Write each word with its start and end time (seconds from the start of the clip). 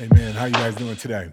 Amen. 0.00 0.32
How 0.32 0.46
you 0.46 0.54
guys 0.54 0.74
doing 0.76 0.96
today? 0.96 1.30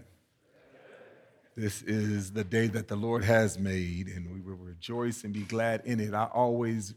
This 1.56 1.82
is 1.84 2.34
the 2.34 2.44
day 2.44 2.68
that 2.68 2.90
the 2.90 2.98
Lord 2.98 3.24
has 3.24 3.58
made, 3.58 4.08
and 4.10 4.30
we 4.30 4.42
will 4.42 4.58
rejoice 4.58 5.24
and 5.24 5.32
be 5.32 5.44
glad 5.44 5.84
in 5.86 6.02
it. 6.02 6.14
I 6.14 6.26
always 6.26 6.94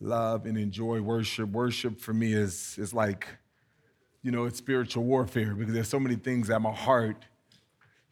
love 0.00 0.46
and 0.46 0.56
enjoy 0.56 1.02
worship. 1.02 1.50
Worship 1.50 2.00
for 2.00 2.14
me 2.14 2.32
is, 2.32 2.78
is 2.78 2.94
like, 2.94 3.26
you 4.22 4.30
know, 4.30 4.46
it's 4.46 4.56
spiritual 4.56 5.04
warfare 5.04 5.54
because 5.54 5.74
there's 5.74 5.90
so 5.90 6.00
many 6.00 6.16
things 6.16 6.48
that 6.48 6.60
my 6.60 6.72
heart 6.72 7.26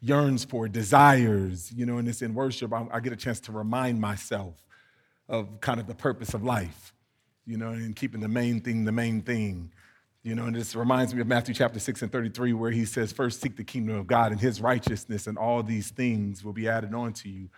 yearns 0.03 0.45
for, 0.45 0.69
desires, 0.69 1.73
you 1.73 1.87
know, 1.87 1.97
and 1.97 2.07
it's 2.07 2.21
in 2.21 2.35
worship. 2.35 2.75
I, 2.75 2.87
I 2.93 3.01
get 3.01 3.15
a 3.15 3.17
chance 3.17 3.41
to 3.41 3.53
remind 3.53 4.03
myself 4.03 4.63
of 5.31 5.63
kind 5.63 5.81
of 5.81 5.87
the 5.87 5.95
purpose 5.95 6.35
of 6.35 6.45
life, 6.45 6.93
you 7.47 7.57
know, 7.57 7.71
and 7.71 7.97
keeping 7.97 8.21
the 8.21 8.29
main 8.29 8.61
thing 8.61 8.85
the 8.85 8.93
main 8.93 9.23
thing. 9.23 9.73
You 10.25 10.37
know, 10.37 10.45
and 10.45 10.55
this 10.55 10.77
reminds 10.77 11.13
me 11.13 11.21
of 11.21 11.27
Matthew 11.27 11.53
chapter 11.53 11.81
6 11.81 12.03
and 12.03 12.13
33, 12.13 12.53
where 12.53 12.71
he 12.71 12.85
says, 12.85 13.13
First 13.13 13.41
seek 13.41 13.57
the 13.57 13.65
kingdom 13.65 13.97
of 13.97 14.07
God 14.07 14.31
and 14.31 14.41
his 14.41 14.61
righteousness, 14.61 15.27
and 15.27 15.37
all 15.37 15.65
these 15.65 15.91
things 15.91 16.45
will 16.45 16.53
be 16.53 16.69
added 16.69 16.95
on 16.95 17.13
to 17.15 17.29
you. 17.29 17.49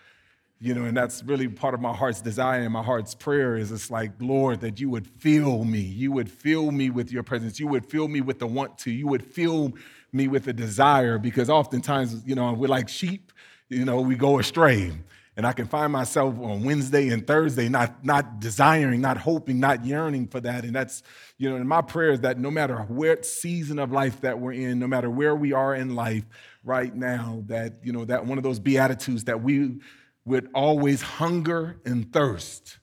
You 0.61 0.73
know, 0.73 0.85
and 0.85 0.97
that's 0.97 1.23
really 1.23 1.47
part 1.47 1.75
of 1.75 1.81
my 1.81 1.93
heart's 1.93 2.23
desire 2.23 2.63
and 2.63 2.73
my 2.73 2.83
heart's 2.83 3.15
prayer 3.15 3.57
is 3.57 3.71
it's 3.71 3.91
like, 3.91 4.13
Lord, 4.19 4.61
that 4.61 4.81
you 4.81 4.89
would 4.89 5.07
fill 5.07 5.65
me. 5.65 5.81
You 5.81 6.11
would 6.13 6.31
fill 6.31 6.71
me 6.71 6.89
with 6.89 7.13
your 7.13 7.23
presence. 7.23 7.61
You 7.61 7.67
would 7.67 7.85
fill 7.85 8.09
me 8.09 8.23
with 8.23 8.39
the 8.39 8.47
want 8.47 8.79
to. 8.79 8.91
You 8.91 9.09
would 9.09 9.27
fill 9.27 9.75
me 10.13 10.29
with 10.29 10.45
the 10.45 10.55
desire, 10.55 11.19
because 11.19 11.51
oftentimes, 11.51 12.23
you 12.25 12.35
know, 12.35 12.53
we're 12.55 12.69
like 12.69 12.89
sheep, 12.89 13.33
you 13.69 13.85
know, 13.85 14.01
we 14.01 14.15
go 14.15 14.39
astray. 14.39 14.93
And 15.37 15.45
I 15.45 15.53
can 15.53 15.67
find 15.67 15.93
myself 15.93 16.39
on 16.39 16.63
Wednesday 16.63 17.09
and 17.09 17.27
Thursday 17.27 17.69
not, 17.69 18.05
not 18.05 18.39
desiring, 18.39 19.01
not 19.01 19.17
hoping, 19.17 19.59
not 19.59 19.85
yearning 19.85 20.29
for 20.29 20.41
that. 20.41 20.65
And 20.65 20.75
that's, 20.75 21.03
you 21.39 21.51
know, 21.51 21.57
and 21.57 21.69
my 21.69 21.83
prayer 21.83 22.13
is 22.13 22.21
that 22.21 22.39
no 22.39 22.53
matter 22.53 22.77
what 22.83 23.27
season 23.27 23.81
of 23.81 23.91
life 23.91 24.21
that 24.21 24.39
we're 24.39 24.53
in, 24.53 24.79
no 24.79 24.87
matter 24.87 25.11
where 25.11 25.35
we 25.35 25.53
are 25.53 25.75
in 25.75 25.97
life 25.97 26.25
right 26.63 26.95
now, 26.95 27.43
that, 27.47 27.81
you 27.83 27.93
know, 27.93 28.05
that 28.05 28.27
one 28.27 28.39
of 28.39 28.45
those 28.45 28.61
beatitudes 28.61 29.25
that 29.25 29.43
we 29.43 29.81
would 30.25 30.49
always 30.55 31.03
hunger 31.03 31.81
and 31.85 32.13
thirst 32.13 32.79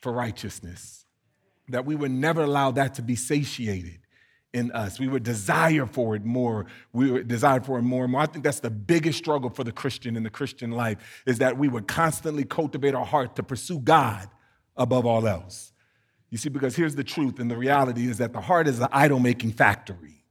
for 0.00 0.12
righteousness, 0.12 1.06
that 1.68 1.84
we 1.84 1.94
would 1.94 2.10
never 2.10 2.42
allow 2.42 2.72
that 2.72 2.94
to 2.94 3.02
be 3.02 3.14
satiated 3.14 4.00
in 4.58 4.72
us. 4.72 4.98
We 5.00 5.08
would 5.08 5.22
desire 5.22 5.86
for 5.86 6.14
it 6.14 6.24
more. 6.24 6.66
We 6.92 7.10
would 7.10 7.28
desire 7.28 7.60
for 7.60 7.78
it 7.78 7.82
more 7.82 8.04
and 8.04 8.12
more. 8.12 8.20
I 8.20 8.26
think 8.26 8.44
that's 8.44 8.60
the 8.60 8.70
biggest 8.70 9.18
struggle 9.18 9.50
for 9.50 9.64
the 9.64 9.72
Christian 9.72 10.16
in 10.16 10.22
the 10.22 10.30
Christian 10.30 10.72
life 10.72 11.22
is 11.26 11.38
that 11.38 11.56
we 11.56 11.68
would 11.68 11.88
constantly 11.88 12.44
cultivate 12.44 12.94
our 12.94 13.06
heart 13.06 13.36
to 13.36 13.42
pursue 13.42 13.78
God 13.78 14.28
above 14.76 15.06
all 15.06 15.26
else. 15.26 15.72
You 16.30 16.36
see, 16.36 16.50
because 16.50 16.76
here's 16.76 16.94
the 16.94 17.04
truth 17.04 17.38
and 17.38 17.50
the 17.50 17.56
reality 17.56 18.06
is 18.08 18.18
that 18.18 18.32
the 18.32 18.40
heart 18.40 18.68
is 18.68 18.80
an 18.80 18.88
idol 18.92 19.18
making 19.18 19.52
factory. 19.52 20.24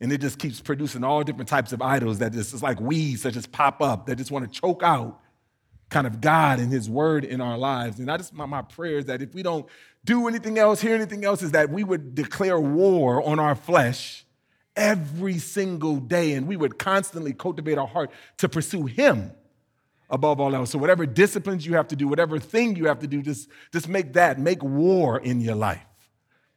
And 0.00 0.12
it 0.12 0.20
just 0.20 0.38
keeps 0.38 0.60
producing 0.60 1.02
all 1.02 1.22
different 1.24 1.48
types 1.48 1.72
of 1.72 1.82
idols 1.82 2.20
that 2.20 2.32
just 2.32 2.54
is 2.54 2.62
like 2.62 2.80
weeds 2.80 3.22
that 3.24 3.32
just 3.32 3.50
pop 3.50 3.82
up, 3.82 4.06
that 4.06 4.16
just 4.16 4.30
want 4.30 4.50
to 4.50 4.60
choke 4.60 4.82
out 4.82 5.20
kind 5.90 6.06
of 6.06 6.20
God 6.20 6.60
and 6.60 6.70
His 6.70 6.88
Word 6.88 7.24
in 7.24 7.40
our 7.40 7.58
lives. 7.58 7.98
And 7.98 8.10
I 8.10 8.16
just, 8.16 8.32
my, 8.32 8.46
my 8.46 8.62
prayer 8.62 8.98
is 8.98 9.06
that 9.06 9.22
if 9.22 9.34
we 9.34 9.42
don't 9.42 9.66
do 10.04 10.28
anything 10.28 10.58
else, 10.58 10.80
hear 10.80 10.94
anything 10.94 11.24
else, 11.24 11.42
is 11.42 11.52
that 11.52 11.70
we 11.70 11.84
would 11.84 12.14
declare 12.14 12.58
war 12.58 13.22
on 13.26 13.38
our 13.38 13.54
flesh 13.54 14.24
every 14.76 15.38
single 15.38 15.96
day 15.96 16.34
and 16.34 16.46
we 16.46 16.56
would 16.56 16.78
constantly 16.78 17.32
cultivate 17.32 17.78
our 17.78 17.86
heart 17.86 18.10
to 18.38 18.48
pursue 18.48 18.86
Him 18.86 19.32
above 20.08 20.40
all 20.40 20.54
else. 20.54 20.70
So, 20.70 20.78
whatever 20.78 21.04
disciplines 21.04 21.66
you 21.66 21.74
have 21.74 21.88
to 21.88 21.96
do, 21.96 22.08
whatever 22.08 22.38
thing 22.38 22.76
you 22.76 22.86
have 22.86 23.00
to 23.00 23.06
do, 23.06 23.22
just, 23.22 23.48
just 23.72 23.88
make 23.88 24.14
that, 24.14 24.38
make 24.38 24.62
war 24.62 25.18
in 25.18 25.40
your 25.40 25.56
life. 25.56 25.84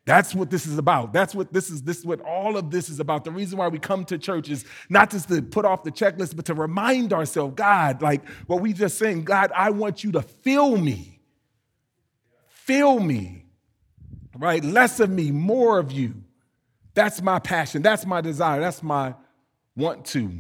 That's 0.06 0.34
what 0.34 0.50
this 0.50 0.66
is 0.66 0.78
about. 0.78 1.14
That's 1.14 1.36
what 1.36 1.54
this 1.54 1.70
is. 1.70 1.84
This 1.84 2.00
is 2.00 2.06
what 2.06 2.22
all 2.22 2.58
of 2.58 2.72
this 2.72 2.90
is 2.90 3.00
about. 3.00 3.24
The 3.24 3.32
reason 3.32 3.60
why 3.60 3.68
we 3.68 3.78
come 3.78 4.04
to 4.06 4.18
church 4.18 4.50
is 4.50 4.66
not 4.90 5.12
just 5.12 5.30
to 5.30 5.42
put 5.42 5.64
off 5.64 5.84
the 5.84 5.92
checklist, 5.92 6.36
but 6.36 6.46
to 6.46 6.56
remind 6.56 7.14
ourselves, 7.14 7.54
God, 7.56 8.02
like 8.02 8.28
what 8.48 8.62
we 8.62 8.74
just 8.74 8.98
saying, 8.98 9.26
God, 9.26 9.52
I 9.56 9.70
want 9.70 10.04
you 10.04 10.12
to 10.14 10.22
fill 10.22 10.76
me. 10.78 11.21
Fill 12.72 13.02
me. 13.02 13.44
Right? 14.38 14.64
Less 14.64 15.02
of 15.02 15.10
me, 15.10 15.30
more 15.30 15.78
of 15.78 15.92
you. 15.92 16.14
That's 16.94 17.22
my 17.22 17.38
passion. 17.38 17.82
That's 17.82 18.06
my 18.06 18.22
desire. 18.22 18.62
That's 18.62 18.82
my 18.82 19.14
want 19.76 20.06
to. 20.06 20.32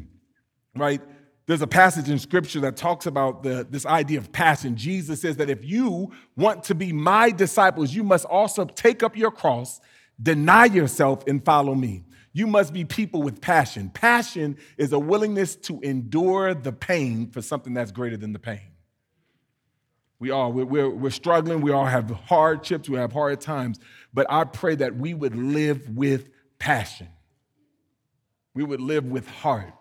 Right? 0.73 1.01
There's 1.45 1.61
a 1.61 1.67
passage 1.67 2.09
in 2.09 2.17
scripture 2.19 2.61
that 2.61 2.77
talks 2.77 3.05
about 3.05 3.43
the, 3.43 3.67
this 3.69 3.85
idea 3.85 4.17
of 4.17 4.31
passion. 4.31 4.77
Jesus 4.77 5.19
says 5.19 5.35
that 5.37 5.49
if 5.49 5.65
you 5.65 6.13
want 6.37 6.63
to 6.65 6.75
be 6.75 6.93
my 6.93 7.31
disciples, 7.31 7.93
you 7.93 8.01
must 8.01 8.23
also 8.23 8.63
take 8.63 9.03
up 9.03 9.17
your 9.17 9.31
cross, 9.31 9.81
deny 10.21 10.65
yourself, 10.65 11.25
and 11.27 11.43
follow 11.43 11.75
me. 11.75 12.05
You 12.31 12.47
must 12.47 12.71
be 12.71 12.85
people 12.85 13.21
with 13.21 13.41
passion. 13.41 13.89
Passion 13.89 14.55
is 14.77 14.93
a 14.93 14.99
willingness 14.99 15.57
to 15.57 15.81
endure 15.81 16.53
the 16.53 16.71
pain 16.71 17.29
for 17.29 17.41
something 17.41 17.73
that's 17.73 17.91
greater 17.91 18.15
than 18.15 18.31
the 18.31 18.39
pain. 18.39 18.70
We 20.21 20.29
all, 20.29 20.53
we're, 20.53 20.65
we're, 20.65 20.89
we're, 20.89 21.09
struggling. 21.09 21.61
We 21.61 21.71
all 21.71 21.87
have 21.87 22.11
hardships. 22.11 22.87
We 22.87 22.97
have 22.97 23.11
hard 23.11 23.41
times. 23.41 23.79
But 24.13 24.27
I 24.29 24.43
pray 24.43 24.75
that 24.75 24.95
we 24.95 25.15
would 25.15 25.35
live 25.35 25.89
with 25.89 26.29
passion. 26.59 27.07
We 28.53 28.63
would 28.63 28.81
live 28.81 29.03
with 29.03 29.27
heart. 29.27 29.73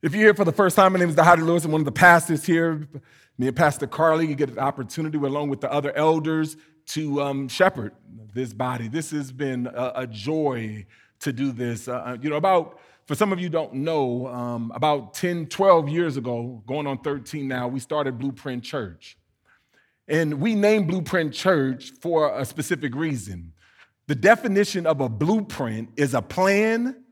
If 0.00 0.14
you're 0.14 0.24
here 0.24 0.34
for 0.34 0.46
the 0.46 0.52
first 0.52 0.76
time, 0.76 0.94
my 0.94 0.98
name 0.98 1.10
is 1.10 1.14
Dhati 1.14 1.44
Lewis. 1.44 1.66
I'm 1.66 1.72
one 1.72 1.82
of 1.82 1.84
the 1.84 1.92
pastors 1.92 2.46
here. 2.46 2.88
Me 3.36 3.48
and 3.48 3.54
Pastor 3.54 3.86
Carly, 3.86 4.26
you 4.26 4.34
get 4.34 4.48
an 4.48 4.58
opportunity 4.58 5.18
along 5.18 5.50
with 5.50 5.60
the 5.60 5.70
other 5.70 5.94
elders 5.94 6.56
to 6.86 7.20
um, 7.20 7.48
shepherd 7.48 7.92
this 8.32 8.54
body. 8.54 8.88
This 8.88 9.10
has 9.10 9.30
been 9.30 9.66
a, 9.66 9.92
a 9.94 10.06
joy 10.06 10.86
to 11.20 11.34
do 11.34 11.52
this. 11.52 11.86
Uh, 11.86 11.96
uh, 11.96 12.16
you 12.22 12.30
know, 12.30 12.36
about, 12.36 12.80
for 13.08 13.14
some 13.14 13.32
of 13.32 13.40
you 13.40 13.48
don't 13.48 13.72
know, 13.72 14.26
um, 14.26 14.70
about 14.74 15.14
10, 15.14 15.46
12 15.46 15.88
years 15.88 16.18
ago, 16.18 16.62
going 16.66 16.86
on 16.86 16.98
13 16.98 17.48
now, 17.48 17.66
we 17.66 17.80
started 17.80 18.18
Blueprint 18.18 18.62
Church. 18.62 19.16
And 20.06 20.42
we 20.42 20.54
named 20.54 20.88
Blueprint 20.88 21.32
Church 21.32 21.92
for 22.02 22.38
a 22.38 22.44
specific 22.44 22.94
reason. 22.94 23.54
The 24.08 24.14
definition 24.14 24.86
of 24.86 25.00
a 25.00 25.08
blueprint 25.08 25.88
is 25.96 26.12
a 26.12 26.20
plan 26.20 27.02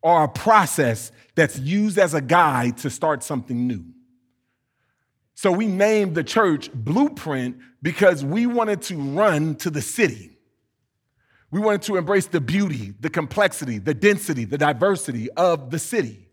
or 0.00 0.24
a 0.24 0.28
process 0.28 1.12
that's 1.34 1.58
used 1.58 1.98
as 1.98 2.14
a 2.14 2.22
guide 2.22 2.78
to 2.78 2.88
start 2.88 3.22
something 3.22 3.66
new. 3.66 3.84
So 5.34 5.52
we 5.52 5.66
named 5.66 6.14
the 6.14 6.24
church 6.24 6.72
Blueprint 6.72 7.58
because 7.82 8.24
we 8.24 8.46
wanted 8.46 8.80
to 8.82 8.96
run 8.96 9.56
to 9.56 9.68
the 9.68 9.82
city. 9.82 10.31
We 11.52 11.60
wanted 11.60 11.82
to 11.82 11.96
embrace 11.96 12.26
the 12.26 12.40
beauty, 12.40 12.94
the 12.98 13.10
complexity, 13.10 13.78
the 13.78 13.94
density, 13.94 14.46
the 14.46 14.58
diversity 14.58 15.30
of 15.32 15.70
the 15.70 15.78
city. 15.78 16.28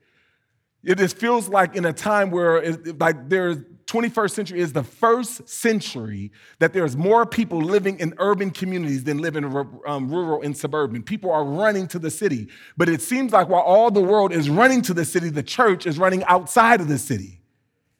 It 0.82 0.98
just 0.98 1.18
feels 1.18 1.50
like 1.50 1.76
in 1.76 1.84
a 1.86 1.92
time 1.92 2.32
where 2.32 2.58
it, 2.58 2.98
like 3.00 3.28
there's 3.28 3.58
21st 3.88 4.32
century 4.32 4.60
is 4.62 4.72
the 4.72 4.84
first 4.84 5.50
century 5.50 6.32
that 6.60 6.72
there's 6.72 6.96
more 6.96 7.26
people 7.26 7.60
living 7.60 8.00
in 8.00 8.14
urban 8.18 8.50
communities 8.50 9.04
than 9.04 9.18
live 9.18 9.36
in 9.36 9.44
um, 9.88 10.10
rural 10.10 10.42
and 10.42 10.56
suburban. 10.56 11.04
People 11.04 11.32
are 11.32 11.44
running 11.44 11.88
to 11.90 12.00
the 12.00 12.12
city. 12.12 12.48
But 12.78 12.88
it 12.88 13.02
seems 13.02 13.34
like 13.34 13.50
while 13.50 13.64
all 13.64 13.92
the 13.92 14.02
world 14.02 14.32
is 14.32 14.50
running 14.50 14.82
to 14.84 14.94
the 14.94 15.04
city, 15.04 15.30
the 15.30 15.44
church 15.44 15.86
is 15.86 15.98
running 15.98 16.24
outside 16.26 16.80
of 16.80 16.88
the 16.88 17.00
city. 17.00 17.42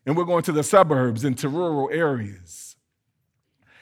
And 0.06 0.16
we're 0.16 0.26
going 0.26 0.44
to 0.44 0.54
the 0.54 0.64
suburbs 0.64 1.26
and 1.26 1.38
to 1.40 1.50
rural 1.50 1.90
areas. 1.92 2.78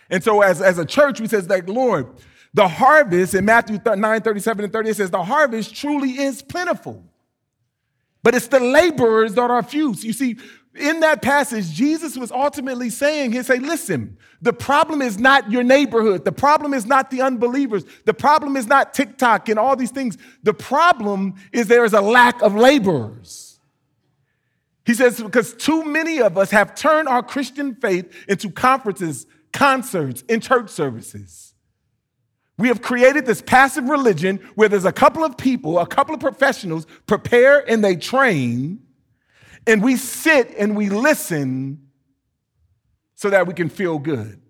And 0.09 0.23
so 0.23 0.41
as, 0.41 0.61
as 0.61 0.79
a 0.79 0.85
church, 0.85 1.19
we 1.19 1.27
says 1.27 1.47
like, 1.49 1.67
Lord, 1.67 2.07
the 2.53 2.67
harvest 2.67 3.33
in 3.33 3.45
Matthew 3.45 3.79
9, 3.83 4.21
37 4.21 4.63
and 4.65 4.73
30, 4.73 4.89
it 4.89 4.95
says, 4.95 5.11
the 5.11 5.23
harvest 5.23 5.75
truly 5.75 6.19
is 6.19 6.41
plentiful. 6.41 7.03
But 8.23 8.35
it's 8.35 8.47
the 8.47 8.59
laborers 8.59 9.35
that 9.35 9.49
are 9.49 9.63
few. 9.63 9.93
So 9.93 10.07
you 10.07 10.13
see, 10.13 10.37
in 10.79 10.99
that 10.99 11.21
passage, 11.21 11.69
Jesus 11.71 12.17
was 12.17 12.31
ultimately 12.31 12.89
saying, 12.89 13.31
He 13.31 13.41
say, 13.43 13.57
listen, 13.57 14.17
the 14.41 14.53
problem 14.53 15.01
is 15.01 15.17
not 15.17 15.51
your 15.51 15.63
neighborhood. 15.63 16.25
The 16.25 16.31
problem 16.31 16.73
is 16.73 16.85
not 16.85 17.09
the 17.09 17.21
unbelievers. 17.21 17.83
The 18.05 18.13
problem 18.13 18.55
is 18.55 18.67
not 18.67 18.93
TikTok 18.93 19.49
and 19.49 19.57
all 19.57 19.75
these 19.75 19.91
things. 19.91 20.17
The 20.43 20.53
problem 20.53 21.35
is 21.51 21.67
there 21.67 21.85
is 21.85 21.93
a 21.93 22.01
lack 22.01 22.41
of 22.41 22.55
laborers. 22.55 23.59
He 24.85 24.93
says, 24.93 25.21
because 25.21 25.53
too 25.53 25.83
many 25.83 26.21
of 26.21 26.37
us 26.37 26.51
have 26.51 26.75
turned 26.75 27.09
our 27.09 27.23
Christian 27.23 27.75
faith 27.75 28.13
into 28.29 28.49
conferences, 28.49 29.25
concerts, 29.51 30.23
and 30.29 30.41
church 30.41 30.69
services. 30.69 31.46
We 32.57 32.69
have 32.69 32.81
created 32.81 33.25
this 33.25 33.41
passive 33.41 33.87
religion 33.87 34.37
where 34.55 34.67
there's 34.67 34.85
a 34.85 34.91
couple 34.91 35.23
of 35.23 35.37
people, 35.37 35.77
a 35.77 35.85
couple 35.85 36.15
of 36.15 36.19
professionals 36.19 36.87
prepare 37.05 37.69
and 37.69 37.83
they 37.83 37.95
train 37.95 38.79
and 39.67 39.83
we 39.83 39.97
sit 39.97 40.55
and 40.57 40.75
we 40.75 40.89
listen 40.89 41.89
so 43.15 43.29
that 43.29 43.45
we 43.45 43.53
can 43.53 43.69
feel 43.69 43.99
good. 43.99 44.41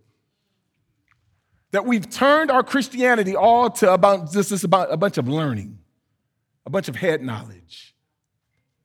That 1.71 1.85
we've 1.85 2.09
turned 2.09 2.51
our 2.51 2.63
Christianity 2.63 3.35
all 3.35 3.69
to 3.71 3.91
about 3.91 4.31
this 4.31 4.51
is 4.51 4.63
about 4.63 4.93
a 4.93 4.97
bunch 4.97 5.17
of 5.17 5.27
learning, 5.27 5.79
a 6.65 6.69
bunch 6.69 6.87
of 6.87 6.95
head 6.95 7.21
knowledge. 7.21 7.95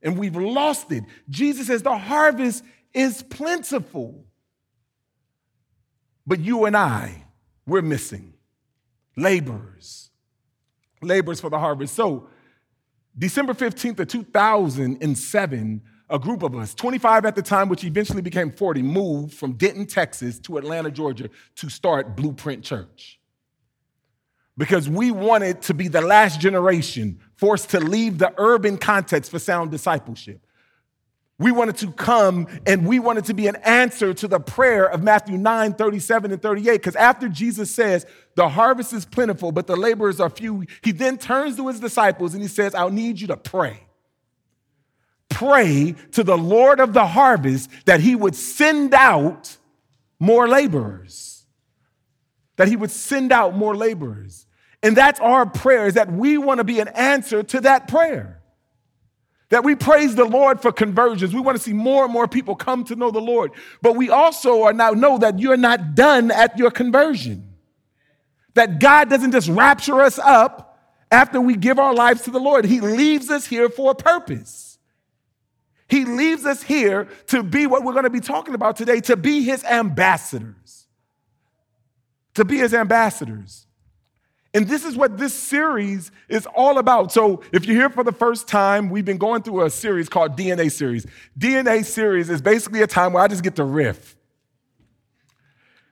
And 0.02 0.18
we've 0.18 0.34
lost 0.34 0.90
it. 0.90 1.04
Jesus 1.28 1.68
says 1.68 1.82
the 1.82 1.96
harvest 1.96 2.64
is 2.92 3.22
plentiful. 3.22 4.24
But 6.26 6.40
you 6.40 6.64
and 6.64 6.76
I, 6.76 7.24
we're 7.66 7.82
missing 7.82 8.32
laborers, 9.16 10.10
laborers 11.00 11.40
for 11.40 11.50
the 11.50 11.58
harvest. 11.58 11.94
So 11.94 12.28
December 13.16 13.54
15th 13.54 14.00
of 14.00 14.08
2007, 14.08 15.82
a 16.08 16.18
group 16.18 16.42
of 16.42 16.54
us, 16.54 16.74
25 16.74 17.24
at 17.24 17.34
the 17.34 17.42
time, 17.42 17.68
which 17.68 17.84
eventually 17.84 18.22
became 18.22 18.50
40, 18.52 18.82
moved 18.82 19.34
from 19.34 19.52
Denton, 19.54 19.86
Texas 19.86 20.38
to 20.40 20.58
Atlanta, 20.58 20.90
Georgia 20.90 21.30
to 21.56 21.68
start 21.68 22.16
Blueprint 22.16 22.62
Church. 22.62 23.18
Because 24.58 24.88
we 24.88 25.10
wanted 25.10 25.62
to 25.62 25.74
be 25.74 25.88
the 25.88 26.02
last 26.02 26.38
generation 26.40 27.18
forced 27.36 27.70
to 27.70 27.80
leave 27.80 28.18
the 28.18 28.34
urban 28.36 28.76
context 28.76 29.30
for 29.30 29.38
sound 29.38 29.70
discipleship. 29.70 30.41
We 31.42 31.50
wanted 31.50 31.76
to 31.78 31.90
come 31.90 32.46
and 32.66 32.86
we 32.86 33.00
wanted 33.00 33.24
to 33.24 33.34
be 33.34 33.48
an 33.48 33.56
answer 33.56 34.14
to 34.14 34.28
the 34.28 34.38
prayer 34.38 34.86
of 34.86 35.02
Matthew 35.02 35.36
9, 35.36 35.74
37 35.74 36.30
and 36.30 36.40
38. 36.40 36.72
Because 36.72 36.94
after 36.94 37.28
Jesus 37.28 37.74
says, 37.74 38.06
the 38.36 38.48
harvest 38.48 38.92
is 38.92 39.04
plentiful, 39.04 39.50
but 39.50 39.66
the 39.66 39.74
laborers 39.74 40.20
are 40.20 40.30
few, 40.30 40.64
he 40.82 40.92
then 40.92 41.18
turns 41.18 41.56
to 41.56 41.66
his 41.66 41.80
disciples 41.80 42.34
and 42.34 42.42
he 42.42 42.48
says, 42.48 42.74
I'll 42.76 42.90
need 42.90 43.20
you 43.20 43.26
to 43.26 43.36
pray. 43.36 43.80
Pray 45.30 45.96
to 46.12 46.22
the 46.22 46.38
Lord 46.38 46.78
of 46.78 46.92
the 46.92 47.06
harvest 47.06 47.70
that 47.86 48.00
he 48.00 48.14
would 48.14 48.36
send 48.36 48.94
out 48.94 49.56
more 50.20 50.46
laborers. 50.46 51.44
That 52.56 52.68
he 52.68 52.76
would 52.76 52.92
send 52.92 53.32
out 53.32 53.56
more 53.56 53.74
laborers. 53.74 54.46
And 54.80 54.96
that's 54.96 55.18
our 55.18 55.46
prayer, 55.46 55.88
is 55.88 55.94
that 55.94 56.12
we 56.12 56.38
want 56.38 56.58
to 56.58 56.64
be 56.64 56.78
an 56.78 56.88
answer 56.88 57.42
to 57.42 57.60
that 57.62 57.88
prayer 57.88 58.41
that 59.52 59.64
we 59.64 59.74
praise 59.74 60.14
the 60.14 60.24
Lord 60.24 60.62
for 60.62 60.72
conversions. 60.72 61.34
We 61.34 61.40
want 61.42 61.58
to 61.58 61.62
see 61.62 61.74
more 61.74 62.04
and 62.04 62.12
more 62.12 62.26
people 62.26 62.56
come 62.56 62.84
to 62.84 62.96
know 62.96 63.10
the 63.10 63.20
Lord. 63.20 63.50
But 63.82 63.96
we 63.96 64.08
also 64.08 64.62
are 64.62 64.72
now 64.72 64.92
know 64.92 65.18
that 65.18 65.38
you're 65.38 65.58
not 65.58 65.94
done 65.94 66.30
at 66.30 66.56
your 66.56 66.70
conversion. 66.70 67.52
That 68.54 68.80
God 68.80 69.10
doesn't 69.10 69.30
just 69.32 69.50
rapture 69.50 70.00
us 70.00 70.18
up 70.18 70.80
after 71.10 71.38
we 71.38 71.54
give 71.54 71.78
our 71.78 71.92
lives 71.92 72.22
to 72.22 72.30
the 72.30 72.40
Lord. 72.40 72.64
He 72.64 72.80
leaves 72.80 73.28
us 73.28 73.46
here 73.46 73.68
for 73.68 73.90
a 73.90 73.94
purpose. 73.94 74.78
He 75.86 76.06
leaves 76.06 76.46
us 76.46 76.62
here 76.62 77.06
to 77.26 77.42
be 77.42 77.66
what 77.66 77.84
we're 77.84 77.92
going 77.92 78.04
to 78.04 78.10
be 78.10 78.20
talking 78.20 78.54
about 78.54 78.76
today, 78.76 79.02
to 79.02 79.18
be 79.18 79.42
his 79.42 79.64
ambassadors. 79.64 80.86
To 82.36 82.46
be 82.46 82.56
his 82.56 82.72
ambassadors. 82.72 83.66
And 84.54 84.68
this 84.68 84.84
is 84.84 84.96
what 84.96 85.16
this 85.16 85.32
series 85.32 86.10
is 86.28 86.46
all 86.54 86.78
about. 86.78 87.10
So, 87.10 87.42
if 87.52 87.64
you're 87.64 87.76
here 87.76 87.88
for 87.88 88.04
the 88.04 88.12
first 88.12 88.48
time, 88.48 88.90
we've 88.90 89.04
been 89.04 89.18
going 89.18 89.42
through 89.42 89.64
a 89.64 89.70
series 89.70 90.10
called 90.10 90.36
DNA 90.36 90.70
series. 90.70 91.06
DNA 91.38 91.84
series 91.84 92.28
is 92.28 92.42
basically 92.42 92.82
a 92.82 92.86
time 92.86 93.14
where 93.14 93.22
I 93.22 93.28
just 93.28 93.42
get 93.42 93.56
to 93.56 93.64
riff 93.64 94.14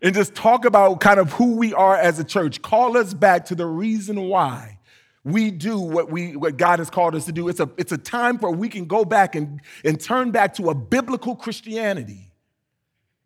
and 0.02 0.14
just 0.14 0.34
talk 0.34 0.66
about 0.66 1.00
kind 1.00 1.18
of 1.18 1.32
who 1.32 1.56
we 1.56 1.72
are 1.72 1.96
as 1.96 2.18
a 2.18 2.24
church. 2.24 2.60
Call 2.60 2.98
us 2.98 3.14
back 3.14 3.46
to 3.46 3.54
the 3.54 3.66
reason 3.66 4.28
why 4.28 4.78
we 5.24 5.50
do 5.50 5.78
what 5.78 6.10
we 6.10 6.36
what 6.36 6.58
God 6.58 6.80
has 6.80 6.90
called 6.90 7.14
us 7.14 7.24
to 7.26 7.32
do. 7.32 7.48
It's 7.48 7.60
a 7.60 7.70
it's 7.78 7.92
a 7.92 7.98
time 7.98 8.36
where 8.38 8.52
we 8.52 8.68
can 8.68 8.84
go 8.84 9.06
back 9.06 9.34
and, 9.36 9.60
and 9.86 9.98
turn 9.98 10.32
back 10.32 10.54
to 10.54 10.68
a 10.68 10.74
biblical 10.74 11.34
Christianity. 11.34 12.30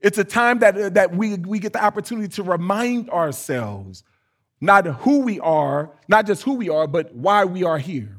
It's 0.01 0.19
a 0.19 0.25
time 0.25 0.59
that, 0.59 0.95
that 0.95 1.17
we, 1.17 1.37
we 1.37 1.59
get 1.59 1.73
the 1.73 1.83
opportunity 1.83 2.29
to 2.35 2.43
remind 2.43 3.09
ourselves 3.09 4.05
not 4.61 4.87
who 4.87 5.21
we 5.21 5.41
are, 5.41 5.91
not 6.09 6.27
just 6.27 6.43
who 6.43 6.55
we 6.55 6.69
are, 6.69 6.87
but 6.87 7.15
why 7.15 7.45
we 7.45 7.65
are 7.65 7.79
here. 7.79 8.19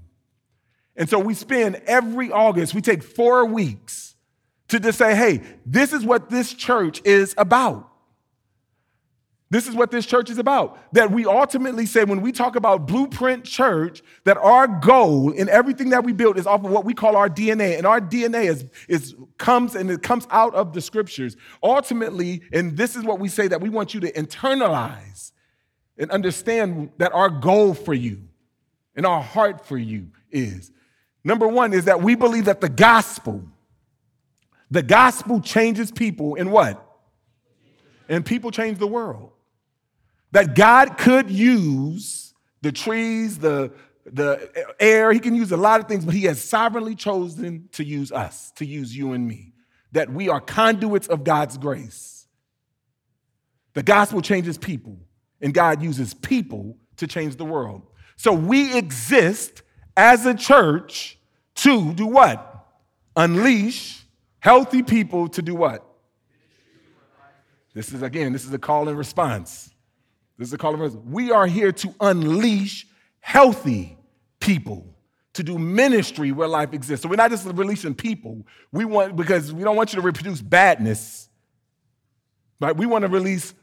And 0.95 1.09
so 1.09 1.19
we 1.19 1.33
spend 1.33 1.81
every 1.85 2.31
August, 2.31 2.73
we 2.73 2.81
take 2.81 3.03
four 3.03 3.45
weeks 3.45 4.15
to 4.69 4.79
just 4.79 4.97
say, 4.97 5.15
hey, 5.15 5.41
this 5.65 5.93
is 5.93 6.05
what 6.05 6.29
this 6.29 6.53
church 6.53 7.01
is 7.05 7.35
about. 7.37 7.91
This 9.51 9.67
is 9.67 9.75
what 9.75 9.91
this 9.91 10.05
church 10.05 10.29
is 10.31 10.39
about. 10.39 10.77
That 10.93 11.11
we 11.11 11.25
ultimately 11.25 11.85
say, 11.85 12.03
when 12.03 12.21
we 12.21 12.31
talk 12.31 12.55
about 12.55 12.87
Blueprint 12.87 13.45
Church, 13.45 14.01
that 14.23 14.37
our 14.37 14.67
goal 14.67 15.31
in 15.31 15.49
everything 15.49 15.89
that 15.89 16.03
we 16.03 16.13
build 16.13 16.39
is 16.39 16.47
off 16.47 16.65
of 16.65 16.71
what 16.71 16.83
we 16.83 16.95
call 16.95 17.15
our 17.15 17.29
DNA. 17.29 17.77
And 17.77 17.85
our 17.85 18.01
DNA 18.01 18.45
is, 18.45 18.65
is 18.89 19.15
comes 19.37 19.75
and 19.75 19.91
it 19.91 20.01
comes 20.01 20.27
out 20.31 20.55
of 20.55 20.73
the 20.73 20.81
scriptures. 20.81 21.37
Ultimately, 21.61 22.41
and 22.51 22.75
this 22.75 22.95
is 22.95 23.03
what 23.03 23.19
we 23.19 23.29
say 23.29 23.47
that 23.47 23.61
we 23.61 23.69
want 23.69 23.93
you 23.93 23.99
to 23.99 24.11
internalize 24.13 25.31
and 25.97 26.11
understand 26.11 26.91
that 26.97 27.13
our 27.13 27.29
goal 27.29 27.73
for 27.73 27.93
you 27.93 28.21
and 28.95 29.05
our 29.05 29.21
heart 29.21 29.65
for 29.65 29.77
you 29.77 30.07
is 30.31 30.71
number 31.23 31.47
one 31.47 31.73
is 31.73 31.85
that 31.85 32.01
we 32.01 32.15
believe 32.15 32.45
that 32.45 32.61
the 32.61 32.69
gospel 32.69 33.43
the 34.71 34.83
gospel 34.83 35.39
changes 35.41 35.91
people 35.91 36.35
in 36.35 36.51
what? 36.51 36.81
And 38.09 38.25
people 38.25 38.51
change 38.51 38.77
the 38.77 38.87
world. 38.87 39.31
That 40.31 40.55
god 40.55 40.97
could 40.97 41.29
use 41.29 42.33
the 42.61 42.71
trees 42.71 43.37
the 43.37 43.71
the 44.05 44.49
air 44.79 45.11
he 45.11 45.19
can 45.19 45.33
use 45.33 45.51
a 45.51 45.57
lot 45.57 45.79
of 45.79 45.87
things 45.87 46.05
but 46.05 46.13
he 46.13 46.25
has 46.25 46.43
sovereignly 46.43 46.93
chosen 46.93 47.69
to 47.71 47.83
use 47.83 48.11
us 48.11 48.51
to 48.57 48.65
use 48.65 48.95
you 48.95 49.13
and 49.13 49.27
me. 49.27 49.53
That 49.93 50.11
we 50.11 50.29
are 50.29 50.41
conduits 50.41 51.07
of 51.07 51.23
god's 51.23 51.57
grace. 51.57 52.27
The 53.73 53.83
gospel 53.83 54.21
changes 54.21 54.57
people 54.57 54.97
and 55.45 55.53
God 55.53 55.83
uses 55.83 56.15
people 56.15 56.75
to 56.97 57.05
change 57.05 57.35
the 57.35 57.45
world. 57.45 57.83
So 58.15 58.33
we 58.33 58.75
exist 58.75 59.61
as 59.95 60.25
a 60.25 60.33
church 60.33 61.19
to 61.57 61.93
do 61.93 62.07
what? 62.07 62.65
Unleash 63.15 64.03
healthy 64.39 64.81
people 64.81 65.29
to 65.29 65.43
do 65.43 65.53
what? 65.53 65.85
This 67.75 67.93
is 67.93 68.01
again, 68.01 68.33
this 68.33 68.43
is 68.43 68.51
a 68.53 68.57
call 68.57 68.89
and 68.89 68.97
response. 68.97 69.71
This 70.39 70.47
is 70.47 70.53
a 70.53 70.57
call 70.57 70.73
and 70.73 70.81
response. 70.81 71.05
We 71.07 71.29
are 71.29 71.45
here 71.45 71.71
to 71.71 71.93
unleash 71.99 72.87
healthy 73.19 73.99
people 74.39 74.95
to 75.33 75.43
do 75.43 75.59
ministry 75.59 76.31
where 76.31 76.47
life 76.47 76.73
exists. 76.73 77.03
So 77.03 77.09
we're 77.09 77.17
not 77.17 77.29
just 77.29 77.45
releasing 77.45 77.93
people. 77.93 78.47
We 78.71 78.83
want 78.85 79.15
because 79.15 79.53
we 79.53 79.63
don't 79.63 79.75
want 79.75 79.93
you 79.93 80.01
to 80.01 80.05
reproduce 80.05 80.41
badness. 80.41 81.29
Right? 82.59 82.75
We 82.75 82.87
want 82.87 83.03
to 83.03 83.09
release 83.09 83.53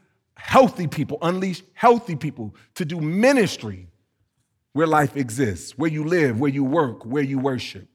healthy 0.43 0.87
people, 0.87 1.17
unleash 1.21 1.63
healthy 1.73 2.17
people 2.17 2.53
to 2.75 2.83
do 2.83 2.99
ministry 2.99 3.87
where 4.73 4.85
life 4.85 5.15
exists, 5.15 5.77
where 5.77 5.89
you 5.89 6.03
live, 6.03 6.37
where 6.37 6.51
you 6.51 6.65
work, 6.65 7.05
where 7.05 7.23
you 7.23 7.39
worship. 7.39 7.87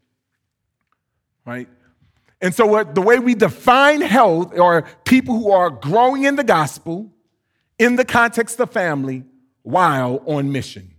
Right? 1.45 1.69
And 2.41 2.55
so, 2.55 2.67
what, 2.67 2.95
the 2.95 3.03
way 3.03 3.19
we 3.19 3.35
define 3.35 4.01
health 4.01 4.59
are 4.59 4.83
people 5.05 5.39
who 5.39 5.53
are 5.53 5.69
growing 5.69 6.25
in 6.25 6.37
the 6.37 6.45
gospel 6.45 7.13
in 7.79 7.97
the 7.97 8.05
context 8.05 8.59
of 8.61 8.71
family 8.71 9.25
while 9.63 10.23
on 10.25 10.51
mission. 10.51 10.95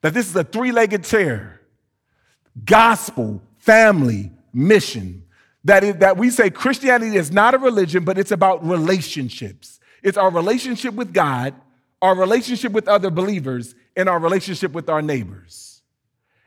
That 0.00 0.14
this 0.14 0.26
is 0.26 0.34
a 0.36 0.44
three 0.44 0.72
legged 0.72 1.04
chair 1.04 1.60
gospel, 2.64 3.42
family, 3.58 4.32
mission. 4.54 5.24
That, 5.64 5.84
is, 5.84 5.96
that 5.96 6.16
we 6.16 6.30
say 6.30 6.48
Christianity 6.48 7.16
is 7.16 7.30
not 7.30 7.54
a 7.54 7.58
religion, 7.58 8.04
but 8.04 8.16
it's 8.16 8.30
about 8.30 8.66
relationships. 8.66 9.75
It's 10.06 10.16
our 10.16 10.30
relationship 10.30 10.94
with 10.94 11.12
God, 11.12 11.52
our 12.00 12.14
relationship 12.14 12.70
with 12.70 12.86
other 12.86 13.10
believers, 13.10 13.74
and 13.96 14.08
our 14.08 14.20
relationship 14.20 14.70
with 14.70 14.88
our 14.88 15.02
neighbors. 15.02 15.82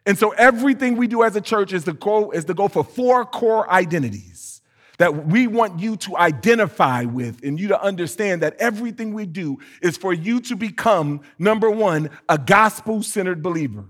And 0.06 0.18
so 0.18 0.30
everything 0.30 0.96
we 0.96 1.08
do 1.08 1.24
as 1.24 1.36
a 1.36 1.42
church 1.42 1.74
is 1.74 1.84
to 1.84 1.92
go, 1.92 2.32
is 2.32 2.46
to 2.46 2.54
go 2.54 2.70
for 2.70 2.86
four 2.86 3.26
core 3.26 3.70
identities 3.70 4.62
that 4.98 5.28
we 5.28 5.46
want 5.48 5.78
you 5.82 5.98
to 5.98 6.16
identify 6.16 7.04
with 7.04 7.44
and 7.44 7.60
you 7.60 7.68
to 7.68 7.82
understand 7.82 8.44
that 8.44 8.56
everything 8.60 9.14
we 9.14 9.26
do 9.26 9.58
is 9.82 9.98
for 9.98 10.14
you 10.14 10.40
to 10.40 10.56
become, 10.56 11.20
number 11.38 11.70
one, 11.70 12.10
a 12.30 12.38
gospel 12.38 13.04
centered 13.04 13.44
believer. 13.44 13.84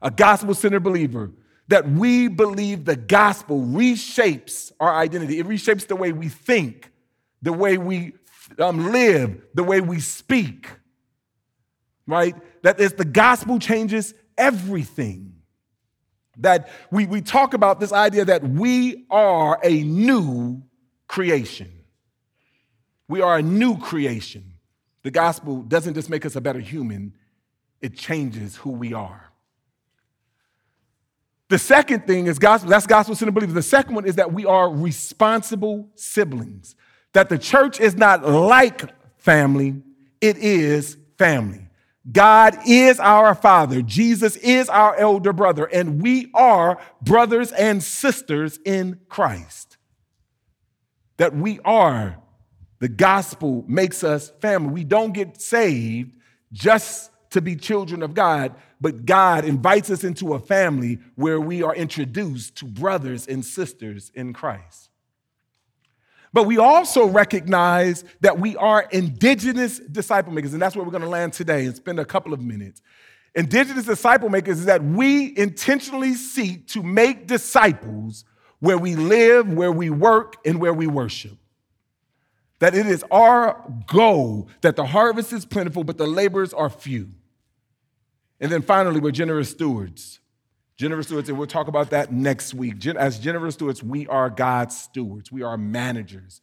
A 0.00 0.10
gospel 0.10 0.54
centered 0.54 0.82
believer. 0.82 1.30
That 1.68 1.90
we 1.90 2.28
believe 2.28 2.86
the 2.86 2.96
gospel 2.96 3.60
reshapes 3.60 4.72
our 4.80 4.94
identity, 4.94 5.40
it 5.40 5.46
reshapes 5.46 5.86
the 5.86 5.96
way 5.96 6.12
we 6.12 6.30
think, 6.30 6.90
the 7.42 7.52
way 7.52 7.76
we 7.76 8.14
um, 8.58 8.92
live, 8.92 9.42
the 9.54 9.62
way 9.62 9.80
we 9.80 10.00
speak, 10.00 10.68
right? 12.06 12.34
That 12.62 12.80
is 12.80 12.94
the 12.94 13.04
gospel 13.04 13.58
changes 13.58 14.14
everything. 14.36 15.34
That 16.38 16.70
we, 16.90 17.06
we 17.06 17.20
talk 17.20 17.52
about 17.52 17.78
this 17.78 17.92
idea 17.92 18.24
that 18.24 18.42
we 18.42 19.04
are 19.10 19.58
a 19.62 19.82
new 19.82 20.62
creation. 21.06 21.70
We 23.06 23.20
are 23.20 23.36
a 23.36 23.42
new 23.42 23.78
creation. 23.78 24.54
The 25.02 25.10
gospel 25.10 25.62
doesn't 25.62 25.94
just 25.94 26.08
make 26.08 26.24
us 26.24 26.36
a 26.36 26.40
better 26.40 26.60
human, 26.60 27.14
it 27.80 27.96
changes 27.96 28.56
who 28.56 28.70
we 28.70 28.94
are. 28.94 29.32
The 31.48 31.58
second 31.58 32.06
thing 32.06 32.28
is 32.28 32.38
gospel, 32.38 32.70
that's 32.70 32.86
gospel 32.86 33.14
centered 33.14 33.34
believers. 33.34 33.54
The 33.54 33.62
second 33.62 33.94
one 33.94 34.06
is 34.06 34.16
that 34.16 34.32
we 34.32 34.46
are 34.46 34.70
responsible 34.70 35.90
siblings 35.96 36.76
that 37.12 37.28
the 37.28 37.38
church 37.38 37.80
is 37.80 37.96
not 37.96 38.24
like 38.28 38.90
family, 39.18 39.82
it 40.20 40.38
is 40.38 40.96
family. 41.18 41.68
God 42.10 42.58
is 42.66 42.98
our 42.98 43.34
father. 43.34 43.80
Jesus 43.80 44.36
is 44.36 44.68
our 44.68 44.96
elder 44.96 45.32
brother, 45.32 45.66
and 45.66 46.02
we 46.02 46.30
are 46.34 46.80
brothers 47.00 47.52
and 47.52 47.82
sisters 47.82 48.58
in 48.64 48.98
Christ. 49.08 49.76
That 51.18 51.34
we 51.34 51.60
are, 51.64 52.18
the 52.80 52.88
gospel 52.88 53.64
makes 53.68 54.02
us 54.02 54.32
family. 54.40 54.72
We 54.72 54.84
don't 54.84 55.12
get 55.12 55.40
saved 55.40 56.12
just 56.52 57.10
to 57.30 57.40
be 57.40 57.54
children 57.54 58.02
of 58.02 58.14
God, 58.14 58.56
but 58.80 59.06
God 59.06 59.44
invites 59.44 59.88
us 59.88 60.02
into 60.02 60.34
a 60.34 60.40
family 60.40 60.98
where 61.14 61.40
we 61.40 61.62
are 61.62 61.74
introduced 61.74 62.56
to 62.56 62.64
brothers 62.64 63.28
and 63.28 63.44
sisters 63.44 64.10
in 64.14 64.32
Christ. 64.32 64.90
But 66.32 66.44
we 66.44 66.58
also 66.58 67.06
recognize 67.06 68.04
that 68.20 68.38
we 68.38 68.56
are 68.56 68.86
indigenous 68.90 69.78
disciple 69.78 70.32
makers, 70.32 70.54
and 70.54 70.62
that's 70.62 70.74
where 70.74 70.84
we're 70.84 70.90
going 70.90 71.02
to 71.02 71.08
land 71.08 71.34
today 71.34 71.66
and 71.66 71.76
spend 71.76 72.00
a 72.00 72.04
couple 72.04 72.32
of 72.32 72.40
minutes. 72.40 72.80
Indigenous 73.34 73.84
disciple 73.84 74.28
makers 74.28 74.60
is 74.60 74.66
that 74.66 74.82
we 74.82 75.36
intentionally 75.36 76.14
seek 76.14 76.68
to 76.68 76.82
make 76.82 77.26
disciples 77.26 78.24
where 78.60 78.78
we 78.78 78.94
live, 78.94 79.52
where 79.52 79.72
we 79.72 79.90
work, 79.90 80.36
and 80.46 80.60
where 80.60 80.72
we 80.72 80.86
worship. 80.86 81.36
That 82.60 82.74
it 82.74 82.86
is 82.86 83.04
our 83.10 83.62
goal 83.86 84.48
that 84.60 84.76
the 84.76 84.86
harvest 84.86 85.32
is 85.32 85.44
plentiful, 85.44 85.84
but 85.84 85.98
the 85.98 86.06
laborers 86.06 86.54
are 86.54 86.70
few. 86.70 87.10
And 88.40 88.50
then 88.50 88.62
finally, 88.62 89.00
we're 89.00 89.10
generous 89.10 89.50
stewards. 89.50 90.20
Generous 90.82 91.06
stewards, 91.06 91.28
and 91.28 91.38
we'll 91.38 91.46
talk 91.46 91.68
about 91.68 91.90
that 91.90 92.10
next 92.10 92.54
week. 92.54 92.84
As 92.86 93.20
generous 93.20 93.54
stewards, 93.54 93.84
we 93.84 94.08
are 94.08 94.28
God's 94.28 94.76
stewards. 94.76 95.30
We 95.30 95.42
are 95.42 95.56
managers 95.56 96.40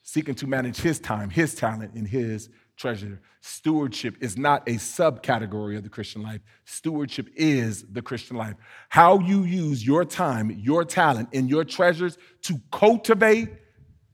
seeking 0.00 0.34
to 0.36 0.46
manage 0.46 0.78
His 0.78 0.98
time, 0.98 1.28
His 1.28 1.54
talent, 1.54 1.92
and 1.92 2.08
His 2.08 2.48
treasure. 2.78 3.20
Stewardship 3.42 4.16
is 4.22 4.38
not 4.38 4.66
a 4.66 4.76
subcategory 4.76 5.76
of 5.76 5.82
the 5.82 5.90
Christian 5.90 6.22
life. 6.22 6.40
Stewardship 6.64 7.28
is 7.36 7.84
the 7.92 8.00
Christian 8.00 8.38
life. 8.38 8.54
How 8.88 9.18
you 9.18 9.42
use 9.42 9.86
your 9.86 10.06
time, 10.06 10.50
your 10.50 10.86
talent, 10.86 11.28
and 11.34 11.50
your 11.50 11.64
treasures 11.64 12.16
to 12.44 12.58
cultivate 12.72 13.50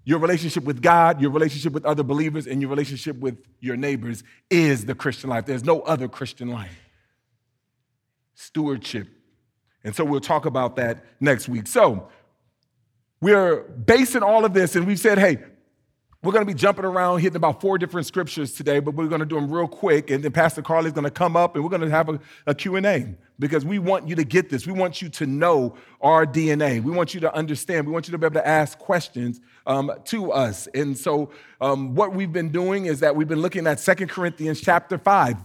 your 0.02 0.18
relationship 0.18 0.64
with 0.64 0.82
God, 0.82 1.22
your 1.22 1.30
relationship 1.30 1.72
with 1.72 1.84
other 1.84 2.02
believers, 2.02 2.48
and 2.48 2.60
your 2.60 2.70
relationship 2.70 3.20
with 3.20 3.38
your 3.60 3.76
neighbors 3.76 4.24
is 4.50 4.84
the 4.84 4.96
Christian 4.96 5.30
life. 5.30 5.46
There's 5.46 5.62
no 5.62 5.82
other 5.82 6.08
Christian 6.08 6.48
life. 6.48 6.76
Stewardship. 8.34 9.06
And 9.84 9.94
so 9.94 10.04
we'll 10.04 10.20
talk 10.20 10.46
about 10.46 10.76
that 10.76 11.04
next 11.20 11.48
week. 11.48 11.66
So 11.66 12.08
we're 13.20 13.62
basing 13.62 14.22
all 14.22 14.44
of 14.44 14.54
this, 14.54 14.76
and 14.76 14.86
we've 14.86 15.00
said, 15.00 15.18
hey, 15.18 15.38
we're 16.22 16.32
going 16.32 16.46
to 16.46 16.52
be 16.52 16.58
jumping 16.58 16.84
around, 16.84 17.20
hitting 17.20 17.36
about 17.36 17.62
four 17.62 17.78
different 17.78 18.06
scriptures 18.06 18.52
today, 18.52 18.78
but 18.78 18.94
we're 18.94 19.08
going 19.08 19.20
to 19.20 19.26
do 19.26 19.36
them 19.36 19.50
real 19.50 19.66
quick. 19.66 20.10
And 20.10 20.22
then 20.22 20.32
Pastor 20.32 20.60
Carly's 20.60 20.92
going 20.92 21.04
to 21.04 21.10
come 21.10 21.34
up 21.34 21.54
and 21.54 21.64
we're 21.64 21.70
going 21.70 21.80
to 21.80 21.88
have 21.88 22.10
a, 22.10 22.20
a 22.46 22.54
Q&A 22.54 23.14
because 23.38 23.64
we 23.64 23.78
want 23.78 24.06
you 24.06 24.14
to 24.16 24.24
get 24.24 24.50
this. 24.50 24.66
We 24.66 24.74
want 24.74 25.00
you 25.00 25.08
to 25.08 25.24
know 25.24 25.76
our 26.02 26.26
DNA. 26.26 26.82
We 26.82 26.92
want 26.92 27.14
you 27.14 27.20
to 27.20 27.34
understand. 27.34 27.86
We 27.86 27.92
want 27.94 28.06
you 28.06 28.12
to 28.12 28.18
be 28.18 28.26
able 28.26 28.34
to 28.34 28.46
ask 28.46 28.78
questions 28.78 29.40
um, 29.66 29.90
to 30.06 30.30
us. 30.30 30.66
And 30.74 30.96
so 30.96 31.30
um, 31.58 31.94
what 31.94 32.12
we've 32.12 32.32
been 32.32 32.50
doing 32.50 32.84
is 32.84 33.00
that 33.00 33.16
we've 33.16 33.28
been 33.28 33.40
looking 33.40 33.66
at 33.66 33.80
Second 33.80 34.08
Corinthians 34.08 34.60
chapter 34.60 34.98
5. 34.98 35.36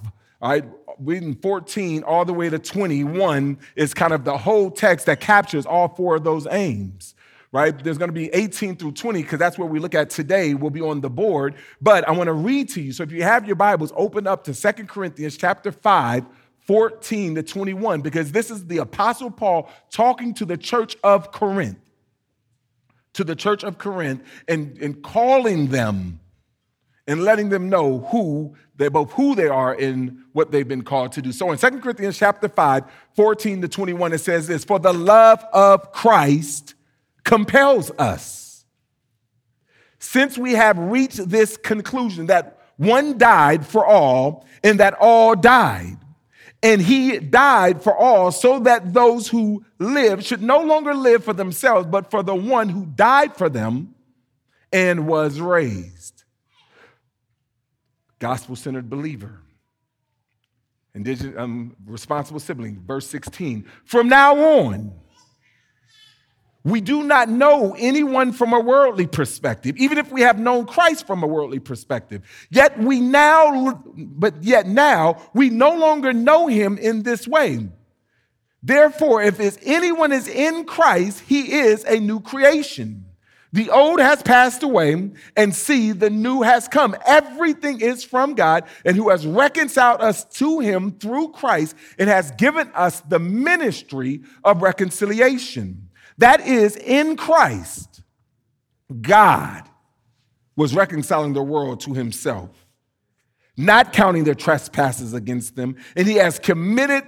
All 0.45 0.51
right, 0.51 0.63
reading 0.99 1.33
14 1.33 2.03
all 2.03 2.23
the 2.23 2.31
way 2.31 2.51
to 2.51 2.59
21 2.59 3.57
is 3.75 3.95
kind 3.95 4.13
of 4.13 4.25
the 4.25 4.37
whole 4.37 4.69
text 4.69 5.07
that 5.07 5.19
captures 5.19 5.65
all 5.65 5.87
four 5.87 6.17
of 6.17 6.23
those 6.23 6.45
aims 6.51 7.15
right? 7.51 7.81
There's 7.81 7.97
going 7.97 8.09
to 8.09 8.13
be 8.13 8.27
18 8.33 8.75
through 8.75 8.91
20 8.91 9.21
because 9.21 9.39
that's 9.39 9.57
where 9.57 9.67
we 9.67 9.79
look 9.79 9.95
at 9.95 10.09
today. 10.09 10.55
We'll 10.55 10.71
be 10.71 10.81
on 10.81 10.99
the 10.99 11.09
board. 11.09 11.55
But 11.81 12.05
I 12.05 12.11
want 12.11 12.27
to 12.27 12.33
read 12.33 12.67
to 12.71 12.81
you. 12.81 12.91
So 12.91 13.01
if 13.01 13.13
you 13.13 13.23
have 13.23 13.47
your 13.47 13.55
Bibles, 13.55 13.93
open 13.95 14.27
up 14.27 14.43
to 14.43 14.53
Second 14.53 14.89
Corinthians 14.89 15.37
chapter 15.37 15.71
5, 15.71 16.25
14 16.67 17.35
to 17.35 17.43
21, 17.43 18.01
because 18.01 18.33
this 18.33 18.51
is 18.51 18.67
the 18.67 18.79
Apostle 18.79 19.31
Paul 19.31 19.69
talking 19.89 20.33
to 20.33 20.43
the 20.43 20.57
church 20.57 20.97
of 21.01 21.31
Corinth, 21.31 21.79
to 23.13 23.23
the 23.23 23.37
church 23.37 23.63
of 23.63 23.77
Corinth, 23.77 24.21
and, 24.49 24.77
and 24.79 25.01
calling 25.01 25.67
them 25.67 26.19
and 27.07 27.24
letting 27.24 27.50
them 27.50 27.69
know 27.69 28.00
who 28.12 28.55
they 28.77 28.89
both 28.89 29.12
who 29.13 29.35
they 29.35 29.47
are 29.47 29.74
and 29.74 30.17
what 30.33 30.51
they've 30.51 30.67
been 30.67 30.83
called 30.83 31.12
to 31.13 31.21
do. 31.21 31.31
So 31.31 31.51
in 31.51 31.57
Second 31.57 31.81
Corinthians 31.81 32.17
chapter 32.17 32.50
5, 32.50 32.83
14 33.15 33.62
to 33.62 33.67
21, 33.67 34.13
it 34.13 34.17
says 34.19 34.47
this: 34.47 34.63
For 34.63 34.79
the 34.79 34.93
love 34.93 35.43
of 35.53 35.91
Christ 35.91 36.75
compels 37.24 37.91
us. 37.91 38.65
Since 40.00 40.38
we 40.38 40.53
have 40.53 40.77
reached 40.77 41.29
this 41.29 41.57
conclusion 41.57 42.27
that 42.27 42.59
one 42.77 43.17
died 43.17 43.65
for 43.65 43.85
all 43.85 44.45
and 44.63 44.79
that 44.79 44.95
all 45.00 45.35
died, 45.35 45.97
and 46.62 46.81
he 46.81 47.19
died 47.19 47.81
for 47.81 47.95
all 47.95 48.31
so 48.31 48.59
that 48.59 48.93
those 48.93 49.27
who 49.27 49.63
live 49.79 50.25
should 50.25 50.41
no 50.41 50.63
longer 50.63 50.93
live 50.93 51.24
for 51.24 51.33
themselves, 51.33 51.88
but 51.88 52.12
for 52.12 52.24
the 52.24 52.35
one 52.35 52.69
who 52.69 52.85
died 52.85 53.35
for 53.35 53.50
them 53.50 53.95
and 54.74 55.07
was 55.07 55.39
raised. 55.39 56.25
Gospel 58.19 58.55
centered 58.55 58.89
believer. 58.89 59.41
Indigenous, 60.93 61.36
um, 61.38 61.75
responsible 61.86 62.39
sibling, 62.39 62.81
verse 62.86 63.07
16. 63.07 63.65
From 63.84 64.07
now 64.07 64.38
on, 64.38 64.93
we 66.63 66.81
do 66.81 67.03
not 67.03 67.29
know 67.29 67.75
anyone 67.77 68.31
from 68.31 68.51
a 68.51 68.60
worldly 68.60 69.05
perspective, 69.05 69.77
even 69.77 70.00
if 70.00 70.12
we 70.12 70.22
have 70.22 70.39
known 70.39 70.65
Christ 70.65 71.05
from 71.05 71.22
a 71.22 71.27
worldly 71.27 71.60
perspective. 71.60 72.24
Yet 72.50 72.79
we 72.79 73.01
now, 73.01 73.84
but 73.95 74.41
yet 74.43 74.65
now, 74.65 75.22
we 75.36 75.51
no 75.51 75.77
longer 75.77 76.12
know 76.12 76.48
him 76.48 76.79
in 76.79 77.03
this 77.03 77.27
way. 77.27 77.67
Therefore, 78.63 79.22
if 79.22 79.60
anyone 79.63 80.12
is 80.12 80.27
in 80.27 80.65
Christ, 80.65 81.19
he 81.27 81.53
is 81.53 81.84
a 81.84 82.00
new 82.00 82.19
creation. 82.19 83.04
The 83.55 83.69
old 83.69 84.01
has 84.01 84.21
passed 84.21 84.63
away, 84.63 85.12
and 85.38 85.55
see, 85.55 85.93
the 85.93 86.09
new 86.09 86.41
has 86.41 86.67
come. 86.67 86.93
Everything 87.05 87.79
is 87.79 88.03
from 88.03 88.33
God, 88.33 88.65
and 88.83 88.97
who 88.97 89.07
has 89.07 89.25
reconciled 89.25 90.01
us 90.01 90.25
to 90.39 90.59
him 90.59 90.91
through 90.91 91.29
Christ 91.29 91.74
and 91.97 92.09
has 92.09 92.31
given 92.31 92.69
us 92.74 93.00
the 93.00 93.17
ministry 93.17 94.24
of 94.43 94.62
reconciliation. 94.62 95.88
That 96.17 96.41
is, 96.41 96.75
in 96.75 97.15
Christ, 97.15 98.01
God 99.01 99.63
was 100.57 100.75
reconciling 100.75 101.31
the 101.31 101.41
world 101.41 101.79
to 101.81 101.93
himself, 101.93 102.50
not 103.55 103.93
counting 103.93 104.25
their 104.25 104.35
trespasses 104.35 105.13
against 105.13 105.55
them, 105.55 105.77
and 105.95 106.05
he 106.05 106.15
has 106.15 106.39
committed 106.39 107.05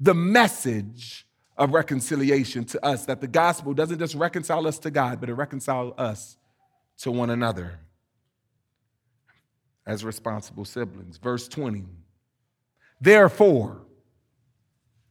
the 0.00 0.14
message 0.14 1.23
of 1.56 1.72
reconciliation 1.72 2.64
to 2.64 2.84
us 2.84 3.06
that 3.06 3.20
the 3.20 3.28
gospel 3.28 3.74
doesn't 3.74 3.98
just 3.98 4.14
reconcile 4.14 4.66
us 4.66 4.78
to 4.80 4.90
God, 4.90 5.20
but 5.20 5.28
it 5.28 5.34
reconciles 5.34 5.94
us 5.98 6.36
to 6.98 7.10
one 7.10 7.30
another 7.30 7.78
as 9.86 10.04
responsible 10.04 10.64
siblings. 10.64 11.18
Verse 11.18 11.46
20. 11.48 11.84
Therefore, 13.00 13.82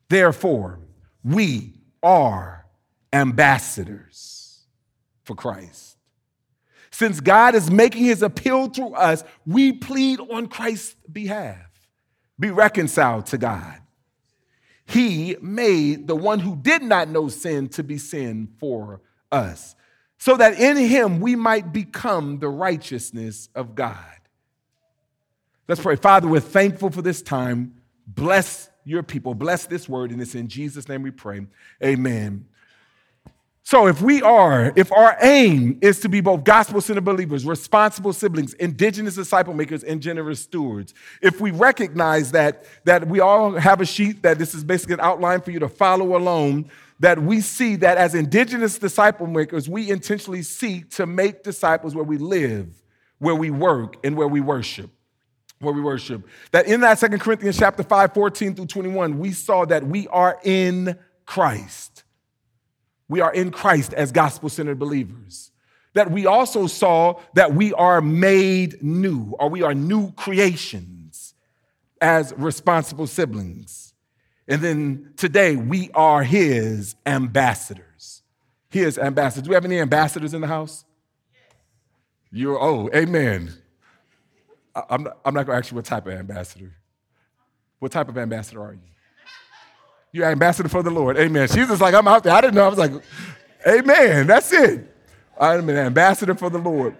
therefore, 0.09 0.79
we 1.23 1.73
are 2.01 2.65
ambassadors 3.11 4.63
for 5.23 5.35
Christ. 5.35 5.97
Since 6.91 7.21
God 7.21 7.55
is 7.55 7.71
making 7.71 8.05
his 8.05 8.21
appeal 8.21 8.69
through 8.69 8.93
us, 8.93 9.23
we 9.45 9.73
plead 9.73 10.19
on 10.19 10.47
Christ's 10.47 10.95
behalf. 11.11 11.57
Be 12.39 12.51
reconciled 12.51 13.25
to 13.27 13.37
God. 13.37 13.82
He 14.85 15.37
made 15.41 16.07
the 16.07 16.15
one 16.15 16.39
who 16.39 16.55
did 16.55 16.83
not 16.83 17.07
know 17.07 17.29
sin 17.29 17.69
to 17.69 17.83
be 17.83 17.97
sin 17.97 18.49
for 18.59 19.01
us, 19.31 19.75
so 20.17 20.37
that 20.37 20.59
in 20.59 20.77
him 20.77 21.19
we 21.19 21.35
might 21.35 21.73
become 21.73 22.39
the 22.39 22.49
righteousness 22.49 23.49
of 23.55 23.75
God. 23.75 23.97
Let's 25.67 25.81
pray. 25.81 25.95
Father, 25.95 26.27
we're 26.27 26.41
thankful 26.41 26.89
for 26.89 27.01
this 27.01 27.21
time. 27.21 27.75
Bless 28.05 28.69
your 28.83 29.03
people. 29.03 29.33
Bless 29.33 29.65
this 29.65 29.87
word, 29.87 30.11
and 30.11 30.21
it's 30.21 30.35
in 30.35 30.49
Jesus' 30.49 30.89
name 30.89 31.03
we 31.03 31.11
pray. 31.11 31.47
Amen. 31.83 32.45
So, 33.65 33.87
if 33.87 34.01
we 34.01 34.21
are, 34.21 34.73
if 34.75 34.91
our 34.91 35.15
aim 35.21 35.79
is 35.81 36.01
to 36.01 36.09
be 36.09 36.19
both 36.19 36.43
gospel 36.43 36.81
centered 36.81 37.05
believers, 37.05 37.45
responsible 37.45 38.11
siblings, 38.11 38.53
indigenous 38.55 39.15
disciple 39.15 39.53
makers, 39.53 39.85
and 39.85 40.01
generous 40.01 40.41
stewards, 40.41 40.93
if 41.21 41.39
we 41.39 41.51
recognize 41.51 42.31
that, 42.31 42.65
that 42.83 43.07
we 43.07 43.21
all 43.21 43.53
have 43.53 43.79
a 43.79 43.85
sheet, 43.85 44.21
that 44.23 44.37
this 44.37 44.53
is 44.53 44.65
basically 44.65 44.95
an 44.95 44.99
outline 44.99 45.39
for 45.39 45.51
you 45.51 45.59
to 45.59 45.69
follow 45.69 46.17
along, 46.17 46.69
that 46.99 47.23
we 47.23 47.39
see 47.39 47.77
that 47.77 47.97
as 47.97 48.15
indigenous 48.15 48.77
disciple 48.77 49.27
makers, 49.27 49.69
we 49.69 49.89
intentionally 49.89 50.43
seek 50.43 50.89
to 50.91 51.05
make 51.05 51.41
disciples 51.43 51.95
where 51.95 52.03
we 52.03 52.17
live, 52.17 52.67
where 53.19 53.35
we 53.35 53.49
work, 53.49 53.95
and 54.03 54.17
where 54.17 54.27
we 54.27 54.41
worship. 54.41 54.89
Where 55.59 55.73
we 55.73 55.79
worship. 55.79 56.27
That 56.51 56.67
in 56.67 56.81
that 56.81 56.99
Second 56.99 57.21
Corinthians 57.21 57.57
chapter 57.57 57.83
5, 57.83 58.13
14 58.13 58.55
through 58.55 58.65
21, 58.65 59.19
we 59.19 59.31
saw 59.31 59.63
that 59.65 59.87
we 59.87 60.09
are 60.09 60.37
in 60.43 60.99
Christ 61.25 62.02
we 63.09 63.21
are 63.21 63.33
in 63.33 63.51
Christ 63.51 63.93
as 63.93 64.11
gospel 64.11 64.49
centered 64.49 64.79
believers. 64.79 65.51
That 65.93 66.11
we 66.11 66.25
also 66.25 66.67
saw 66.67 67.19
that 67.35 67.53
we 67.53 67.73
are 67.73 68.01
made 68.01 68.81
new, 68.81 69.35
or 69.39 69.49
we 69.49 69.61
are 69.61 69.75
new 69.75 70.11
creations 70.13 71.35
as 72.01 72.33
responsible 72.35 73.07
siblings. 73.07 73.93
And 74.47 74.61
then 74.61 75.13
today, 75.15 75.55
we 75.55 75.89
are 75.93 76.23
his 76.23 76.95
ambassadors. 77.05 78.23
His 78.69 78.97
ambassadors. 78.97 79.43
Do 79.43 79.49
we 79.49 79.53
have 79.53 79.65
any 79.65 79.79
ambassadors 79.79 80.33
in 80.33 80.41
the 80.41 80.47
house? 80.47 80.83
You're, 82.31 82.59
oh, 82.59 82.89
amen. 82.93 83.53
I'm 84.89 85.03
not, 85.03 85.17
I'm 85.23 85.33
not 85.33 85.45
going 85.45 85.55
to 85.55 85.59
ask 85.59 85.71
you 85.71 85.75
what 85.75 85.85
type 85.85 86.07
of 86.07 86.13
ambassador. 86.13 86.73
What 87.77 87.91
type 87.91 88.09
of 88.09 88.17
ambassador 88.17 88.63
are 88.63 88.73
you? 88.73 88.79
You're 90.13 90.27
ambassador 90.27 90.69
for 90.69 90.83
the 90.83 90.91
Lord. 90.91 91.17
Amen. 91.17 91.47
She's 91.47 91.67
just 91.67 91.81
like, 91.81 91.95
I'm 91.95 92.07
out 92.07 92.23
there. 92.23 92.33
I 92.33 92.39
didn't 92.39 92.53
know. 92.53 92.65
I 92.65 92.69
was 92.69 92.77
like, 92.77 92.91
Amen. 93.67 94.27
That's 94.27 94.53
it. 94.53 94.95
I'm 95.39 95.67
an 95.67 95.75
ambassador 95.75 96.35
for 96.35 96.49
the 96.51 96.59
Lord. 96.59 96.95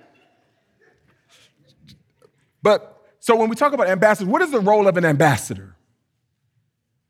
But 2.64 2.98
so 3.20 3.36
when 3.36 3.50
we 3.50 3.56
talk 3.56 3.74
about 3.74 3.88
ambassadors, 3.88 4.30
what 4.32 4.42
is 4.42 4.50
the 4.52 4.60
role 4.60 4.88
of 4.88 4.98
an 4.98 5.06
ambassador? 5.06 5.76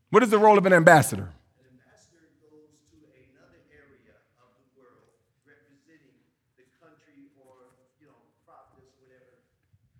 What 0.10 0.24
is 0.24 0.30
the 0.30 0.38
role 0.40 0.58
of 0.58 0.66
an 0.66 0.74
ambassador? 0.74 1.30
An 1.32 1.66
ambassador 1.72 2.26
goes 2.42 2.74
to 2.92 2.98
another 3.32 3.62
area 3.72 4.18
of 4.42 4.50
the 4.58 4.66
world 4.76 5.06
representing 5.46 6.18
the 6.58 6.66
country 6.82 7.30
or, 7.40 7.78
you 8.02 8.10
know, 8.10 8.18
province, 8.46 8.90
whatever, 9.02 9.38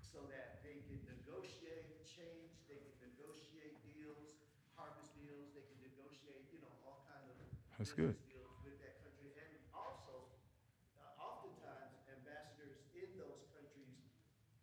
so 0.02 0.26
that 0.34 0.62
they 0.66 0.82
can 0.86 1.02
negotiate 1.06 1.86
change, 2.10 2.50
they 2.66 2.78
can 2.82 2.94
negotiate 3.14 3.78
deals, 3.86 4.38
harvest 4.78 5.14
deals, 5.18 5.50
they 5.54 5.66
can 5.66 5.82
negotiate, 5.82 6.46
you 6.50 6.62
know, 6.62 6.74
all 6.86 7.02
kind 7.10 7.26
of 7.30 7.38
That's 7.82 7.94
good. 7.94 8.14
deals 8.30 8.54
with 8.62 8.78
that 8.86 9.02
country. 9.02 9.34
And 9.34 9.50
also, 9.74 10.30
uh, 11.02 11.26
oftentimes, 11.26 11.90
ambassadors 12.06 12.86
in 12.94 13.18
those 13.18 13.50
countries 13.50 13.98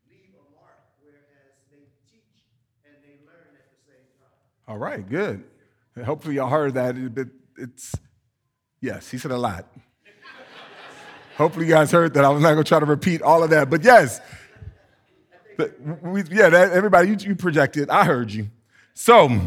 leave 0.06 0.30
a 0.38 0.46
mark, 0.54 0.78
whereas 1.02 1.58
they 1.74 1.90
teach 2.06 2.46
and 2.86 3.02
they 3.02 3.18
learn 3.26 3.50
at 3.58 3.66
the 3.66 3.78
same 3.82 4.06
time. 4.14 4.38
All 4.70 4.78
right, 4.78 5.06
good. 5.06 5.42
Hopefully, 6.04 6.36
y'all 6.36 6.48
heard 6.48 6.74
that. 6.74 7.12
But 7.12 7.26
it's, 7.58 7.92
yes, 8.80 9.10
he 9.10 9.18
said 9.18 9.32
a 9.32 9.36
lot. 9.36 9.66
Hopefully, 11.36 11.66
you 11.66 11.72
guys 11.72 11.90
heard 11.90 12.14
that. 12.14 12.24
I 12.24 12.28
was 12.28 12.40
not 12.40 12.52
going 12.52 12.62
to 12.62 12.68
try 12.68 12.78
to 12.78 12.86
repeat 12.86 13.20
all 13.20 13.42
of 13.42 13.50
that. 13.50 13.68
But 13.68 13.82
yes, 13.82 14.20
but 15.56 15.74
we, 16.04 16.22
yeah, 16.30 16.50
that, 16.50 16.70
everybody, 16.70 17.08
you, 17.08 17.16
you 17.18 17.34
projected. 17.34 17.90
I 17.90 18.04
heard 18.04 18.30
you. 18.30 18.48
So, 18.94 19.40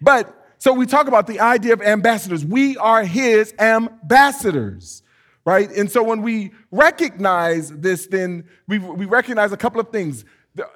but, 0.00 0.52
so 0.58 0.72
we 0.72 0.84
talk 0.84 1.06
about 1.06 1.28
the 1.28 1.38
idea 1.38 1.72
of 1.72 1.80
ambassadors. 1.80 2.44
We 2.44 2.76
are 2.76 3.04
his 3.04 3.54
ambassadors, 3.56 5.04
right? 5.44 5.70
And 5.70 5.88
so 5.88 6.02
when 6.02 6.22
we 6.22 6.50
recognize 6.72 7.70
this, 7.70 8.08
then 8.08 8.48
we, 8.66 8.80
we 8.80 9.06
recognize 9.06 9.52
a 9.52 9.56
couple 9.56 9.80
of 9.80 9.90
things. 9.90 10.24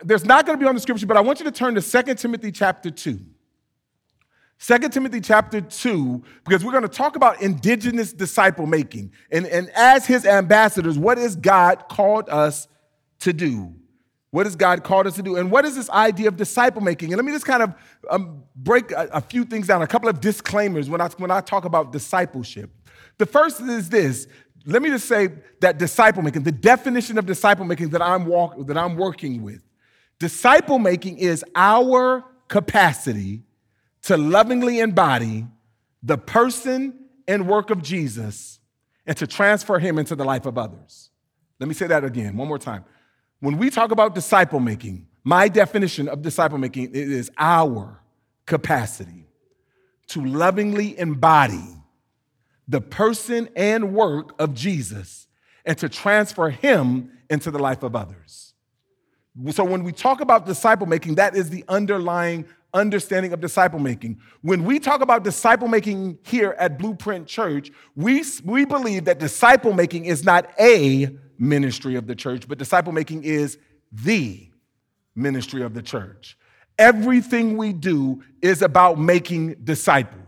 There's 0.05 0.25
not 0.25 0.47
going 0.47 0.61
to 0.61 0.65
be 0.65 0.69
on 0.69 0.77
the 0.77 0.81
scripture, 0.81 1.07
but 1.07 1.17
I 1.17 1.23
want 1.23 1.41
you 1.41 1.45
to 1.47 1.51
turn 1.51 1.75
to 1.75 1.83
2 1.83 2.15
Timothy 2.15 2.53
chapter 2.53 2.93
2. 2.93 3.19
2 4.67 4.79
Timothy 4.89 5.21
chapter 5.21 5.61
2, 5.61 6.23
because 6.47 6.65
we're 6.65 6.73
going 6.73 6.85
to 6.85 6.89
talk 6.89 7.17
about 7.17 7.43
indigenous 7.43 8.15
disciple 8.15 8.65
making. 8.67 9.13
And, 9.31 9.45
and 9.47 9.69
as 9.75 10.07
his 10.07 10.25
ambassadors, 10.25 10.99
what 10.99 11.19
is 11.19 11.37
God 11.37 11.87
called 11.91 12.31
us 12.31 12.67
to 13.21 13.35
do? 13.35 13.75
What 14.31 14.47
has 14.47 14.57
God 14.57 14.83
called 14.83 15.07
us 15.07 15.17
to 15.17 15.23
do? 15.23 15.37
And 15.37 15.51
what 15.51 15.67
is 15.67 15.77
this 15.77 15.91
idea 15.91 16.29
of 16.29 16.39
disciple 16.39 16.81
making? 16.81 17.13
And 17.13 17.17
let 17.17 17.27
me 17.27 17.33
just 17.33 17.45
kind 17.45 17.63
of 17.63 17.75
um, 18.09 18.43
break 18.57 18.91
a, 18.91 19.11
a 19.13 19.21
few 19.21 19.45
things 19.45 19.67
down, 19.67 19.83
a 19.83 19.87
couple 19.87 20.09
of 20.09 20.19
disclaimers 20.23 20.89
when 20.89 21.03
I, 21.03 21.09
when 21.19 21.31
I 21.31 21.43
talk 21.43 21.67
about 21.67 21.93
discipleship. 21.93 22.71
The 23.19 23.27
first 23.27 23.61
is 23.61 23.91
this 23.91 24.29
let 24.65 24.81
me 24.81 24.89
just 24.89 25.07
say 25.07 25.29
that 25.61 25.77
disciple 25.77 26.23
making, 26.23 26.45
the 26.45 26.53
definition 26.53 27.19
of 27.19 27.27
disciple 27.27 27.67
making 27.67 27.91
that 27.91 28.01
I'm, 28.01 28.25
walk, 28.25 28.55
that 28.67 28.79
I'm 28.79 28.97
working 28.97 29.43
with, 29.43 29.61
disciple 30.19 30.79
making 30.79 31.19
is 31.19 31.45
our 31.55 32.25
capacity 32.49 33.43
to 34.05 34.17
lovingly 34.17 34.81
embody 34.81 35.47
the 36.03 36.19
person 36.19 36.95
and 37.27 37.49
work 37.49 37.71
of 37.71 37.83
Jesus 37.83 38.61
and 39.07 39.17
to 39.17 39.27
transfer 39.27 39.79
him 39.79 39.99
into 39.99 40.15
the 40.15 40.25
life 40.25 40.47
of 40.47 40.59
others. 40.59 41.11
Let 41.59 41.69
me 41.69 41.75
say 41.75 41.87
that 41.87 42.05
again, 42.05 42.37
one 42.37 42.49
more 42.49 42.59
time. 42.59 42.85
When 43.41 43.57
we 43.57 43.71
talk 43.71 43.91
about 43.91 44.15
disciple 44.15 44.61
making, 44.61 45.07
my 45.23 45.49
definition 45.49 46.09
of 46.09 46.23
disciple 46.23 46.59
making 46.59 46.91
is 46.93 47.31
our 47.39 48.01
capacity 48.47 49.27
to 50.09 50.25
lovingly 50.25 50.99
embody 50.99 51.65
the 52.69 52.81
person 52.81 53.49
and 53.57 53.95
work 53.95 54.35
of 54.39 54.55
Jesus 54.55 55.29
and 55.65 55.79
to 55.79 55.89
transfer 55.89 56.51
him 56.51 57.11
into 57.31 57.51
the 57.51 57.59
life 57.59 57.83
of 57.83 57.97
others. 57.97 58.53
So 59.51 59.65
when 59.65 59.83
we 59.83 59.93
talk 59.93 60.21
about 60.21 60.47
disciple 60.47 60.87
making, 60.87 61.17
that 61.17 61.35
is 61.35 61.51
the 61.51 61.65
underlying 61.69 62.45
understanding 62.75 63.33
of 63.33 63.41
disciple 63.41 63.79
making. 63.79 64.21
When 64.43 64.65
we 64.65 64.79
talk 64.79 65.01
about 65.01 65.25
disciple 65.25 65.69
making 65.69 66.19
here 66.25 66.55
at 66.59 66.79
Blueprint 66.79 67.27
Church, 67.27 67.71
we, 67.95 68.25
we 68.45 68.65
believe 68.65 69.07
that 69.07 69.19
disciple 69.19 69.73
making 69.73 70.05
is 70.05 70.25
not 70.25 70.51
a 70.61 71.17
ministry 71.39 71.95
of 71.95 72.07
the 72.07 72.15
church, 72.15 72.47
but 72.47 72.59
disciple 72.59 72.93
making 72.93 73.23
is 73.23 73.59
the 73.93 74.51
ministry 75.15 75.63
of 75.63 75.73
the 75.73 75.83
church. 75.83 76.37
Everything 76.79 77.57
we 77.57 77.73
do 77.73 78.23
is 78.43 78.61
about 78.61 78.99
making 78.99 79.55
disciples. 79.63 80.24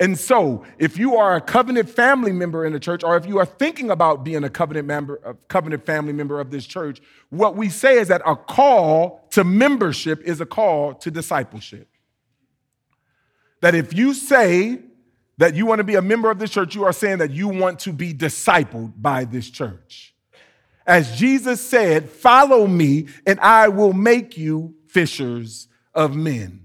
And 0.00 0.18
so, 0.18 0.64
if 0.78 0.98
you 0.98 1.16
are 1.16 1.36
a 1.36 1.40
covenant 1.40 1.88
family 1.88 2.32
member 2.32 2.66
in 2.66 2.72
the 2.72 2.80
church, 2.80 3.04
or 3.04 3.16
if 3.16 3.26
you 3.26 3.38
are 3.38 3.46
thinking 3.46 3.90
about 3.90 4.24
being 4.24 4.42
a 4.42 4.50
covenant 4.50 4.88
member, 4.88 5.20
a 5.24 5.34
covenant 5.48 5.86
family 5.86 6.12
member 6.12 6.40
of 6.40 6.50
this 6.50 6.66
church, 6.66 7.00
what 7.30 7.56
we 7.56 7.68
say 7.68 7.98
is 7.98 8.08
that 8.08 8.20
a 8.26 8.34
call 8.34 9.26
to 9.30 9.44
membership 9.44 10.20
is 10.22 10.40
a 10.40 10.46
call 10.46 10.94
to 10.94 11.10
discipleship. 11.12 11.88
That 13.60 13.76
if 13.76 13.94
you 13.94 14.14
say 14.14 14.80
that 15.38 15.54
you 15.54 15.64
want 15.64 15.78
to 15.78 15.84
be 15.84 15.94
a 15.94 16.02
member 16.02 16.30
of 16.30 16.40
this 16.40 16.50
church, 16.50 16.74
you 16.74 16.84
are 16.84 16.92
saying 16.92 17.18
that 17.18 17.30
you 17.30 17.48
want 17.48 17.78
to 17.80 17.92
be 17.92 18.12
discipled 18.12 18.94
by 18.96 19.24
this 19.24 19.48
church. 19.48 20.14
As 20.86 21.16
Jesus 21.16 21.60
said, 21.60 22.10
Follow 22.10 22.66
me, 22.66 23.06
and 23.26 23.38
I 23.38 23.68
will 23.68 23.92
make 23.92 24.36
you 24.36 24.74
fishers 24.88 25.68
of 25.94 26.16
men. 26.16 26.63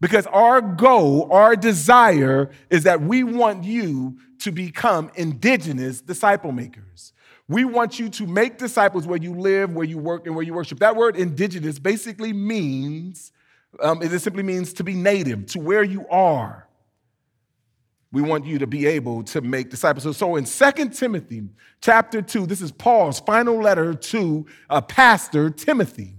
Because 0.00 0.26
our 0.26 0.60
goal, 0.60 1.28
our 1.32 1.56
desire 1.56 2.50
is 2.70 2.84
that 2.84 3.00
we 3.00 3.24
want 3.24 3.64
you 3.64 4.18
to 4.40 4.52
become 4.52 5.10
indigenous 5.16 6.00
disciple 6.00 6.52
makers. 6.52 7.12
We 7.48 7.64
want 7.64 7.98
you 7.98 8.08
to 8.10 8.26
make 8.26 8.58
disciples 8.58 9.06
where 9.06 9.18
you 9.18 9.34
live, 9.34 9.72
where 9.72 9.86
you 9.86 9.98
work, 9.98 10.26
and 10.26 10.36
where 10.36 10.44
you 10.44 10.54
worship. 10.54 10.78
That 10.80 10.96
word 10.96 11.16
indigenous 11.16 11.78
basically 11.78 12.32
means, 12.32 13.32
um, 13.80 14.02
it 14.02 14.16
simply 14.20 14.42
means 14.42 14.72
to 14.74 14.84
be 14.84 14.94
native, 14.94 15.46
to 15.46 15.58
where 15.58 15.82
you 15.82 16.06
are. 16.08 16.68
We 18.12 18.22
want 18.22 18.46
you 18.46 18.58
to 18.58 18.66
be 18.66 18.86
able 18.86 19.22
to 19.24 19.40
make 19.40 19.70
disciples. 19.70 20.04
So, 20.04 20.12
so 20.12 20.36
in 20.36 20.44
2 20.44 20.88
Timothy 20.90 21.48
chapter 21.80 22.22
2, 22.22 22.46
this 22.46 22.60
is 22.60 22.70
Paul's 22.70 23.20
final 23.20 23.60
letter 23.60 23.94
to 23.94 24.46
a 24.70 24.80
pastor, 24.80 25.50
Timothy. 25.50 26.17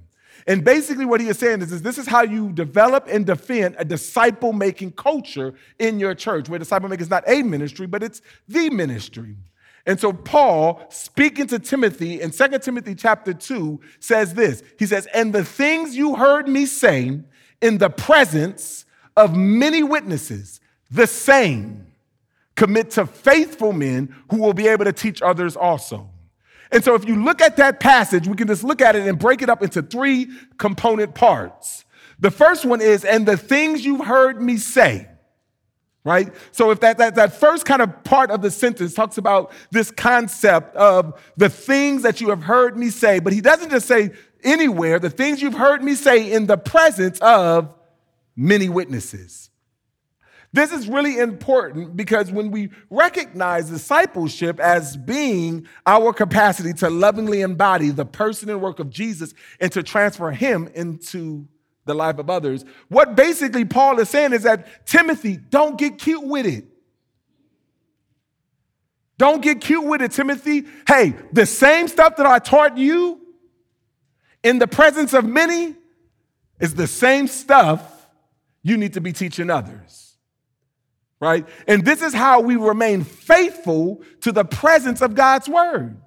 And 0.49 0.63
basically, 0.63 1.05
what 1.05 1.21
he 1.21 1.27
is 1.27 1.37
saying 1.37 1.61
is, 1.61 1.71
is 1.71 1.83
this 1.83 1.99
is 1.99 2.07
how 2.07 2.23
you 2.23 2.51
develop 2.51 3.05
and 3.07 3.23
defend 3.23 3.75
a 3.77 3.85
disciple 3.85 4.51
making 4.51 4.93
culture 4.93 5.53
in 5.77 5.99
your 5.99 6.15
church, 6.15 6.49
where 6.49 6.57
disciple 6.57 6.89
making 6.89 7.03
is 7.03 7.09
not 7.11 7.23
a 7.27 7.43
ministry, 7.43 7.85
but 7.85 8.01
it's 8.01 8.23
the 8.47 8.71
ministry. 8.71 9.35
And 9.85 9.99
so 9.99 10.11
Paul, 10.11 10.81
speaking 10.89 11.45
to 11.47 11.59
Timothy 11.59 12.19
in 12.19 12.31
2 12.31 12.59
Timothy 12.63 12.95
chapter 12.95 13.31
2, 13.31 13.79
says 13.99 14.33
this. 14.33 14.63
He 14.79 14.87
says, 14.87 15.05
And 15.13 15.33
the 15.33 15.45
things 15.45 15.95
you 15.95 16.15
heard 16.15 16.47
me 16.47 16.65
say 16.65 17.21
in 17.61 17.77
the 17.77 17.91
presence 17.91 18.85
of 19.15 19.35
many 19.35 19.83
witnesses, 19.83 20.61
the 20.89 21.05
same 21.05 21.85
commit 22.55 22.89
to 22.91 23.05
faithful 23.05 23.71
men 23.71 24.15
who 24.31 24.37
will 24.37 24.53
be 24.53 24.67
able 24.67 24.85
to 24.85 24.93
teach 24.93 25.21
others 25.21 25.55
also. 25.55 26.09
And 26.71 26.83
so 26.83 26.95
if 26.95 27.07
you 27.07 27.23
look 27.23 27.41
at 27.41 27.57
that 27.57 27.79
passage, 27.79 28.27
we 28.27 28.35
can 28.35 28.47
just 28.47 28.63
look 28.63 28.81
at 28.81 28.95
it 28.95 29.07
and 29.07 29.17
break 29.17 29.41
it 29.41 29.49
up 29.49 29.63
into 29.63 29.81
three 29.81 30.29
component 30.57 31.15
parts. 31.15 31.85
The 32.19 32.31
first 32.31 32.65
one 32.65 32.81
is, 32.81 33.05
and 33.05 33.25
the 33.25 33.37
things 33.37 33.85
you've 33.85 34.05
heard 34.05 34.41
me 34.41 34.57
say 34.57 35.07
right? 36.03 36.33
So 36.51 36.71
if 36.71 36.79
that, 36.79 36.97
that, 36.97 37.15
that 37.15 37.33
first 37.33 37.65
kind 37.65 37.81
of 37.81 38.03
part 38.03 38.31
of 38.31 38.41
the 38.41 38.51
sentence 38.51 38.93
talks 38.93 39.17
about 39.17 39.51
this 39.71 39.91
concept 39.91 40.75
of 40.75 41.21
the 41.37 41.49
things 41.49 42.03
that 42.03 42.21
you 42.21 42.29
have 42.29 42.43
heard 42.43 42.77
me 42.77 42.89
say, 42.89 43.19
but 43.19 43.33
he 43.33 43.41
doesn't 43.41 43.69
just 43.69 43.87
say 43.87 44.11
anywhere, 44.43 44.99
the 44.99 45.09
things 45.09 45.41
you've 45.41 45.53
heard 45.53 45.83
me 45.83 45.95
say 45.95 46.31
in 46.31 46.47
the 46.47 46.57
presence 46.57 47.19
of 47.19 47.75
many 48.35 48.69
witnesses. 48.69 49.48
This 50.51 50.71
is 50.71 50.87
really 50.87 51.19
important 51.19 51.95
because 51.95 52.31
when 52.31 52.49
we 52.49 52.69
recognize 52.89 53.69
discipleship 53.69 54.59
as 54.59 54.97
being 54.97 55.67
our 55.85 56.11
capacity 56.11 56.73
to 56.73 56.89
lovingly 56.89 57.41
embody 57.41 57.91
the 57.91 58.05
person 58.05 58.49
and 58.49 58.59
work 58.59 58.79
of 58.79 58.89
Jesus 58.89 59.33
and 59.59 59.71
to 59.71 59.83
transfer 59.83 60.31
him 60.31 60.67
into 60.73 61.47
the 61.85 61.93
life 61.93 62.19
of 62.19 62.29
others. 62.29 62.63
What 62.87 63.15
basically 63.15 63.65
Paul 63.65 63.99
is 63.99 64.09
saying 64.09 64.33
is 64.33 64.43
that 64.43 64.85
Timothy, 64.85 65.37
don't 65.37 65.77
get 65.77 65.97
cute 65.97 66.23
with 66.23 66.45
it. 66.45 66.65
Don't 69.17 69.41
get 69.41 69.59
cute 69.59 69.83
with 69.83 70.01
it, 70.01 70.11
Timothy. 70.11 70.65
Hey, 70.87 71.13
the 71.33 71.45
same 71.45 71.89
stuff 71.89 72.15
that 72.15 72.25
I 72.25 72.39
taught 72.39 72.77
you 72.77 73.19
in 74.43 74.59
the 74.59 74.67
presence 74.67 75.13
of 75.13 75.25
many 75.25 75.75
is 76.59 76.73
the 76.73 76.87
same 76.87 77.27
stuff 77.27 78.07
you 78.63 78.77
need 78.77 78.93
to 78.93 79.01
be 79.01 79.11
teaching 79.11 79.49
others. 79.49 80.08
Right? 81.19 81.45
And 81.67 81.83
this 81.83 82.01
is 82.01 82.13
how 82.13 82.39
we 82.41 82.55
remain 82.55 83.03
faithful 83.03 84.01
to 84.21 84.31
the 84.31 84.45
presence 84.45 85.01
of 85.01 85.15
God's 85.15 85.49
word. 85.49 85.97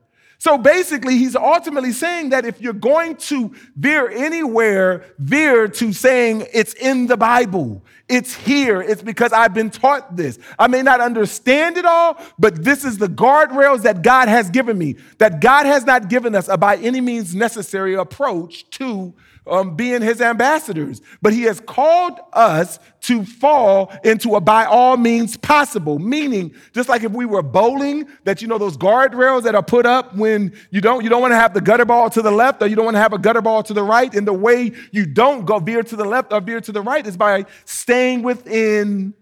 So 0.42 0.58
basically, 0.58 1.18
he's 1.18 1.36
ultimately 1.36 1.92
saying 1.92 2.30
that 2.30 2.44
if 2.44 2.60
you're 2.60 2.72
going 2.72 3.14
to 3.28 3.54
veer 3.76 4.08
anywhere, 4.08 5.04
veer 5.16 5.68
to 5.68 5.92
saying 5.92 6.48
it's 6.52 6.74
in 6.74 7.06
the 7.06 7.16
Bible, 7.16 7.84
it's 8.08 8.34
here, 8.34 8.82
it's 8.82 9.02
because 9.02 9.32
I've 9.32 9.54
been 9.54 9.70
taught 9.70 10.16
this. 10.16 10.40
I 10.58 10.66
may 10.66 10.82
not 10.82 11.00
understand 11.00 11.76
it 11.76 11.84
all, 11.84 12.20
but 12.40 12.64
this 12.64 12.84
is 12.84 12.98
the 12.98 13.06
guardrails 13.06 13.82
that 13.82 14.02
God 14.02 14.26
has 14.26 14.50
given 14.50 14.76
me, 14.76 14.96
that 15.18 15.40
God 15.40 15.64
has 15.64 15.84
not 15.84 16.08
given 16.08 16.34
us 16.34 16.48
a 16.48 16.56
by 16.56 16.76
any 16.78 17.00
means 17.00 17.36
necessary 17.36 17.94
approach 17.94 18.68
to 18.70 19.14
um, 19.46 19.74
being 19.74 20.02
his 20.02 20.20
ambassadors. 20.20 21.00
But 21.20 21.32
he 21.32 21.42
has 21.42 21.60
called 21.60 22.18
us 22.32 22.78
to 23.02 23.24
fall 23.24 23.92
into 24.04 24.34
a 24.36 24.40
by 24.40 24.64
all 24.64 24.96
means 24.96 25.36
possible, 25.36 25.98
meaning 25.98 26.54
just 26.72 26.88
like 26.88 27.02
if 27.02 27.12
we 27.12 27.26
were 27.26 27.42
bowling, 27.42 28.06
that 28.24 28.42
you 28.42 28.48
know 28.48 28.58
those 28.58 28.76
guardrails 28.76 29.42
that 29.42 29.54
are 29.54 29.62
put 29.62 29.86
up 29.86 30.14
when 30.16 30.52
you 30.70 30.80
don't 30.80 31.02
you 31.02 31.10
don't 31.10 31.20
want 31.20 31.32
to 31.32 31.36
have 31.36 31.54
the 31.54 31.60
gutter 31.60 31.84
ball 31.84 32.08
to 32.10 32.22
the 32.22 32.30
left 32.30 32.62
or 32.62 32.66
you 32.66 32.76
don't 32.76 32.84
want 32.84 32.94
to 32.94 33.00
have 33.00 33.12
a 33.12 33.18
gutter 33.18 33.42
ball 33.42 33.62
to 33.62 33.74
the 33.74 33.82
right. 33.82 34.14
And 34.14 34.26
the 34.26 34.32
way 34.32 34.72
you 34.92 35.06
don't 35.06 35.44
go 35.44 35.58
veer 35.58 35.82
to 35.82 35.96
the 35.96 36.04
left 36.04 36.32
or 36.32 36.40
veer 36.40 36.60
to 36.60 36.72
the 36.72 36.82
right 36.82 37.06
is 37.06 37.16
by 37.16 37.46
staying 37.64 38.22
within 38.22 39.14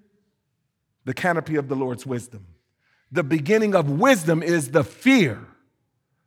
the 1.04 1.14
canopy 1.14 1.56
of 1.56 1.68
the 1.68 1.76
Lord's 1.76 2.06
wisdom. 2.06 2.46
The 3.10 3.24
beginning 3.24 3.74
of 3.74 3.90
wisdom 3.90 4.42
is 4.42 4.70
the 4.70 4.84
fear 4.84 5.44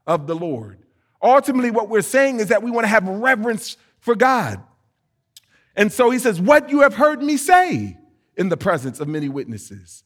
of 0.06 0.27
the 0.27 0.36
Lord. 0.36 0.79
Ultimately, 1.23 1.71
what 1.71 1.88
we're 1.88 2.01
saying 2.01 2.41
is 2.41 2.49
that 2.49 2.62
we 2.62 2.69
want 2.69 2.83
to 2.83 2.89
have 2.89 3.07
reverence 3.07 3.77
for 3.99 4.13
God. 4.13 4.62
And 5.75 5.91
so 5.91 6.09
he 6.09 6.19
says, 6.19 6.41
What 6.41 6.69
you 6.69 6.81
have 6.81 6.93
heard 6.93 7.23
me 7.23 7.38
say 7.38 7.97
in 8.36 8.49
the 8.49 8.57
presence 8.57 8.99
of 8.99 9.07
many 9.07 9.29
witnesses. 9.29 10.03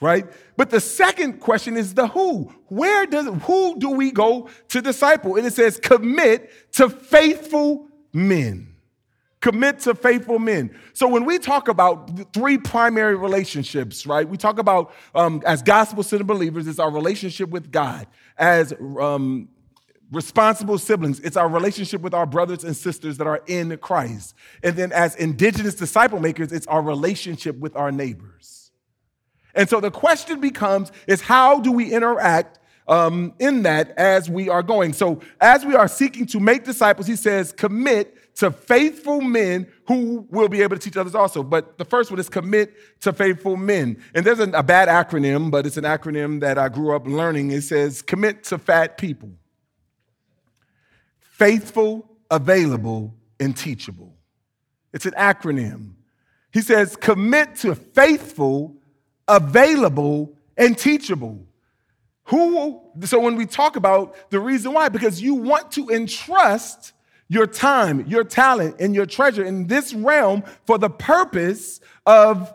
Right? 0.00 0.26
But 0.56 0.70
the 0.70 0.80
second 0.80 1.38
question 1.38 1.76
is 1.76 1.94
the 1.94 2.08
who. 2.08 2.52
Where 2.66 3.06
does 3.06 3.26
who 3.44 3.78
do 3.78 3.90
we 3.90 4.10
go 4.10 4.48
to 4.68 4.82
disciple? 4.82 5.36
And 5.36 5.46
it 5.46 5.52
says, 5.52 5.78
commit 5.78 6.50
to 6.72 6.88
faithful 6.88 7.86
men. 8.12 8.74
Commit 9.40 9.78
to 9.80 9.94
faithful 9.94 10.40
men. 10.40 10.76
So 10.92 11.06
when 11.06 11.24
we 11.24 11.38
talk 11.38 11.68
about 11.68 12.32
three 12.32 12.58
primary 12.58 13.14
relationships, 13.14 14.04
right? 14.04 14.28
We 14.28 14.36
talk 14.36 14.58
about 14.58 14.92
um, 15.14 15.40
as 15.46 15.62
gospel 15.62 16.02
centered 16.02 16.26
believers, 16.26 16.66
it's 16.66 16.80
our 16.80 16.90
relationship 16.90 17.50
with 17.50 17.70
God. 17.70 18.08
As 18.36 18.72
um, 18.72 19.48
responsible 20.12 20.78
siblings, 20.78 21.18
it's 21.20 21.36
our 21.36 21.48
relationship 21.48 22.02
with 22.02 22.14
our 22.14 22.26
brothers 22.26 22.64
and 22.64 22.76
sisters 22.76 23.16
that 23.16 23.26
are 23.26 23.42
in 23.46 23.76
Christ. 23.78 24.34
And 24.62 24.76
then 24.76 24.92
as 24.92 25.16
indigenous 25.16 25.74
disciple 25.74 26.20
makers, 26.20 26.52
it's 26.52 26.66
our 26.66 26.82
relationship 26.82 27.58
with 27.58 27.74
our 27.74 27.90
neighbors. 27.90 28.70
And 29.54 29.68
so 29.68 29.80
the 29.80 29.90
question 29.90 30.40
becomes 30.40 30.92
is 31.06 31.22
how 31.22 31.60
do 31.60 31.72
we 31.72 31.92
interact 31.92 32.58
um, 32.88 33.32
in 33.38 33.62
that 33.62 33.90
as 33.96 34.28
we 34.28 34.48
are 34.48 34.62
going? 34.62 34.92
So 34.92 35.20
as 35.40 35.64
we 35.64 35.74
are 35.74 35.88
seeking 35.88 36.26
to 36.26 36.40
make 36.40 36.64
disciples, 36.64 37.06
he 37.06 37.16
says, 37.16 37.52
commit 37.52 38.16
to 38.36 38.50
faithful 38.50 39.20
men 39.20 39.66
who 39.86 40.26
will 40.30 40.48
be 40.48 40.62
able 40.62 40.76
to 40.76 40.82
teach 40.82 40.96
others 40.96 41.14
also. 41.14 41.42
But 41.42 41.76
the 41.76 41.84
first 41.84 42.10
one 42.10 42.18
is 42.18 42.30
commit 42.30 42.74
to 43.00 43.12
faithful 43.12 43.56
men. 43.56 44.02
And 44.14 44.24
there's 44.24 44.40
a 44.40 44.62
bad 44.62 44.88
acronym, 44.88 45.50
but 45.50 45.66
it's 45.66 45.76
an 45.76 45.84
acronym 45.84 46.40
that 46.40 46.58
I 46.58 46.68
grew 46.68 46.94
up 46.96 47.06
learning. 47.06 47.50
It 47.50 47.62
says 47.62 48.00
commit 48.00 48.44
to 48.44 48.58
fat 48.58 48.96
people 48.96 49.30
faithful, 51.42 52.08
available, 52.30 53.12
and 53.40 53.56
teachable. 53.56 54.14
It's 54.92 55.06
an 55.06 55.14
acronym. 55.14 55.94
He 56.52 56.60
says, 56.60 56.94
commit 56.94 57.56
to 57.56 57.74
faithful, 57.74 58.76
available, 59.26 60.38
and 60.56 60.78
teachable. 60.78 61.44
Who, 62.26 62.80
so 63.00 63.18
when 63.18 63.34
we 63.34 63.46
talk 63.46 63.74
about 63.74 64.30
the 64.30 64.38
reason 64.38 64.72
why, 64.72 64.88
because 64.88 65.20
you 65.20 65.34
want 65.34 65.72
to 65.72 65.88
entrust 65.88 66.92
your 67.26 67.48
time, 67.48 68.06
your 68.06 68.22
talent, 68.22 68.76
and 68.78 68.94
your 68.94 69.06
treasure 69.06 69.44
in 69.44 69.66
this 69.66 69.92
realm 69.92 70.44
for 70.64 70.78
the 70.78 70.90
purpose 70.90 71.80
of 72.06 72.54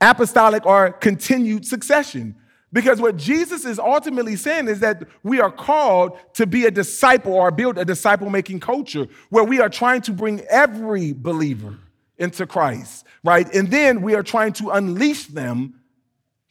apostolic 0.00 0.64
or 0.64 0.92
continued 0.92 1.66
succession. 1.66 2.34
Because 2.72 3.00
what 3.00 3.16
Jesus 3.16 3.64
is 3.64 3.78
ultimately 3.78 4.36
saying 4.36 4.68
is 4.68 4.80
that 4.80 5.02
we 5.22 5.40
are 5.40 5.50
called 5.50 6.16
to 6.34 6.46
be 6.46 6.66
a 6.66 6.70
disciple 6.70 7.32
or 7.32 7.50
build 7.50 7.78
a 7.78 7.84
disciple 7.84 8.30
making 8.30 8.60
culture 8.60 9.08
where 9.30 9.44
we 9.44 9.60
are 9.60 9.68
trying 9.68 10.02
to 10.02 10.12
bring 10.12 10.40
every 10.42 11.12
believer 11.12 11.76
into 12.18 12.46
Christ, 12.46 13.06
right? 13.24 13.52
And 13.54 13.70
then 13.70 14.02
we 14.02 14.14
are 14.14 14.22
trying 14.22 14.52
to 14.54 14.70
unleash 14.70 15.26
them 15.26 15.80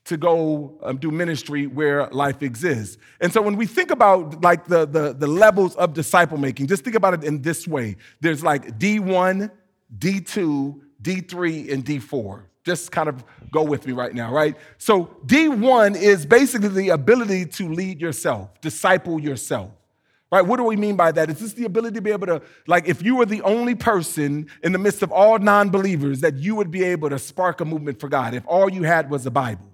to 0.06 0.18
go 0.18 0.80
um, 0.82 0.98
do 0.98 1.12
ministry 1.12 1.68
where 1.68 2.08
life 2.08 2.42
exists. 2.42 2.98
And 3.22 3.32
so 3.32 3.42
when 3.42 3.56
we 3.56 3.68
think 3.68 3.92
about 3.92 4.42
like 4.42 4.66
the, 4.66 4.86
the, 4.88 5.14
the 5.14 5.28
levels 5.28 5.76
of 5.76 5.94
disciple 5.94 6.38
making, 6.38 6.68
just 6.68 6.84
think 6.84 6.96
about 6.96 7.14
it 7.14 7.24
in 7.24 7.44
this 7.44 7.68
way. 7.68 7.96
There's 8.20 8.44
like 8.44 8.80
D1, 8.80 9.52
D2, 9.98 10.82
D3, 11.02 11.72
and 11.72 11.86
D4. 11.86 12.44
Just 12.66 12.92
kind 12.92 13.10
of 13.10 13.24
go 13.52 13.64
with 13.64 13.88
me 13.88 13.94
right 13.94 14.14
now, 14.14 14.32
right? 14.32 14.56
So, 14.78 15.06
D1 15.26 15.96
is 15.96 16.26
basically 16.26 16.70
the 16.70 16.90
ability 16.90 17.46
to 17.46 17.70
lead 17.70 18.02
yourself, 18.02 18.50
disciple 18.62 19.20
yourself. 19.20 19.72
Right? 20.32 20.46
What 20.46 20.58
do 20.58 20.64
we 20.64 20.76
mean 20.76 20.96
by 20.96 21.12
that? 21.14 21.30
Is 21.30 21.40
this 21.40 21.54
the 21.54 21.66
ability 21.66 21.96
to 21.96 22.02
be 22.02 22.12
able 22.12 22.28
to, 22.28 22.42
like, 22.68 22.88
if 22.88 23.02
you 23.02 23.16
were 23.16 23.26
the 23.26 23.42
only 23.42 23.74
person 23.74 24.48
in 24.62 24.74
the 24.74 24.78
midst 24.78 25.02
of 25.02 25.12
all 25.12 25.40
non 25.40 25.70
believers, 25.70 26.22
that 26.22 26.36
you 26.36 26.54
would 26.56 26.70
be 26.70 26.84
able 26.84 27.10
to 27.10 27.18
spark 27.18 27.62
a 27.62 27.66
movement 27.66 28.00
for 28.00 28.10
God 28.10 28.36
if 28.36 28.44
all 28.46 28.70
you 28.70 28.84
had 28.84 29.10
was 29.10 29.24
the 29.24 29.32
Bible? 29.32 29.66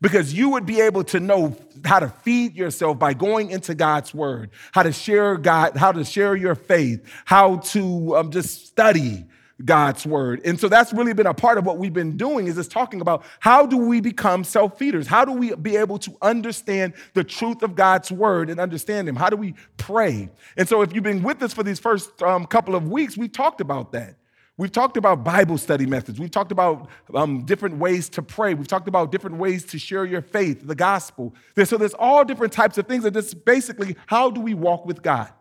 Because 0.00 0.32
you 0.32 0.50
would 0.50 0.66
be 0.66 0.80
able 0.80 1.02
to 1.04 1.18
know 1.18 1.56
how 1.84 1.98
to 1.98 2.08
feed 2.08 2.54
yourself 2.54 2.98
by 2.98 3.14
going 3.14 3.50
into 3.50 3.74
God's 3.74 4.14
word, 4.14 4.50
how 4.70 4.84
to 4.84 4.92
share 4.92 5.36
God, 5.36 5.76
how 5.76 5.90
to 5.90 6.04
share 6.04 6.36
your 6.36 6.54
faith, 6.54 7.02
how 7.24 7.56
to 7.56 8.16
um, 8.16 8.30
just 8.30 8.66
study, 8.66 9.24
God's 9.64 10.04
word. 10.04 10.40
And 10.44 10.58
so 10.58 10.68
that's 10.68 10.92
really 10.92 11.12
been 11.12 11.26
a 11.26 11.34
part 11.34 11.58
of 11.58 11.66
what 11.66 11.78
we've 11.78 11.92
been 11.92 12.16
doing 12.16 12.46
is 12.46 12.56
just 12.56 12.70
talking 12.70 13.00
about 13.00 13.24
how 13.38 13.66
do 13.66 13.76
we 13.76 14.00
become 14.00 14.42
self-feeders? 14.42 15.06
How 15.06 15.24
do 15.24 15.32
we 15.32 15.54
be 15.54 15.76
able 15.76 15.98
to 15.98 16.16
understand 16.22 16.94
the 17.12 17.22
truth 17.22 17.62
of 17.62 17.74
God's 17.76 18.10
word 18.10 18.50
and 18.50 18.58
understand 18.58 19.08
him? 19.08 19.16
How 19.16 19.30
do 19.30 19.36
we 19.36 19.54
pray? 19.76 20.28
And 20.56 20.68
so 20.68 20.82
if 20.82 20.92
you've 20.92 21.04
been 21.04 21.22
with 21.22 21.42
us 21.42 21.52
for 21.52 21.62
these 21.62 21.78
first 21.78 22.20
um, 22.22 22.46
couple 22.46 22.74
of 22.74 22.88
weeks, 22.88 23.16
we've 23.16 23.32
talked 23.32 23.60
about 23.60 23.92
that. 23.92 24.16
We've 24.56 24.72
talked 24.72 24.96
about 24.96 25.24
Bible 25.24 25.58
study 25.58 25.84
methods. 25.84 26.20
We've 26.20 26.30
talked 26.30 26.52
about 26.52 26.88
um, 27.12 27.44
different 27.44 27.78
ways 27.78 28.08
to 28.10 28.22
pray. 28.22 28.54
We've 28.54 28.68
talked 28.68 28.86
about 28.86 29.10
different 29.10 29.36
ways 29.36 29.64
to 29.66 29.78
share 29.78 30.04
your 30.04 30.22
faith, 30.22 30.64
the 30.64 30.76
gospel. 30.76 31.34
So 31.64 31.76
there's 31.76 31.94
all 31.94 32.24
different 32.24 32.52
types 32.52 32.78
of 32.78 32.86
things. 32.86 33.04
And 33.04 33.14
this 33.14 33.34
basically, 33.34 33.96
how 34.06 34.30
do 34.30 34.40
we 34.40 34.54
walk 34.54 34.86
with 34.86 35.02
God? 35.02 35.32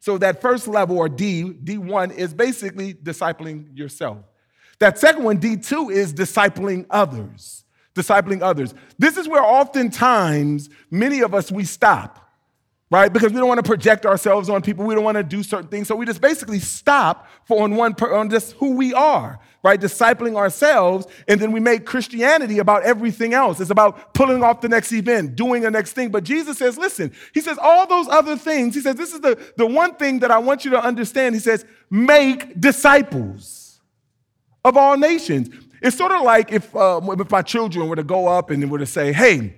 So 0.00 0.16
that 0.18 0.40
first 0.40 0.66
level, 0.66 0.98
or 0.98 1.08
D, 1.08 1.44
D1, 1.44 2.16
is 2.16 2.32
basically 2.32 2.94
discipling 2.94 3.76
yourself. 3.76 4.18
That 4.78 4.98
second 4.98 5.24
one, 5.24 5.38
D2, 5.38 5.92
is 5.92 6.14
discipling 6.14 6.86
others. 6.88 7.64
Discipling 7.94 8.40
others. 8.40 8.74
This 8.98 9.18
is 9.18 9.28
where 9.28 9.42
oftentimes 9.42 10.70
many 10.90 11.20
of 11.20 11.34
us 11.34 11.52
we 11.52 11.64
stop, 11.64 12.32
right? 12.90 13.12
Because 13.12 13.30
we 13.32 13.38
don't 13.38 13.48
want 13.48 13.62
to 13.62 13.68
project 13.68 14.06
ourselves 14.06 14.48
on 14.48 14.62
people. 14.62 14.86
We 14.86 14.94
don't 14.94 15.04
want 15.04 15.18
to 15.18 15.22
do 15.22 15.42
certain 15.42 15.68
things. 15.68 15.86
So 15.88 15.96
we 15.96 16.06
just 16.06 16.22
basically 16.22 16.60
stop 16.60 17.28
for 17.44 17.62
on 17.62 17.76
one 17.76 17.94
on 18.00 18.30
just 18.30 18.52
who 18.52 18.76
we 18.76 18.94
are 18.94 19.38
right? 19.62 19.80
Discipling 19.80 20.36
ourselves, 20.36 21.06
and 21.28 21.40
then 21.40 21.52
we 21.52 21.60
make 21.60 21.84
Christianity 21.84 22.58
about 22.58 22.82
everything 22.82 23.34
else. 23.34 23.60
It's 23.60 23.70
about 23.70 24.14
pulling 24.14 24.42
off 24.42 24.60
the 24.60 24.68
next 24.68 24.92
event, 24.92 25.36
doing 25.36 25.62
the 25.62 25.70
next 25.70 25.92
thing. 25.92 26.10
But 26.10 26.24
Jesus 26.24 26.58
says, 26.58 26.78
listen, 26.78 27.12
he 27.34 27.40
says, 27.40 27.58
all 27.60 27.86
those 27.86 28.08
other 28.08 28.36
things, 28.36 28.74
he 28.74 28.80
says, 28.80 28.96
this 28.96 29.12
is 29.12 29.20
the, 29.20 29.38
the 29.56 29.66
one 29.66 29.94
thing 29.96 30.20
that 30.20 30.30
I 30.30 30.38
want 30.38 30.64
you 30.64 30.70
to 30.72 30.82
understand. 30.82 31.34
He 31.34 31.40
says, 31.40 31.64
make 31.90 32.58
disciples 32.60 33.80
of 34.64 34.76
all 34.76 34.96
nations. 34.96 35.50
It's 35.82 35.96
sort 35.96 36.12
of 36.12 36.22
like 36.22 36.52
if, 36.52 36.74
uh, 36.76 37.00
if 37.18 37.30
my 37.30 37.42
children 37.42 37.88
were 37.88 37.96
to 37.96 38.04
go 38.04 38.28
up 38.28 38.50
and 38.50 38.70
were 38.70 38.78
to 38.78 38.86
say, 38.86 39.12
hey, 39.12 39.56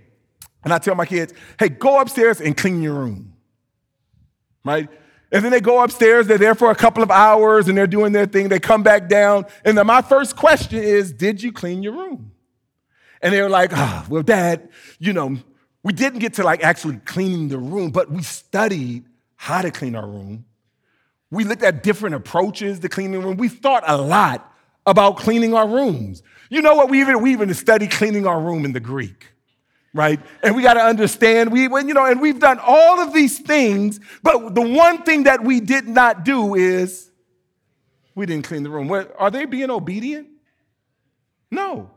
and 0.65 0.73
I 0.73 0.79
tell 0.79 0.95
my 0.95 1.07
kids, 1.07 1.33
hey, 1.59 1.69
go 1.69 2.01
upstairs 2.01 2.41
and 2.41 2.57
clean 2.57 2.83
your 2.83 2.95
room, 2.95 3.35
right? 4.65 4.89
And 5.33 5.43
then 5.43 5.51
they 5.51 5.63
go 5.63 5.83
upstairs, 5.83 6.27
they're 6.27 6.37
there 6.37 6.55
for 6.55 6.71
a 6.71 6.75
couple 6.75 7.03
of 7.03 7.11
hours 7.11 7.67
and 7.67 7.77
they're 7.77 7.87
doing 7.87 8.13
their 8.13 8.27
thing. 8.27 8.51
They 8.51 8.61
come 8.61 8.83
back 8.83 9.09
down. 9.09 9.47
And 9.65 9.77
then 9.79 9.87
my 9.87 10.03
first 10.03 10.37
question 10.37 10.79
is, 10.79 11.11
Did 11.11 11.43
you 11.43 11.53
clean 11.53 11.83
your 11.83 11.95
room? 11.95 12.33
And 13.23 13.33
they're 13.33 13.49
like, 13.49 13.71
oh, 13.73 14.05
well, 14.11 14.23
dad, 14.23 14.69
you 14.99 15.13
know, 15.13 15.39
we 15.85 15.93
didn't 15.93 16.19
get 16.19 16.35
to 16.35 16.43
like 16.43 16.63
actually 16.63 16.97
cleaning 16.99 17.49
the 17.49 17.59
room, 17.59 17.91
but 17.91 18.11
we 18.11 18.23
studied 18.23 19.05
how 19.37 19.63
to 19.63 19.71
clean 19.71 19.95
our 19.95 20.07
room. 20.07 20.45
We 21.31 21.45
looked 21.45 21.63
at 21.63 21.83
different 21.83 22.15
approaches 22.15 22.81
to 22.81 22.89
cleaning 22.89 23.21
the 23.21 23.27
room. 23.27 23.37
We 23.37 23.49
thought 23.49 23.85
a 23.87 23.97
lot 23.97 24.53
about 24.85 25.17
cleaning 25.17 25.55
our 25.55 25.69
rooms. 25.69 26.23
You 26.51 26.61
know 26.61 26.75
what? 26.75 26.91
We 26.91 27.01
even, 27.01 27.23
we 27.23 27.33
even 27.33 27.55
studied 27.55 27.93
cleaning 27.93 28.27
our 28.27 28.41
room 28.41 28.65
in 28.65 28.73
the 28.73 28.81
Greek 28.81 29.32
right? 29.95 30.21
And 30.43 30.57
we 30.57 30.63
got 30.63 30.75
to 30.75 30.81
understand 30.81 31.53
we 31.53 31.69
when 31.69 31.89
you 31.89 31.95
know 31.95 32.07
and 32.07 32.21
we've 32.21 32.41
done 32.41 32.59
all 32.61 33.01
of 33.01 33.13
these 33.13 33.39
things, 33.39 34.01
but 34.23 34.55
the 34.55 34.63
one 34.63 35.03
thing 35.03 35.25
that 35.25 35.45
we 35.45 35.61
did 35.61 35.87
not 35.87 36.25
do 36.25 36.55
is 36.55 37.11
we 38.15 38.27
didn't 38.27 38.47
clean 38.47 38.63
the 38.63 38.71
room. 38.71 38.89
Where, 38.89 39.09
Are 39.21 39.31
they 39.31 39.45
being 39.45 39.71
obedient? 39.71 40.29
No. 41.51 41.91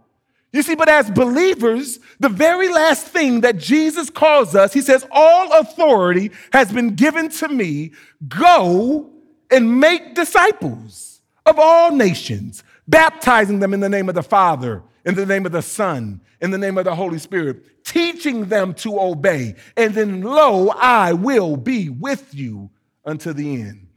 You 0.52 0.64
see, 0.64 0.76
but 0.76 0.88
as 0.88 1.12
believers, 1.12 2.00
the 2.20 2.30
very 2.30 2.70
last 2.70 3.08
thing 3.08 3.42
that 3.42 3.58
Jesus 3.58 4.10
calls 4.10 4.56
us, 4.56 4.72
he 4.72 4.80
says, 4.80 5.06
All 5.12 5.52
authority 5.60 6.32
has 6.54 6.72
been 6.72 6.96
given 6.96 7.30
to 7.30 7.50
me. 7.50 7.92
Go 8.28 9.10
and 9.52 9.80
make 9.80 10.16
disciples 10.16 11.20
of 11.46 11.60
all 11.60 11.92
nations, 11.92 12.64
baptizing 12.88 13.60
them 13.60 13.74
in 13.74 13.82
the 13.82 13.90
name 13.90 14.08
of 14.08 14.16
the 14.16 14.24
Father, 14.24 14.82
in 15.06 15.16
the 15.16 15.26
name 15.26 15.46
of 15.46 15.52
the 15.52 15.62
Son, 15.62 16.20
in 16.42 16.52
the 16.52 16.58
name 16.58 16.78
of 16.78 16.86
the 16.86 16.96
Holy 16.96 17.20
Spirit, 17.20 17.84
teaching 17.86 18.46
them 18.46 18.74
to 18.74 19.00
obey. 19.00 19.56
And 19.78 19.94
then, 19.94 20.22
lo, 20.22 20.70
I 20.70 21.14
will 21.14 21.56
be 21.56 21.90
with 21.90 22.34
you 22.34 22.72
unto 23.06 23.32
the 23.32 23.62
end. 23.62 23.88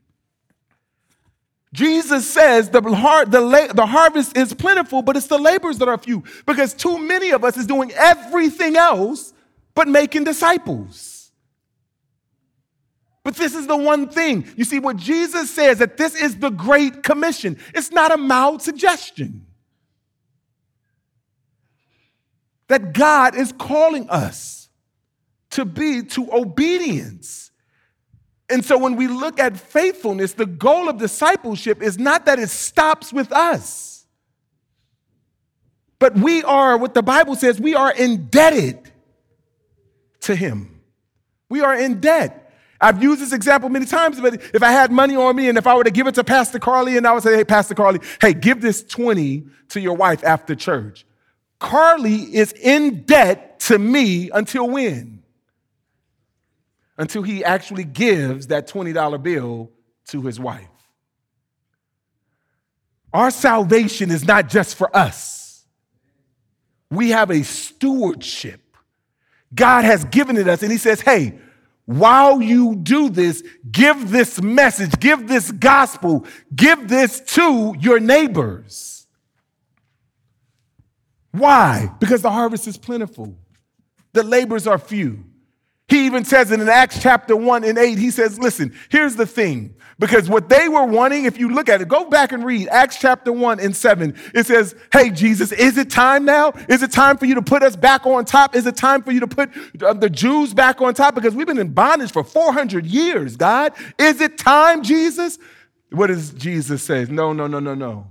Jesus 1.73 2.29
says 2.29 2.71
the, 2.71 2.81
har- 2.81 3.27
the, 3.27 3.40
la- 3.40 3.73
the 3.73 3.87
harvest 3.87 4.37
is 4.37 4.55
plentiful, 4.55 5.03
but 5.03 5.16
it's 5.16 5.27
the 5.27 5.38
laborers 5.38 5.79
that 5.79 5.88
are 5.88 5.99
few 5.99 6.25
because 6.47 6.73
too 6.73 6.99
many 6.99 7.31
of 7.31 7.44
us 7.44 7.57
is 7.57 7.66
doing 7.66 7.92
everything 7.92 8.77
else 8.77 9.35
but 9.75 9.87
making 9.87 10.25
disciples. 10.25 11.31
But 13.23 13.37
this 13.37 13.55
is 13.55 13.66
the 13.66 13.77
one 13.77 14.09
thing. 14.09 14.47
You 14.57 14.64
see, 14.64 14.79
what 14.79 14.97
Jesus 14.97 15.51
says 15.51 15.79
that 15.79 15.99
this 15.99 16.14
is 16.14 16.38
the 16.38 16.49
Great 16.49 17.03
Commission. 17.03 17.59
It's 17.75 17.92
not 17.92 18.12
a 18.12 18.16
mild 18.16 18.62
suggestion. 18.62 19.47
That 22.68 22.92
God 22.92 23.35
is 23.35 23.52
calling 23.52 24.09
us 24.09 24.68
to 25.50 25.64
be 25.64 26.02
to 26.02 26.33
obedience. 26.33 27.50
And 28.50 28.64
so 28.64 28.78
when 28.78 28.96
we 28.96 29.09
look 29.09 29.38
at 29.38 29.57
faithfulness, 29.57 30.33
the 30.35 30.46
goal 30.46 30.88
of 30.88 30.98
discipleship 30.98 31.83
is 31.83 31.98
not 31.98 32.26
that 32.26 32.38
it 32.38 32.48
stops 32.48 33.12
with 33.12 33.33
us, 33.33 34.07
but 35.98 36.14
we 36.14 36.42
are, 36.44 36.76
what 36.78 36.94
the 36.94 37.02
Bible 37.02 37.35
says, 37.35 37.61
we 37.61 37.74
are 37.74 37.92
indebted 37.92 38.90
to 40.20 40.37
Him. 40.37 40.81
We 41.48 41.61
are 41.61 41.74
in 41.74 42.00
debt. 42.00 42.52
I've 42.81 43.02
used 43.02 43.20
this 43.20 43.33
example 43.33 43.68
many 43.68 43.87
times, 43.87 44.20
but 44.20 44.35
if 44.54 44.62
I 44.62 44.70
had 44.70 44.92
money 44.92 45.16
on 45.16 45.35
me 45.35 45.48
and 45.48 45.59
if 45.59 45.66
I 45.66 45.74
were 45.74 45.85
to 45.85 45.90
give 45.90 46.07
it 46.07 46.14
to 46.14 46.24
Pastor 46.24 46.61
Carly 46.61 46.96
and 46.96 47.07
I 47.07 47.12
would 47.12 47.24
say, 47.24 47.35
hey, 47.35 47.44
Pastor 47.44 47.74
Carly, 47.74 48.00
hey, 48.20 48.35
give 48.35 48.61
this 48.61 48.85
20 48.85 49.44
to 49.70 49.81
your 49.81 49.96
wife 49.96 50.22
after 50.22 50.54
church. 50.54 51.04
Carly 51.59 52.35
is 52.35 52.53
in 52.53 53.03
debt 53.03 53.61
to 53.61 53.79
me 53.79 54.31
until 54.31 54.68
when? 54.68 55.18
until 56.99 57.23
he 57.23 57.44
actually 57.44 57.85
gives 57.85 58.49
that 58.49 58.68
$20 58.68 59.23
bill 59.23 59.71
to 60.09 60.23
his 60.23 60.38
wife. 60.38 60.68
Our 63.12 63.31
salvation 63.31 64.11
is 64.11 64.27
not 64.27 64.49
just 64.49 64.75
for 64.75 64.94
us, 64.94 65.64
we 66.90 67.11
have 67.11 67.31
a 67.31 67.42
stewardship. 67.42 68.61
God 69.55 69.85
has 69.85 70.05
given 70.07 70.37
it 70.37 70.49
us, 70.49 70.62
and 70.62 70.71
he 70.71 70.77
says, 70.79 71.01
hey, 71.01 71.38
while 71.87 72.42
you 72.42 72.77
do 72.77 73.09
this, 73.09 73.42
give 73.71 74.11
this 74.11 74.42
message, 74.42 74.99
give 75.01 75.27
this 75.27 75.51
gospel, 75.53 76.27
give 76.55 76.88
this 76.88 77.21
to 77.21 77.75
your 77.79 77.99
neighbors. 77.99 78.97
Why? 81.38 81.90
Because 82.01 82.22
the 82.22 82.31
harvest 82.31 82.66
is 82.66 82.77
plentiful, 82.77 83.37
the 84.12 84.22
labors 84.22 84.66
are 84.66 84.79
few. 84.79 85.24
He 85.88 86.05
even 86.05 86.24
says 86.24 86.51
it 86.51 86.61
in 86.61 86.68
Acts 86.68 87.01
chapter 87.01 87.35
1 87.35 87.64
and 87.64 87.79
8, 87.79 87.96
he 87.96 88.11
says, 88.11 88.38
Listen, 88.38 88.74
here's 88.90 89.16
the 89.16 89.24
thing. 89.24 89.74
Because 89.98 90.29
what 90.29 90.48
they 90.48 90.68
were 90.68 90.85
wanting, 90.85 91.24
if 91.24 91.38
you 91.38 91.48
look 91.48 91.68
at 91.68 91.81
it, 91.81 91.88
go 91.88 92.09
back 92.09 92.31
and 92.31 92.44
read 92.44 92.68
Acts 92.68 92.98
chapter 93.01 93.33
1 93.33 93.59
and 93.59 93.74
7. 93.74 94.14
It 94.35 94.46
says, 94.46 94.77
Hey, 94.92 95.11
Jesus, 95.11 95.51
is 95.51 95.79
it 95.79 95.90
time 95.90 96.27
now? 96.27 96.53
Is 96.68 96.83
it 96.83 96.92
time 96.92 97.16
for 97.16 97.24
you 97.24 97.35
to 97.37 97.42
put 97.42 97.62
us 97.62 97.74
back 97.74 98.07
on 98.07 98.27
top? 98.27 98.55
Is 98.55 98.66
it 98.66 98.77
time 98.77 99.03
for 99.03 99.12
you 99.12 99.20
to 99.20 99.27
put 99.27 99.51
uh, 99.83 99.94
the 99.94 100.11
Jews 100.11 100.53
back 100.53 100.83
on 100.83 100.92
top? 100.92 101.14
Because 101.14 101.35
we've 101.35 101.46
been 101.46 101.59
in 101.59 101.72
bondage 101.72 102.12
for 102.12 102.22
400 102.22 102.85
years, 102.87 103.37
God. 103.37 103.72
Is 103.98 104.20
it 104.20 104.37
time, 104.37 104.83
Jesus? 104.83 105.38
What 105.90 106.09
does 106.09 106.33
Jesus 106.33 106.83
say? 106.83 107.07
No, 107.09 107.33
no, 107.33 107.46
no, 107.46 107.61
no, 107.61 107.74
no. 107.74 108.07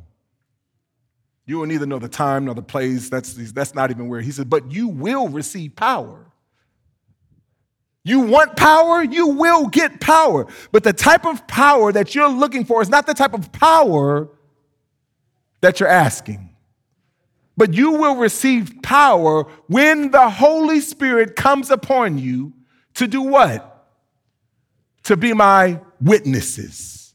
You 1.47 1.57
will 1.57 1.65
neither 1.65 1.87
know 1.87 1.97
the 1.97 2.07
time 2.07 2.45
nor 2.45 2.53
the 2.53 2.61
place. 2.61 3.09
That's, 3.09 3.33
that's 3.51 3.73
not 3.73 3.89
even 3.89 4.07
where 4.07 4.21
he 4.21 4.29
said, 4.31 4.49
but 4.49 4.71
you 4.71 4.87
will 4.87 5.29
receive 5.29 5.75
power 5.75 6.27
you 8.07 8.21
want 8.21 8.55
power, 8.55 9.03
you 9.03 9.27
will 9.27 9.67
get 9.67 9.99
power. 9.99 10.47
But 10.71 10.85
the 10.85 10.93
type 10.93 11.25
of 11.25 11.45
power 11.45 11.91
that 11.91 12.15
you're 12.15 12.29
looking 12.29 12.63
for 12.63 12.81
is 12.81 12.87
not 12.87 13.05
the 13.05 13.13
type 13.13 13.33
of 13.33 13.51
power 13.51 14.29
that 15.59 15.81
you're 15.81 15.89
asking. 15.89 16.55
But 17.57 17.73
you 17.73 17.91
will 17.91 18.15
receive 18.15 18.81
power 18.81 19.43
when 19.67 20.11
the 20.11 20.29
Holy 20.29 20.79
Spirit 20.79 21.35
comes 21.35 21.69
upon 21.69 22.17
you 22.17 22.53
to 22.93 23.07
do 23.07 23.21
what? 23.23 23.89
To 25.03 25.17
be 25.17 25.33
my 25.33 25.81
witnesses. 25.99 27.13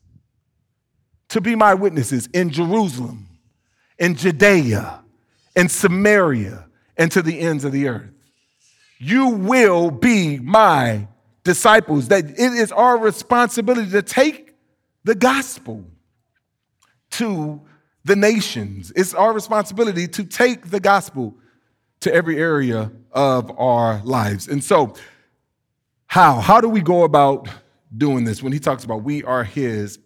To 1.31 1.40
be 1.40 1.55
my 1.55 1.73
witnesses 1.73 2.29
in 2.35 2.51
Jerusalem, 2.51 3.29
in 3.98 4.14
Judea, 4.14 5.02
in 5.57 5.68
Samaria, 5.68 6.66
and 6.96 7.11
to 7.12 7.22
the 7.22 7.40
ends 7.40 7.64
of 7.64 7.72
the 7.72 7.88
earth 7.88 8.12
you 9.02 9.28
will 9.31 9.90
be 9.90 10.38
my 10.38 11.09
disciples. 11.42 12.07
That 12.09 12.24
it 12.24 12.38
is 12.38 12.70
our 12.70 12.96
responsibility 12.96 13.90
to 13.90 14.02
take 14.02 14.55
the 15.02 15.16
gospel 15.16 15.85
to 17.11 17.61
the 18.05 18.14
nations. 18.14 18.92
It's 18.94 19.12
our 19.12 19.33
responsibility 19.33 20.07
to 20.07 20.24
take 20.24 20.70
the 20.70 20.78
gospel 20.78 21.35
to 22.00 22.14
every 22.14 22.38
area 22.38 22.92
of 23.11 23.50
our 23.59 24.00
lives. 24.05 24.46
And 24.46 24.62
so, 24.62 24.94
how? 26.07 26.38
How 26.38 26.61
do 26.61 26.68
we 26.68 26.81
go 26.81 27.02
about 27.02 27.48
doing 27.96 28.22
this 28.22 28.40
when 28.40 28.52
he 28.52 28.61
talks 28.61 28.85
about 28.85 29.02
we 29.02 29.24
are 29.24 29.42
his 29.42 29.98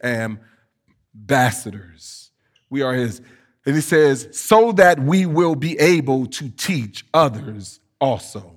ambassadors? 1.15 2.31
We 2.71 2.81
are 2.81 2.95
his. 2.95 3.21
And 3.67 3.75
he 3.75 3.81
says, 3.81 4.29
so 4.33 4.73
that 4.73 5.01
we 5.01 5.27
will 5.27 5.57
be 5.57 5.79
able 5.79 6.27
to 6.27 6.49
teach 6.51 7.05
others 7.13 7.81
also 8.01 8.57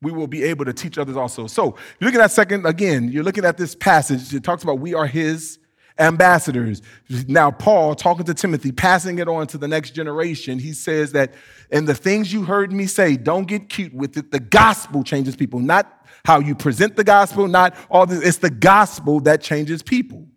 we 0.00 0.12
will 0.12 0.26
be 0.26 0.44
able 0.44 0.64
to 0.64 0.72
teach 0.72 0.98
others 0.98 1.16
also. 1.16 1.46
So, 1.46 1.76
you're 1.98 2.08
looking 2.08 2.20
at 2.20 2.30
second, 2.30 2.66
again, 2.66 3.10
you're 3.10 3.24
looking 3.24 3.44
at 3.44 3.56
this 3.56 3.74
passage. 3.74 4.32
It 4.32 4.44
talks 4.44 4.62
about 4.62 4.78
we 4.78 4.94
are 4.94 5.06
his 5.06 5.58
ambassadors. 5.98 6.82
Now, 7.26 7.50
Paul, 7.50 7.96
talking 7.96 8.24
to 8.26 8.34
Timothy, 8.34 8.70
passing 8.70 9.18
it 9.18 9.26
on 9.26 9.48
to 9.48 9.58
the 9.58 9.66
next 9.66 9.90
generation, 9.90 10.60
he 10.60 10.72
says 10.72 11.12
that, 11.12 11.34
and 11.72 11.88
the 11.88 11.94
things 11.94 12.32
you 12.32 12.44
heard 12.44 12.70
me 12.70 12.86
say, 12.86 13.16
don't 13.16 13.48
get 13.48 13.68
cute 13.68 13.92
with 13.92 14.16
it. 14.16 14.30
The 14.30 14.38
gospel 14.38 15.02
changes 15.02 15.34
people, 15.34 15.58
not 15.58 16.06
how 16.24 16.38
you 16.38 16.54
present 16.54 16.94
the 16.94 17.02
gospel, 17.02 17.48
not 17.48 17.74
all 17.90 18.06
this. 18.06 18.22
It's 18.24 18.38
the 18.38 18.50
gospel 18.50 19.18
that 19.20 19.42
changes 19.42 19.82
people. 19.82 20.27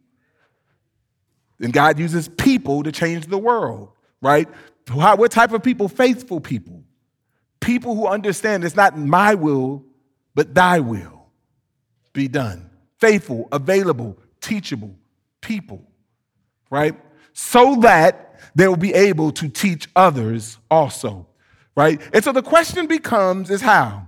And 1.62 1.72
God 1.72 2.00
uses 2.00 2.28
people 2.28 2.84
to 2.84 2.92
change 2.92 3.28
the 3.28 3.38
world, 3.38 3.90
right? 4.22 4.50
How, 4.88 5.16
what 5.16 5.32
type 5.32 5.54
of 5.54 5.64
people? 5.64 5.88
Faithful 5.88 6.40
people 6.42 6.84
people 7.62 7.96
who 7.96 8.08
understand 8.08 8.66
it's 8.66 8.76
not 8.76 8.98
my 8.98 9.36
will, 9.36 9.86
but 10.36 10.54
thy 10.54 10.82
will 10.82 11.30
be 12.12 12.28
done. 12.28 12.70
Faithful, 13.00 13.48
available, 13.54 14.18
teachable 14.42 14.94
people, 15.40 15.82
right? 16.70 17.00
So 17.32 17.78
that 17.78 18.40
they 18.54 18.68
will 18.68 18.76
be 18.76 18.94
able 18.94 19.32
to 19.34 19.48
teach 19.48 19.88
others 19.96 20.58
also, 20.70 21.28
right? 21.76 22.02
And 22.14 22.22
so 22.24 22.34
the 22.34 22.44
question 22.44 22.88
becomes 22.88 23.50
is 23.50 23.62
how? 23.62 24.08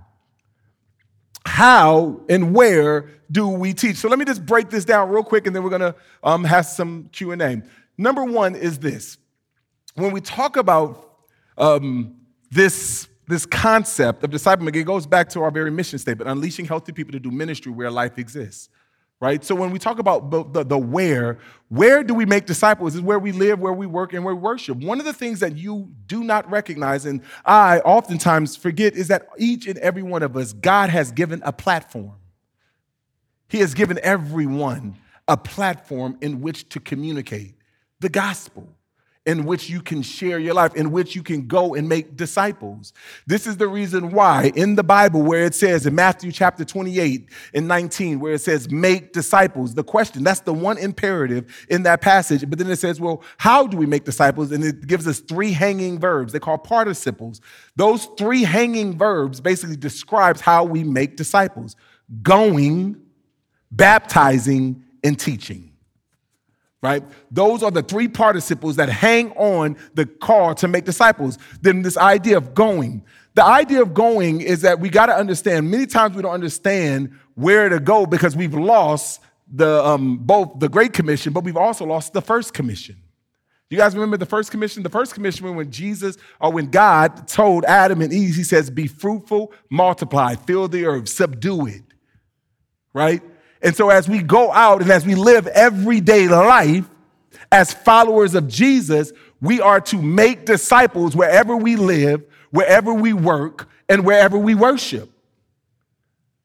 How 1.46 2.20
and 2.28 2.54
where 2.54 3.10
do 3.30 3.48
we 3.48 3.74
teach? 3.74 3.96
So 3.96 4.08
let 4.08 4.18
me 4.18 4.24
just 4.24 4.44
break 4.44 4.70
this 4.70 4.84
down 4.84 5.08
real 5.10 5.22
quick 5.22 5.46
and 5.46 5.54
then 5.54 5.62
we're 5.62 5.70
gonna 5.70 5.94
um, 6.22 6.44
have 6.44 6.66
some 6.66 7.08
Q&A. 7.12 7.62
Number 7.96 8.24
one 8.24 8.54
is 8.54 8.78
this. 8.78 9.18
When 9.94 10.12
we 10.12 10.20
talk 10.20 10.56
about 10.56 11.18
um, 11.56 12.16
this 12.50 13.08
this 13.26 13.46
concept 13.46 14.22
of 14.22 14.30
disciple 14.30 14.64
making 14.64 14.82
it 14.82 14.84
goes 14.84 15.06
back 15.06 15.30
to 15.30 15.42
our 15.42 15.50
very 15.50 15.70
mission 15.70 15.98
statement 15.98 16.28
unleashing 16.28 16.66
healthy 16.66 16.92
people 16.92 17.12
to 17.12 17.18
do 17.18 17.30
ministry 17.30 17.72
where 17.72 17.90
life 17.90 18.18
exists 18.18 18.68
right? 19.20 19.44
So 19.44 19.54
when 19.54 19.70
we 19.70 19.78
talk 19.78 19.98
about 19.98 20.30
the, 20.30 20.64
the, 20.64 20.78
where 20.78 21.38
where 21.68 22.04
do 22.04 22.14
we 22.14 22.26
make 22.26 22.46
disciples? 22.46 22.94
Is 22.94 23.00
where 23.00 23.18
we 23.18 23.32
live 23.32 23.58
where 23.58 23.72
we 23.72 23.86
work 23.86 24.12
and 24.12 24.24
where 24.24 24.34
we 24.34 24.40
worship. 24.40 24.78
One 24.78 25.00
of 25.00 25.06
the 25.06 25.12
things 25.12 25.40
that 25.40 25.56
you 25.56 25.90
do 26.06 26.22
not 26.22 26.48
recognize 26.50 27.06
and 27.06 27.22
i 27.44 27.80
oftentimes 27.80 28.56
forget 28.56 28.94
is 28.94 29.08
that 29.08 29.28
each 29.38 29.66
and 29.66 29.78
every 29.78 30.02
one 30.02 30.22
of 30.22 30.36
us 30.36 30.52
god 30.52 30.90
has 30.90 31.10
given 31.10 31.42
a 31.44 31.52
platform. 31.52 32.16
He 33.48 33.58
has 33.58 33.74
given 33.74 33.98
everyone 34.02 34.96
a 35.28 35.36
platform 35.36 36.18
in 36.20 36.40
which 36.40 36.68
to 36.70 36.80
communicate 36.80 37.54
the 38.00 38.08
gospel 38.08 38.68
in 39.26 39.44
which 39.44 39.70
you 39.70 39.80
can 39.80 40.02
share 40.02 40.38
your 40.38 40.52
life, 40.52 40.74
in 40.74 40.90
which 40.90 41.14
you 41.16 41.22
can 41.22 41.46
go 41.46 41.74
and 41.74 41.88
make 41.88 42.14
disciples. 42.16 42.92
This 43.26 43.46
is 43.46 43.56
the 43.56 43.66
reason 43.66 44.10
why 44.10 44.52
in 44.54 44.74
the 44.74 44.82
Bible, 44.82 45.22
where 45.22 45.44
it 45.44 45.54
says 45.54 45.86
in 45.86 45.94
Matthew 45.94 46.30
chapter 46.30 46.64
28 46.64 47.30
and 47.54 47.66
19, 47.66 48.20
where 48.20 48.34
it 48.34 48.40
says, 48.40 48.70
make 48.70 49.12
disciples, 49.12 49.74
the 49.74 49.84
question, 49.84 50.24
that's 50.24 50.40
the 50.40 50.52
one 50.52 50.76
imperative 50.76 51.66
in 51.70 51.84
that 51.84 52.02
passage. 52.02 52.48
But 52.48 52.58
then 52.58 52.70
it 52.70 52.78
says, 52.78 53.00
well, 53.00 53.22
how 53.38 53.66
do 53.66 53.78
we 53.78 53.86
make 53.86 54.04
disciples? 54.04 54.52
And 54.52 54.62
it 54.62 54.86
gives 54.86 55.08
us 55.08 55.20
three 55.20 55.52
hanging 55.52 55.98
verbs. 55.98 56.32
They 56.32 56.40
call 56.40 56.58
participles. 56.58 57.40
Those 57.76 58.06
three 58.18 58.42
hanging 58.42 58.98
verbs 58.98 59.40
basically 59.40 59.76
describes 59.76 60.42
how 60.42 60.64
we 60.64 60.84
make 60.84 61.16
disciples 61.16 61.76
going, 62.22 63.00
baptizing, 63.70 64.84
and 65.02 65.18
teaching 65.18 65.73
right? 66.84 67.02
Those 67.30 67.62
are 67.62 67.70
the 67.70 67.82
three 67.82 68.08
participles 68.08 68.76
that 68.76 68.90
hang 68.90 69.32
on 69.32 69.78
the 69.94 70.04
call 70.04 70.54
to 70.56 70.68
make 70.68 70.84
disciples. 70.84 71.38
Then 71.62 71.80
this 71.80 71.96
idea 71.96 72.36
of 72.36 72.52
going. 72.52 73.02
The 73.32 73.42
idea 73.42 73.80
of 73.80 73.94
going 73.94 74.42
is 74.42 74.60
that 74.60 74.80
we 74.80 74.90
got 74.90 75.06
to 75.06 75.14
understand, 75.14 75.70
many 75.70 75.86
times 75.86 76.14
we 76.14 76.20
don't 76.20 76.32
understand 76.32 77.18
where 77.36 77.70
to 77.70 77.80
go 77.80 78.04
because 78.04 78.36
we've 78.36 78.52
lost 78.52 79.22
the, 79.50 79.82
um, 79.82 80.18
both 80.18 80.58
the 80.58 80.68
Great 80.68 80.92
Commission, 80.92 81.32
but 81.32 81.42
we've 81.42 81.56
also 81.56 81.86
lost 81.86 82.12
the 82.12 82.20
First 82.20 82.52
Commission. 82.52 82.96
You 83.70 83.78
guys 83.78 83.94
remember 83.94 84.18
the 84.18 84.26
first 84.26 84.50
commission? 84.50 84.82
The 84.82 84.90
first 84.90 85.14
commission 85.14 85.56
when 85.56 85.70
Jesus 85.70 86.18
or 86.38 86.52
when 86.52 86.70
God 86.70 87.26
told 87.26 87.64
Adam 87.64 88.02
and 88.02 88.12
Eve, 88.12 88.36
he 88.36 88.44
says, 88.44 88.70
Be 88.70 88.86
fruitful, 88.86 89.52
multiply, 89.70 90.36
fill 90.36 90.68
the 90.68 90.84
earth, 90.84 91.08
subdue 91.08 91.66
it. 91.66 91.82
Right? 92.92 93.22
And 93.64 93.74
so, 93.74 93.88
as 93.88 94.08
we 94.08 94.22
go 94.22 94.52
out 94.52 94.82
and 94.82 94.90
as 94.90 95.06
we 95.06 95.14
live 95.14 95.46
everyday 95.46 96.28
life 96.28 96.86
as 97.50 97.72
followers 97.72 98.34
of 98.34 98.46
Jesus, 98.46 99.10
we 99.40 99.60
are 99.60 99.80
to 99.80 100.00
make 100.00 100.44
disciples 100.44 101.16
wherever 101.16 101.56
we 101.56 101.76
live, 101.76 102.22
wherever 102.50 102.92
we 102.92 103.14
work, 103.14 103.68
and 103.88 104.04
wherever 104.04 104.36
we 104.36 104.54
worship. 104.54 105.10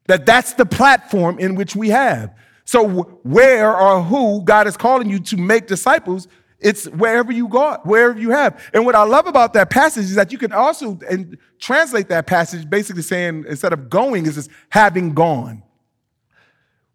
That 0.07 0.25
that's 0.25 0.53
the 0.53 0.65
platform 0.65 1.39
in 1.39 1.55
which 1.55 1.75
we 1.75 1.89
have. 1.89 2.33
So, 2.63 2.87
where 3.23 3.75
or 3.75 4.01
who 4.01 4.41
God 4.43 4.67
is 4.67 4.77
calling 4.77 5.09
you 5.09 5.19
to 5.19 5.37
make 5.37 5.67
disciples, 5.67 6.29
it's 6.57 6.85
wherever 6.85 7.33
you 7.33 7.49
go, 7.49 7.79
wherever 7.83 8.17
you 8.17 8.29
have. 8.29 8.63
And 8.73 8.85
what 8.85 8.95
I 8.95 9.03
love 9.03 9.27
about 9.27 9.53
that 9.53 9.69
passage 9.69 10.05
is 10.05 10.15
that 10.15 10.31
you 10.31 10.37
can 10.37 10.53
also 10.53 10.97
and 11.09 11.37
translate 11.59 12.07
that 12.09 12.27
passage 12.27 12.69
basically 12.69 13.01
saying 13.01 13.43
instead 13.49 13.73
of 13.73 13.89
going 13.89 14.25
is 14.25 14.35
just 14.35 14.49
having 14.69 15.13
gone. 15.13 15.63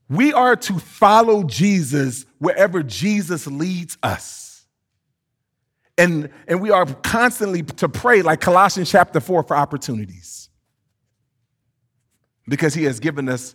We 0.08 0.32
are 0.32 0.56
to 0.56 0.78
follow 0.78 1.44
Jesus 1.44 2.26
wherever 2.38 2.82
Jesus 2.82 3.46
leads 3.46 3.96
us. 4.02 4.66
And, 5.96 6.30
and 6.48 6.60
we 6.60 6.70
are 6.70 6.84
constantly 6.86 7.62
to 7.62 7.88
pray, 7.88 8.22
like 8.22 8.40
Colossians 8.40 8.90
chapter 8.90 9.20
4, 9.20 9.44
for 9.44 9.56
opportunities. 9.56 10.48
Because 12.46 12.74
he 12.74 12.84
has 12.84 13.00
given 13.00 13.28
us 13.28 13.54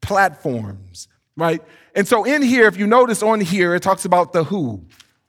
platforms, 0.00 1.08
right? 1.36 1.62
And 1.94 2.08
so 2.08 2.24
in 2.24 2.42
here, 2.42 2.66
if 2.66 2.76
you 2.76 2.86
notice 2.86 3.22
on 3.22 3.40
here, 3.40 3.74
it 3.74 3.82
talks 3.82 4.04
about 4.04 4.32
the 4.32 4.44
who 4.44 4.84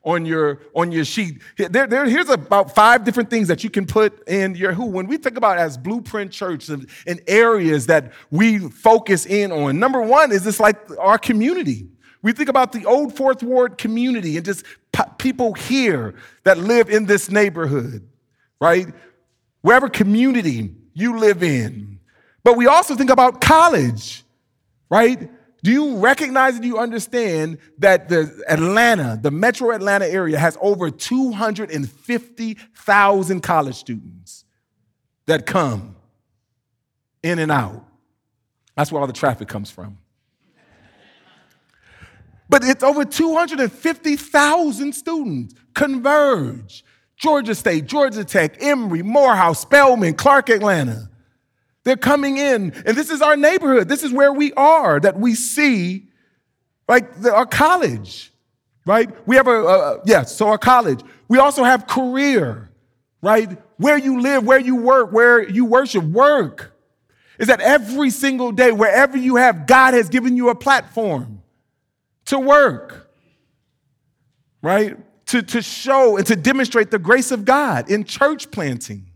on 0.06 0.24
your 0.24 0.60
on 0.74 0.92
your 0.92 1.04
sheet. 1.04 1.42
There, 1.56 1.86
there, 1.86 2.06
here's 2.06 2.30
about 2.30 2.74
five 2.74 3.04
different 3.04 3.28
things 3.28 3.48
that 3.48 3.64
you 3.64 3.68
can 3.68 3.84
put 3.84 4.26
in 4.28 4.54
your 4.54 4.72
who. 4.72 4.86
When 4.86 5.08
we 5.08 5.18
think 5.18 5.36
about 5.36 5.58
as 5.58 5.76
Blueprint 5.76 6.30
Church 6.30 6.68
and, 6.68 6.88
and 7.06 7.20
areas 7.26 7.86
that 7.86 8.12
we 8.30 8.58
focus 8.58 9.26
in 9.26 9.50
on, 9.52 9.78
number 9.78 10.00
one 10.00 10.32
is 10.32 10.44
this 10.44 10.60
like 10.60 10.78
our 10.98 11.18
community. 11.18 11.88
We 12.22 12.32
think 12.32 12.48
about 12.48 12.72
the 12.72 12.86
old 12.86 13.16
Fourth 13.16 13.42
Ward 13.42 13.78
community 13.78 14.36
and 14.36 14.46
just 14.46 14.64
people 15.18 15.52
here 15.52 16.14
that 16.44 16.58
live 16.58 16.88
in 16.88 17.04
this 17.04 17.30
neighborhood, 17.30 18.08
right? 18.60 18.86
Wherever 19.60 19.88
community 19.88 20.74
you 20.94 21.18
live 21.18 21.42
in. 21.42 21.98
But 22.42 22.56
we 22.56 22.66
also 22.66 22.94
think 22.94 23.10
about 23.10 23.40
college, 23.40 24.24
right? 24.88 25.30
Do 25.66 25.72
you 25.72 25.96
recognize 25.96 26.54
and 26.54 26.62
do 26.62 26.68
you 26.68 26.78
understand 26.78 27.58
that 27.78 28.08
the 28.08 28.40
Atlanta, 28.48 29.18
the 29.20 29.32
metro 29.32 29.72
Atlanta 29.72 30.06
area, 30.06 30.38
has 30.38 30.56
over 30.60 30.92
250,000 30.92 33.40
college 33.40 33.74
students 33.74 34.44
that 35.26 35.44
come 35.44 35.96
in 37.24 37.40
and 37.40 37.50
out? 37.50 37.84
That's 38.76 38.92
where 38.92 39.00
all 39.00 39.08
the 39.08 39.12
traffic 39.12 39.48
comes 39.48 39.68
from. 39.68 39.98
But 42.48 42.62
it's 42.62 42.84
over 42.84 43.04
250,000 43.04 44.92
students 44.92 45.56
converge. 45.74 46.84
Georgia 47.16 47.56
State, 47.56 47.86
Georgia 47.86 48.24
Tech, 48.24 48.62
Emory, 48.62 49.02
Morehouse, 49.02 49.62
Spelman, 49.62 50.14
Clark 50.14 50.48
Atlanta. 50.48 51.10
They're 51.86 51.96
coming 51.96 52.36
in, 52.36 52.72
and 52.84 52.96
this 52.96 53.10
is 53.10 53.22
our 53.22 53.36
neighborhood. 53.36 53.88
This 53.88 54.02
is 54.02 54.12
where 54.12 54.32
we 54.32 54.52
are 54.54 54.98
that 54.98 55.20
we 55.20 55.36
see, 55.36 56.08
like 56.88 57.20
the, 57.20 57.32
our 57.32 57.46
college, 57.46 58.32
right? 58.84 59.08
We 59.24 59.36
have 59.36 59.46
a, 59.46 59.52
a 59.52 60.00
yeah, 60.04 60.24
so 60.24 60.48
our 60.48 60.58
college. 60.58 61.00
We 61.28 61.38
also 61.38 61.62
have 61.62 61.86
career, 61.86 62.70
right? 63.22 63.56
Where 63.76 63.96
you 63.96 64.20
live, 64.20 64.44
where 64.44 64.58
you 64.58 64.74
work, 64.74 65.12
where 65.12 65.48
you 65.48 65.64
worship, 65.64 66.02
work. 66.02 66.76
Is 67.38 67.46
that 67.46 67.60
every 67.60 68.10
single 68.10 68.50
day, 68.50 68.72
wherever 68.72 69.16
you 69.16 69.36
have, 69.36 69.68
God 69.68 69.94
has 69.94 70.08
given 70.08 70.36
you 70.36 70.48
a 70.48 70.56
platform 70.56 71.40
to 72.24 72.40
work, 72.40 73.12
right? 74.60 74.96
To, 75.26 75.40
to 75.40 75.62
show 75.62 76.16
and 76.16 76.26
to 76.26 76.34
demonstrate 76.34 76.90
the 76.90 76.98
grace 76.98 77.30
of 77.30 77.44
God 77.44 77.88
in 77.88 78.02
church 78.02 78.50
planting 78.50 79.12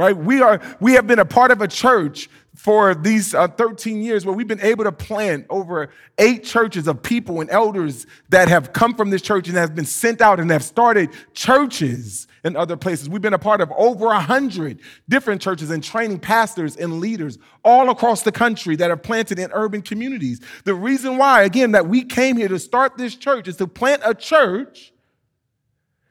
right? 0.00 0.16
We 0.16 0.40
are 0.40 0.60
we 0.80 0.94
have 0.94 1.06
been 1.06 1.18
a 1.18 1.26
part 1.26 1.50
of 1.50 1.60
a 1.60 1.68
church 1.68 2.30
for 2.56 2.94
these 2.94 3.34
uh, 3.34 3.48
13 3.48 4.02
years 4.02 4.24
where 4.24 4.34
we've 4.34 4.48
been 4.48 4.60
able 4.60 4.84
to 4.84 4.92
plant 4.92 5.46
over 5.50 5.90
eight 6.18 6.42
churches 6.42 6.88
of 6.88 7.02
people 7.02 7.40
and 7.40 7.50
elders 7.50 8.06
that 8.30 8.48
have 8.48 8.72
come 8.72 8.94
from 8.94 9.10
this 9.10 9.20
church 9.20 9.46
and 9.48 9.56
have 9.56 9.74
been 9.74 9.84
sent 9.84 10.22
out 10.22 10.40
and 10.40 10.50
have 10.50 10.64
started 10.64 11.10
churches 11.34 12.26
in 12.44 12.56
other 12.56 12.76
places. 12.78 13.10
We've 13.10 13.20
been 13.20 13.34
a 13.34 13.38
part 13.38 13.60
of 13.60 13.70
over 13.72 14.06
a 14.06 14.20
hundred 14.20 14.80
different 15.06 15.42
churches 15.42 15.70
and 15.70 15.84
training 15.84 16.20
pastors 16.20 16.76
and 16.76 16.98
leaders 16.98 17.38
all 17.62 17.90
across 17.90 18.22
the 18.22 18.32
country 18.32 18.76
that 18.76 18.90
are 18.90 18.96
planted 18.96 19.38
in 19.38 19.50
urban 19.52 19.82
communities. 19.82 20.40
The 20.64 20.74
reason 20.74 21.18
why, 21.18 21.42
again, 21.42 21.72
that 21.72 21.86
we 21.86 22.04
came 22.04 22.38
here 22.38 22.48
to 22.48 22.58
start 22.58 22.96
this 22.96 23.14
church 23.16 23.48
is 23.48 23.56
to 23.56 23.66
plant 23.66 24.00
a 24.04 24.14
church 24.14 24.92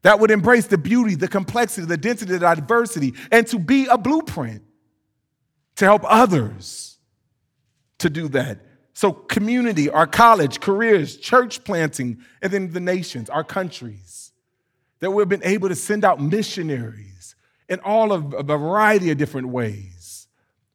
that 0.01 0.19
would 0.19 0.31
embrace 0.31 0.67
the 0.67 0.77
beauty, 0.77 1.15
the 1.15 1.27
complexity, 1.27 1.85
the 1.85 1.97
density, 1.97 2.33
the 2.33 2.39
diversity, 2.39 3.13
and 3.31 3.45
to 3.47 3.59
be 3.59 3.85
a 3.87 3.97
blueprint 3.97 4.63
to 5.75 5.85
help 5.85 6.03
others 6.05 6.97
to 7.99 8.09
do 8.09 8.27
that. 8.29 8.59
So, 8.93 9.13
community, 9.13 9.89
our 9.89 10.07
college, 10.07 10.59
careers, 10.59 11.17
church 11.17 11.63
planting, 11.63 12.19
and 12.41 12.51
then 12.51 12.71
the 12.71 12.81
nations, 12.81 13.29
our 13.29 13.43
countries, 13.43 14.31
that 14.99 15.11
we've 15.11 15.29
been 15.29 15.43
able 15.43 15.69
to 15.69 15.75
send 15.75 16.03
out 16.03 16.21
missionaries 16.21 17.35
in 17.69 17.79
all 17.79 18.11
of 18.11 18.33
a 18.33 18.43
variety 18.43 19.11
of 19.11 19.17
different 19.17 19.49
ways, 19.49 20.27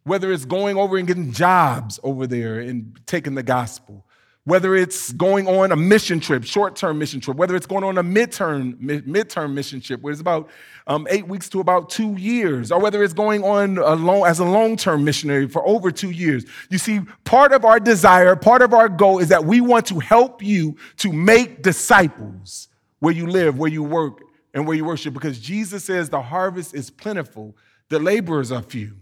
whether 0.04 0.32
it's 0.32 0.44
going 0.44 0.76
over 0.76 0.96
and 0.96 1.06
getting 1.06 1.32
jobs 1.32 2.00
over 2.02 2.26
there 2.26 2.60
and 2.60 2.98
taking 3.06 3.34
the 3.34 3.42
gospel, 3.42 4.03
whether 4.46 4.74
it's 4.74 5.10
going 5.12 5.48
on 5.48 5.72
a 5.72 5.76
mission 5.76 6.20
trip, 6.20 6.44
short-term 6.44 6.98
mission 6.98 7.18
trip, 7.18 7.36
whether 7.36 7.56
it's 7.56 7.66
going 7.66 7.82
on 7.82 7.96
a 7.96 8.04
midterm, 8.04 8.78
mid 8.78 9.06
midterm 9.06 9.54
mission 9.54 9.80
trip, 9.80 10.02
where 10.02 10.12
it's 10.12 10.20
about 10.20 10.50
um, 10.86 11.06
eight 11.08 11.26
weeks 11.26 11.48
to 11.48 11.60
about 11.60 11.88
two 11.88 12.14
years, 12.16 12.70
or 12.70 12.78
whether 12.78 13.02
it's 13.02 13.14
going 13.14 13.42
on 13.42 13.78
a 13.78 13.94
long, 13.94 14.26
as 14.26 14.40
a 14.40 14.44
long-term 14.44 15.02
missionary 15.02 15.48
for 15.48 15.66
over 15.66 15.90
two 15.90 16.10
years. 16.10 16.44
You 16.68 16.76
see, 16.76 17.00
part 17.24 17.52
of 17.52 17.64
our 17.64 17.80
desire, 17.80 18.36
part 18.36 18.60
of 18.60 18.74
our 18.74 18.88
goal 18.88 19.18
is 19.18 19.28
that 19.28 19.46
we 19.46 19.62
want 19.62 19.86
to 19.86 19.98
help 19.98 20.42
you 20.42 20.76
to 20.98 21.10
make 21.10 21.62
disciples 21.62 22.68
where 22.98 23.14
you 23.14 23.26
live, 23.26 23.58
where 23.58 23.70
you 23.70 23.82
work, 23.82 24.20
and 24.52 24.66
where 24.66 24.76
you 24.76 24.84
worship, 24.84 25.14
because 25.14 25.40
Jesus 25.40 25.84
says 25.84 26.10
the 26.10 26.22
harvest 26.22 26.74
is 26.74 26.90
plentiful, 26.90 27.56
the 27.88 27.98
laborers 27.98 28.52
are 28.52 28.62
few. 28.62 28.92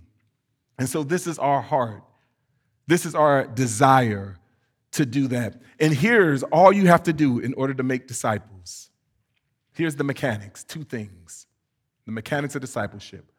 And 0.78 0.88
so 0.88 1.02
this 1.02 1.26
is 1.26 1.38
our 1.38 1.60
heart. 1.60 2.02
This 2.86 3.04
is 3.06 3.14
our 3.14 3.46
desire 3.46 4.38
to 4.92 5.06
do 5.06 5.28
that. 5.28 5.60
And 5.80 5.92
here's 5.92 6.42
all 6.44 6.72
you 6.72 6.86
have 6.86 7.02
to 7.04 7.12
do 7.12 7.38
in 7.38 7.54
order 7.54 7.74
to 7.74 7.82
make 7.82 8.06
disciples. 8.06 8.90
Here's 9.72 9.96
the 9.96 10.04
mechanics 10.04 10.64
two 10.64 10.84
things 10.84 11.46
the 12.04 12.12
mechanics 12.12 12.54
of 12.54 12.60
discipleship. 12.60 13.30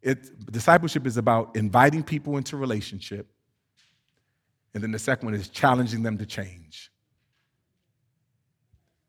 It, 0.00 0.50
discipleship 0.52 1.06
is 1.06 1.16
about 1.16 1.56
inviting 1.56 2.02
people 2.02 2.36
into 2.36 2.56
relationship. 2.56 3.26
And 4.74 4.82
then 4.82 4.92
the 4.92 4.98
second 4.98 5.26
one 5.26 5.34
is 5.34 5.48
challenging 5.48 6.02
them 6.02 6.18
to 6.18 6.26
change. 6.26 6.92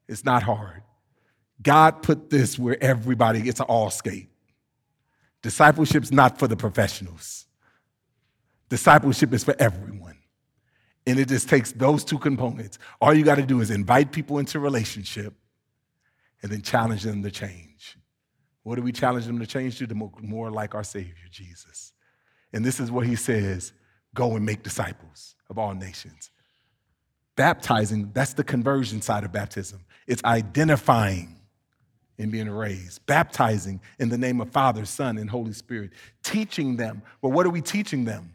It's 0.08 0.24
not 0.24 0.42
hard. 0.42 0.82
God 1.62 2.02
put 2.02 2.30
this 2.30 2.58
where 2.58 2.82
everybody 2.82 3.42
gets 3.42 3.60
an 3.60 3.66
all 3.68 3.90
skate. 3.90 4.30
Discipleship's 5.42 6.12
not 6.12 6.40
for 6.40 6.48
the 6.48 6.56
professionals. 6.56 7.46
Discipleship 8.70 9.34
is 9.34 9.44
for 9.44 9.56
everyone. 9.60 10.07
And 11.08 11.18
it 11.18 11.30
just 11.30 11.48
takes 11.48 11.72
those 11.72 12.04
two 12.04 12.20
components. 12.20 12.78
All 13.00 13.14
you 13.14 13.24
got 13.24 13.36
to 13.36 13.46
do 13.46 13.62
is 13.62 13.72
invite 13.72 14.12
people 14.12 14.40
into 14.40 14.60
relationship 14.60 15.34
and 16.44 16.52
then 16.52 16.62
challenge 16.62 17.04
them 17.04 17.24
to 17.24 17.32
change. 17.32 17.98
What 18.64 18.76
do 18.76 18.82
we 18.82 18.92
challenge 18.92 19.26
them 19.26 19.40
to 19.40 19.48
change 19.48 19.78
to? 19.78 19.88
To 19.88 19.96
more, 19.96 20.12
more 20.22 20.52
like 20.52 20.76
our 20.76 20.84
Savior, 20.84 21.14
Jesus. 21.32 21.94
And 22.52 22.66
this 22.66 22.82
is 22.82 22.92
what 22.92 23.08
he 23.08 23.16
says 23.16 23.72
go 24.14 24.36
and 24.36 24.46
make 24.46 24.64
disciples 24.64 25.36
of 25.50 25.58
all 25.58 25.74
nations. 25.74 26.30
Baptizing, 27.38 28.12
that's 28.14 28.34
the 28.34 28.44
conversion 28.44 29.02
side 29.02 29.24
of 29.24 29.32
baptism. 29.32 29.86
It's 30.08 30.24
identifying 30.26 31.40
and 32.18 32.32
being 32.32 32.50
raised, 32.50 33.06
baptizing 33.06 33.80
in 34.00 34.10
the 34.10 34.18
name 34.18 34.42
of 34.42 34.50
Father, 34.50 34.84
Son, 34.84 35.18
and 35.18 35.30
Holy 35.30 35.54
Spirit, 35.54 35.92
teaching 36.24 36.76
them. 36.76 37.02
Well, 37.22 37.32
what 37.32 37.46
are 37.46 37.52
we 37.52 37.62
teaching 37.62 38.04
them? 38.04 38.34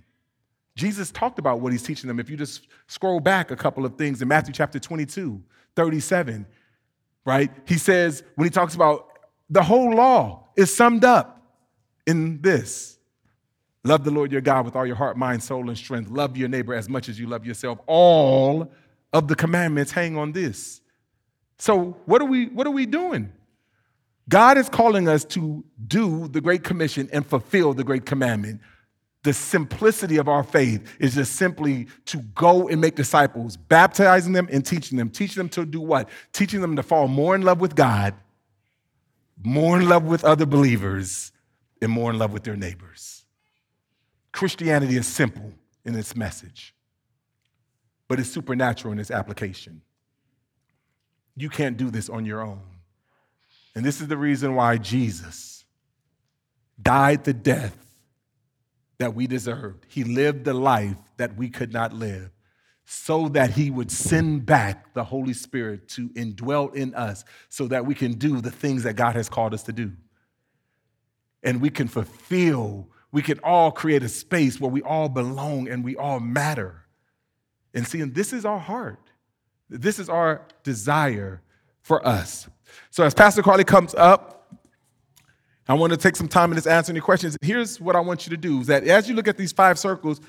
Jesus 0.82 1.12
talked 1.12 1.38
about 1.38 1.60
what 1.60 1.70
he's 1.70 1.84
teaching 1.84 2.08
them. 2.08 2.18
If 2.18 2.28
you 2.28 2.36
just 2.36 2.66
scroll 2.88 3.20
back 3.20 3.52
a 3.52 3.56
couple 3.56 3.86
of 3.86 3.96
things 3.96 4.20
in 4.20 4.26
Matthew 4.26 4.52
chapter 4.52 4.80
22, 4.80 5.40
37, 5.76 6.44
right? 7.24 7.52
He 7.68 7.78
says, 7.78 8.24
when 8.34 8.46
he 8.46 8.50
talks 8.50 8.74
about 8.74 9.06
the 9.48 9.62
whole 9.62 9.94
law 9.94 10.48
is 10.56 10.74
summed 10.74 11.04
up 11.04 11.40
in 12.04 12.42
this 12.42 12.98
love 13.84 14.02
the 14.02 14.10
Lord 14.10 14.32
your 14.32 14.40
God 14.40 14.64
with 14.64 14.74
all 14.74 14.84
your 14.84 14.96
heart, 14.96 15.16
mind, 15.16 15.44
soul, 15.44 15.68
and 15.68 15.78
strength. 15.78 16.10
Love 16.10 16.36
your 16.36 16.48
neighbor 16.48 16.74
as 16.74 16.88
much 16.88 17.08
as 17.08 17.16
you 17.16 17.28
love 17.28 17.46
yourself. 17.46 17.78
All 17.86 18.72
of 19.12 19.28
the 19.28 19.36
commandments 19.36 19.92
hang 19.92 20.18
on 20.18 20.32
this. 20.32 20.80
So, 21.58 21.96
what 22.06 22.20
are 22.20 22.26
we, 22.26 22.46
what 22.46 22.66
are 22.66 22.72
we 22.72 22.86
doing? 22.86 23.32
God 24.28 24.58
is 24.58 24.68
calling 24.68 25.08
us 25.08 25.24
to 25.26 25.64
do 25.86 26.26
the 26.26 26.40
Great 26.40 26.64
Commission 26.64 27.08
and 27.12 27.24
fulfill 27.24 27.72
the 27.72 27.84
Great 27.84 28.04
Commandment. 28.04 28.60
The 29.22 29.32
simplicity 29.32 30.16
of 30.16 30.28
our 30.28 30.42
faith 30.42 30.96
is 30.98 31.14
just 31.14 31.36
simply 31.36 31.86
to 32.06 32.18
go 32.18 32.68
and 32.68 32.80
make 32.80 32.96
disciples, 32.96 33.56
baptizing 33.56 34.32
them 34.32 34.48
and 34.50 34.66
teaching 34.66 34.98
them. 34.98 35.10
Teaching 35.10 35.40
them 35.40 35.48
to 35.50 35.64
do 35.64 35.80
what? 35.80 36.08
Teaching 36.32 36.60
them 36.60 36.74
to 36.76 36.82
fall 36.82 37.06
more 37.06 37.34
in 37.34 37.42
love 37.42 37.60
with 37.60 37.76
God, 37.76 38.14
more 39.44 39.78
in 39.78 39.88
love 39.88 40.04
with 40.04 40.24
other 40.24 40.46
believers, 40.46 41.30
and 41.80 41.90
more 41.90 42.10
in 42.10 42.18
love 42.18 42.32
with 42.32 42.42
their 42.42 42.56
neighbors. 42.56 43.24
Christianity 44.32 44.96
is 44.96 45.06
simple 45.06 45.52
in 45.84 45.94
its 45.94 46.16
message, 46.16 46.74
but 48.08 48.18
it's 48.18 48.30
supernatural 48.30 48.92
in 48.92 48.98
its 48.98 49.10
application. 49.10 49.82
You 51.36 51.48
can't 51.48 51.76
do 51.76 51.90
this 51.90 52.08
on 52.08 52.24
your 52.24 52.40
own. 52.40 52.60
And 53.74 53.84
this 53.84 54.00
is 54.00 54.08
the 54.08 54.16
reason 54.16 54.54
why 54.54 54.78
Jesus 54.78 55.64
died 56.80 57.24
the 57.24 57.32
death 57.32 57.81
that 59.02 59.14
we 59.16 59.26
deserved. 59.26 59.84
He 59.88 60.04
lived 60.04 60.44
the 60.44 60.54
life 60.54 60.96
that 61.16 61.36
we 61.36 61.48
could 61.48 61.72
not 61.72 61.92
live 61.92 62.30
so 62.84 63.28
that 63.30 63.50
he 63.50 63.68
would 63.68 63.90
send 63.90 64.46
back 64.46 64.94
the 64.94 65.02
Holy 65.02 65.32
Spirit 65.32 65.88
to 65.88 66.08
indwell 66.10 66.72
in 66.72 66.94
us 66.94 67.24
so 67.48 67.66
that 67.66 67.84
we 67.84 67.96
can 67.96 68.12
do 68.12 68.40
the 68.40 68.50
things 68.50 68.84
that 68.84 68.94
God 68.94 69.16
has 69.16 69.28
called 69.28 69.54
us 69.54 69.64
to 69.64 69.72
do. 69.72 69.90
And 71.42 71.60
we 71.60 71.68
can 71.68 71.88
fulfill, 71.88 72.86
we 73.10 73.22
can 73.22 73.40
all 73.40 73.72
create 73.72 74.04
a 74.04 74.08
space 74.08 74.60
where 74.60 74.70
we 74.70 74.82
all 74.82 75.08
belong 75.08 75.68
and 75.68 75.82
we 75.82 75.96
all 75.96 76.20
matter. 76.20 76.84
And 77.74 77.84
see, 77.84 78.00
and 78.00 78.14
this 78.14 78.32
is 78.32 78.44
our 78.44 78.60
heart. 78.60 79.00
This 79.68 79.98
is 79.98 80.08
our 80.08 80.46
desire 80.62 81.42
for 81.80 82.06
us. 82.06 82.48
So 82.90 83.02
as 83.02 83.14
Pastor 83.14 83.42
Carly 83.42 83.64
comes 83.64 83.96
up, 83.96 84.41
I 85.68 85.74
want 85.74 85.92
to 85.92 85.96
take 85.96 86.16
some 86.16 86.28
time 86.28 86.50
and 86.50 86.56
just 86.56 86.66
answer 86.66 86.92
any 86.92 87.00
questions. 87.00 87.36
Here's 87.40 87.80
what 87.80 87.94
I 87.94 88.00
want 88.00 88.26
you 88.26 88.30
to 88.30 88.36
do 88.36 88.60
is 88.60 88.66
that 88.66 88.84
as 88.84 89.08
you 89.08 89.14
look 89.14 89.28
at 89.28 89.36
these 89.36 89.52
five 89.52 89.78
circles, 89.78 90.20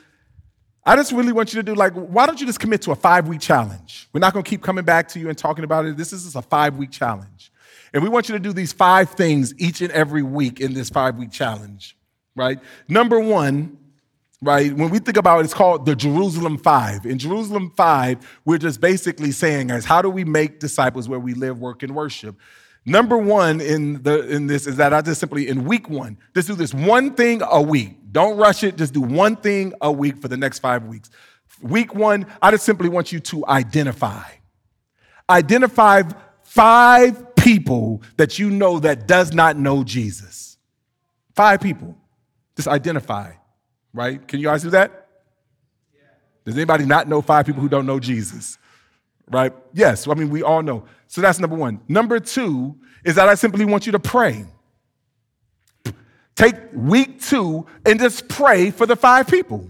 I 0.85 0.95
just 0.95 1.11
really 1.11 1.31
want 1.31 1.53
you 1.53 1.61
to 1.61 1.63
do 1.63 1.75
like, 1.75 1.93
why 1.93 2.25
don't 2.25 2.39
you 2.39 2.45
just 2.45 2.59
commit 2.59 2.81
to 2.83 2.91
a 2.91 2.95
five 2.95 3.27
week 3.27 3.39
challenge? 3.39 4.09
We're 4.13 4.19
not 4.19 4.33
going 4.33 4.43
to 4.43 4.49
keep 4.49 4.61
coming 4.61 4.83
back 4.83 5.07
to 5.09 5.19
you 5.19 5.29
and 5.29 5.37
talking 5.37 5.63
about 5.63 5.85
it. 5.85 5.97
This 5.97 6.13
is 6.13 6.35
a 6.35 6.41
five 6.41 6.77
week 6.77 6.91
challenge. 6.91 7.51
And 7.93 8.03
we 8.03 8.09
want 8.09 8.27
you 8.27 8.33
to 8.33 8.39
do 8.39 8.53
these 8.53 8.73
five 8.73 9.11
things 9.11 9.53
each 9.59 9.81
and 9.81 9.91
every 9.91 10.23
week 10.23 10.59
in 10.59 10.73
this 10.73 10.89
five 10.89 11.15
week 11.15 11.31
challenge, 11.31 11.95
right? 12.35 12.59
Number 12.87 13.19
one, 13.19 13.77
right, 14.41 14.73
when 14.73 14.89
we 14.89 14.99
think 14.99 15.17
about 15.17 15.39
it, 15.39 15.45
it's 15.45 15.53
called 15.53 15.85
the 15.85 15.95
Jerusalem 15.95 16.57
Five. 16.57 17.05
In 17.05 17.19
Jerusalem 17.19 17.71
Five, 17.75 18.17
we're 18.45 18.57
just 18.57 18.81
basically 18.81 19.31
saying, 19.31 19.67
guys, 19.67 19.85
how 19.85 20.01
do 20.01 20.09
we 20.09 20.25
make 20.25 20.59
disciples 20.59 21.07
where 21.07 21.19
we 21.19 21.33
live, 21.33 21.59
work, 21.59 21.83
and 21.83 21.95
worship? 21.95 22.35
Number 22.85 23.17
one 23.17 23.61
in 23.61 24.03
the 24.03 24.27
in 24.27 24.47
this 24.47 24.67
is 24.67 24.75
that 24.77 24.93
I 24.93 25.01
just 25.01 25.19
simply 25.19 25.47
in 25.47 25.63
week 25.63 25.89
one, 25.89 26.17
just 26.33 26.47
do 26.47 26.55
this 26.55 26.73
one 26.73 27.13
thing 27.13 27.41
a 27.49 27.61
week. 27.61 27.97
Don't 28.11 28.37
rush 28.37 28.63
it. 28.63 28.75
Just 28.75 28.93
do 28.93 29.01
one 29.01 29.35
thing 29.35 29.73
a 29.81 29.91
week 29.91 30.21
for 30.21 30.27
the 30.27 30.37
next 30.37 30.59
five 30.59 30.85
weeks. 30.85 31.09
Week 31.61 31.95
one, 31.95 32.25
I 32.41 32.51
just 32.51 32.65
simply 32.65 32.89
want 32.89 33.11
you 33.11 33.19
to 33.21 33.45
identify. 33.47 34.23
Identify 35.29 36.03
five 36.43 37.35
people 37.35 38.01
that 38.17 38.37
you 38.37 38.49
know 38.49 38.79
that 38.79 39.07
does 39.07 39.33
not 39.33 39.57
know 39.57 39.83
Jesus. 39.83 40.57
Five 41.35 41.61
people. 41.61 41.97
Just 42.55 42.67
identify, 42.67 43.31
right? 43.93 44.25
Can 44.27 44.39
you 44.39 44.47
guys 44.47 44.61
do 44.61 44.69
that? 44.71 45.07
Does 46.45 46.55
anybody 46.55 46.85
not 46.85 47.07
know 47.07 47.21
five 47.21 47.45
people 47.45 47.61
who 47.61 47.69
don't 47.69 47.85
know 47.85 47.99
Jesus? 47.99 48.57
Right? 49.29 49.53
Yes. 49.73 50.07
I 50.07 50.13
mean, 50.13 50.29
we 50.29 50.43
all 50.43 50.61
know. 50.61 50.85
So 51.07 51.21
that's 51.21 51.39
number 51.39 51.55
one. 51.55 51.79
Number 51.87 52.19
two 52.19 52.75
is 53.03 53.15
that 53.15 53.29
I 53.29 53.35
simply 53.35 53.65
want 53.65 53.85
you 53.85 53.91
to 53.91 53.99
pray. 53.99 54.45
Take 56.35 56.55
week 56.73 57.21
two 57.21 57.65
and 57.85 57.99
just 57.99 58.27
pray 58.27 58.71
for 58.71 58.85
the 58.85 58.95
five 58.95 59.27
people. 59.27 59.69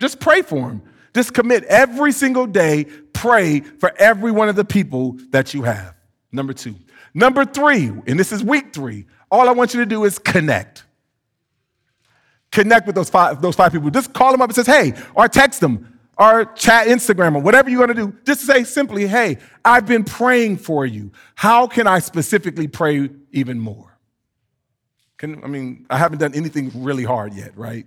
Just 0.00 0.18
pray 0.18 0.42
for 0.42 0.68
them. 0.68 0.82
Just 1.14 1.34
commit 1.34 1.64
every 1.64 2.10
single 2.10 2.46
day, 2.46 2.84
pray 3.12 3.60
for 3.60 3.92
every 3.98 4.32
one 4.32 4.48
of 4.48 4.56
the 4.56 4.64
people 4.64 5.18
that 5.30 5.52
you 5.52 5.62
have. 5.62 5.94
Number 6.32 6.54
two. 6.54 6.74
Number 7.12 7.44
three, 7.44 7.88
and 8.06 8.18
this 8.18 8.32
is 8.32 8.42
week 8.42 8.72
three, 8.72 9.04
all 9.30 9.48
I 9.48 9.52
want 9.52 9.74
you 9.74 9.80
to 9.80 9.86
do 9.86 10.04
is 10.04 10.18
connect. 10.18 10.84
Connect 12.50 12.86
with 12.86 12.96
those 12.96 13.10
five, 13.10 13.42
those 13.42 13.54
five 13.54 13.72
people. 13.72 13.90
Just 13.90 14.14
call 14.14 14.32
them 14.32 14.40
up 14.40 14.48
and 14.48 14.54
says, 14.54 14.66
hey, 14.66 14.94
or 15.14 15.28
text 15.28 15.60
them, 15.60 15.91
or 16.18 16.44
chat 16.44 16.88
Instagram, 16.88 17.36
or 17.36 17.40
whatever 17.40 17.70
you're 17.70 17.86
gonna 17.86 17.94
do. 17.94 18.16
Just 18.24 18.42
say 18.42 18.64
simply, 18.64 19.06
hey, 19.06 19.38
I've 19.64 19.86
been 19.86 20.04
praying 20.04 20.58
for 20.58 20.84
you. 20.84 21.10
How 21.34 21.66
can 21.66 21.86
I 21.86 21.98
specifically 22.00 22.68
pray 22.68 23.08
even 23.30 23.58
more? 23.58 23.98
Can, 25.16 25.42
I 25.44 25.46
mean, 25.46 25.86
I 25.88 25.98
haven't 25.98 26.18
done 26.18 26.34
anything 26.34 26.70
really 26.74 27.04
hard 27.04 27.34
yet, 27.34 27.56
right? 27.56 27.86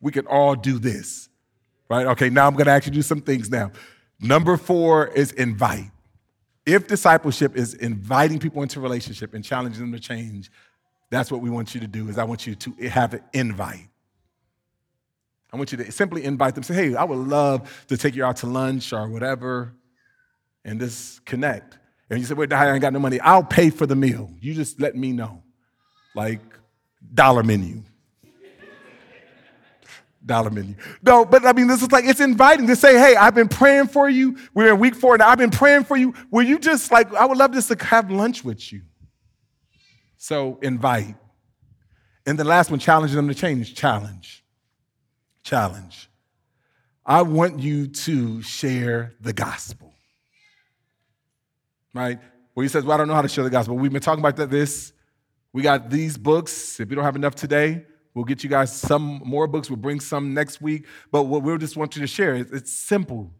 We 0.00 0.12
can 0.12 0.26
all 0.26 0.54
do 0.54 0.78
this, 0.78 1.28
right? 1.88 2.06
Okay, 2.06 2.30
now 2.30 2.46
I'm 2.46 2.56
gonna 2.56 2.70
actually 2.70 2.94
do 2.94 3.02
some 3.02 3.20
things 3.20 3.50
now. 3.50 3.70
Number 4.20 4.56
four 4.56 5.08
is 5.08 5.32
invite. 5.32 5.90
If 6.66 6.86
discipleship 6.86 7.56
is 7.56 7.74
inviting 7.74 8.38
people 8.38 8.62
into 8.62 8.80
relationship 8.80 9.34
and 9.34 9.44
challenging 9.44 9.80
them 9.80 9.92
to 9.92 10.00
change, 10.00 10.50
that's 11.10 11.30
what 11.30 11.40
we 11.40 11.50
want 11.50 11.74
you 11.74 11.80
to 11.80 11.88
do 11.88 12.08
is 12.08 12.18
I 12.18 12.24
want 12.24 12.46
you 12.46 12.54
to 12.54 12.72
have 12.88 13.14
an 13.14 13.22
invite. 13.32 13.89
I 15.52 15.56
want 15.56 15.72
you 15.72 15.78
to 15.78 15.90
simply 15.90 16.24
invite 16.24 16.54
them, 16.54 16.62
say, 16.62 16.74
hey, 16.74 16.94
I 16.94 17.04
would 17.04 17.18
love 17.18 17.84
to 17.88 17.96
take 17.96 18.14
you 18.14 18.24
out 18.24 18.36
to 18.38 18.46
lunch 18.46 18.92
or 18.92 19.08
whatever, 19.08 19.74
and 20.64 20.78
just 20.78 21.24
connect. 21.24 21.78
And 22.08 22.18
you 22.18 22.24
say, 22.24 22.34
wait, 22.34 22.52
I 22.52 22.72
ain't 22.72 22.80
got 22.80 22.92
no 22.92 22.98
money. 22.98 23.20
I'll 23.20 23.44
pay 23.44 23.70
for 23.70 23.86
the 23.86 23.96
meal. 23.96 24.30
You 24.40 24.54
just 24.54 24.80
let 24.80 24.96
me 24.96 25.12
know. 25.12 25.42
Like 26.14 26.40
dollar 27.14 27.42
menu. 27.42 27.82
dollar 30.26 30.50
menu. 30.50 30.74
No, 31.02 31.24
but 31.24 31.46
I 31.46 31.52
mean, 31.52 31.68
this 31.68 31.82
is 31.82 31.92
like, 31.92 32.04
it's 32.04 32.20
inviting 32.20 32.66
to 32.66 32.76
say, 32.76 32.98
hey, 32.98 33.16
I've 33.16 33.34
been 33.34 33.48
praying 33.48 33.88
for 33.88 34.08
you. 34.08 34.36
We're 34.54 34.74
in 34.74 34.80
week 34.80 34.94
four 34.94 35.16
now. 35.18 35.28
I've 35.28 35.38
been 35.38 35.50
praying 35.50 35.84
for 35.84 35.96
you. 35.96 36.14
Will 36.30 36.42
you 36.42 36.58
just 36.58 36.90
like, 36.90 37.12
I 37.14 37.24
would 37.24 37.38
love 37.38 37.52
just 37.52 37.68
to 37.68 37.84
have 37.84 38.10
lunch 38.10 38.44
with 38.44 38.72
you. 38.72 38.82
So 40.16 40.58
invite. 40.62 41.14
And 42.26 42.38
the 42.38 42.44
last 42.44 42.70
one, 42.70 42.78
challenge 42.78 43.12
them 43.12 43.28
to 43.28 43.34
change. 43.34 43.74
Challenge. 43.74 44.39
Challenge. 45.42 46.08
I 47.04 47.22
want 47.22 47.58
you 47.58 47.88
to 47.88 48.42
share 48.42 49.14
the 49.20 49.32
gospel. 49.32 49.92
Right? 51.92 52.18
Well, 52.54 52.62
he 52.62 52.68
says, 52.68 52.84
Well, 52.84 52.94
I 52.94 52.98
don't 52.98 53.08
know 53.08 53.14
how 53.14 53.22
to 53.22 53.28
share 53.28 53.44
the 53.44 53.50
gospel. 53.50 53.76
We've 53.76 53.92
been 53.92 54.02
talking 54.02 54.24
about 54.24 54.36
this. 54.50 54.92
We 55.52 55.62
got 55.62 55.90
these 55.90 56.16
books. 56.16 56.78
If 56.78 56.90
you 56.90 56.96
don't 56.96 57.04
have 57.04 57.16
enough 57.16 57.34
today, 57.34 57.84
we'll 58.14 58.24
get 58.24 58.44
you 58.44 58.50
guys 58.50 58.74
some 58.74 59.20
more 59.24 59.46
books. 59.46 59.68
We'll 59.68 59.78
bring 59.78 59.98
some 59.98 60.34
next 60.34 60.60
week. 60.60 60.86
But 61.10 61.24
what 61.24 61.42
we'll 61.42 61.58
just 61.58 61.76
want 61.76 61.96
you 61.96 62.02
to 62.02 62.06
share, 62.06 62.36
is 62.36 62.52
it's 62.52 62.72
simple. 62.72 63.32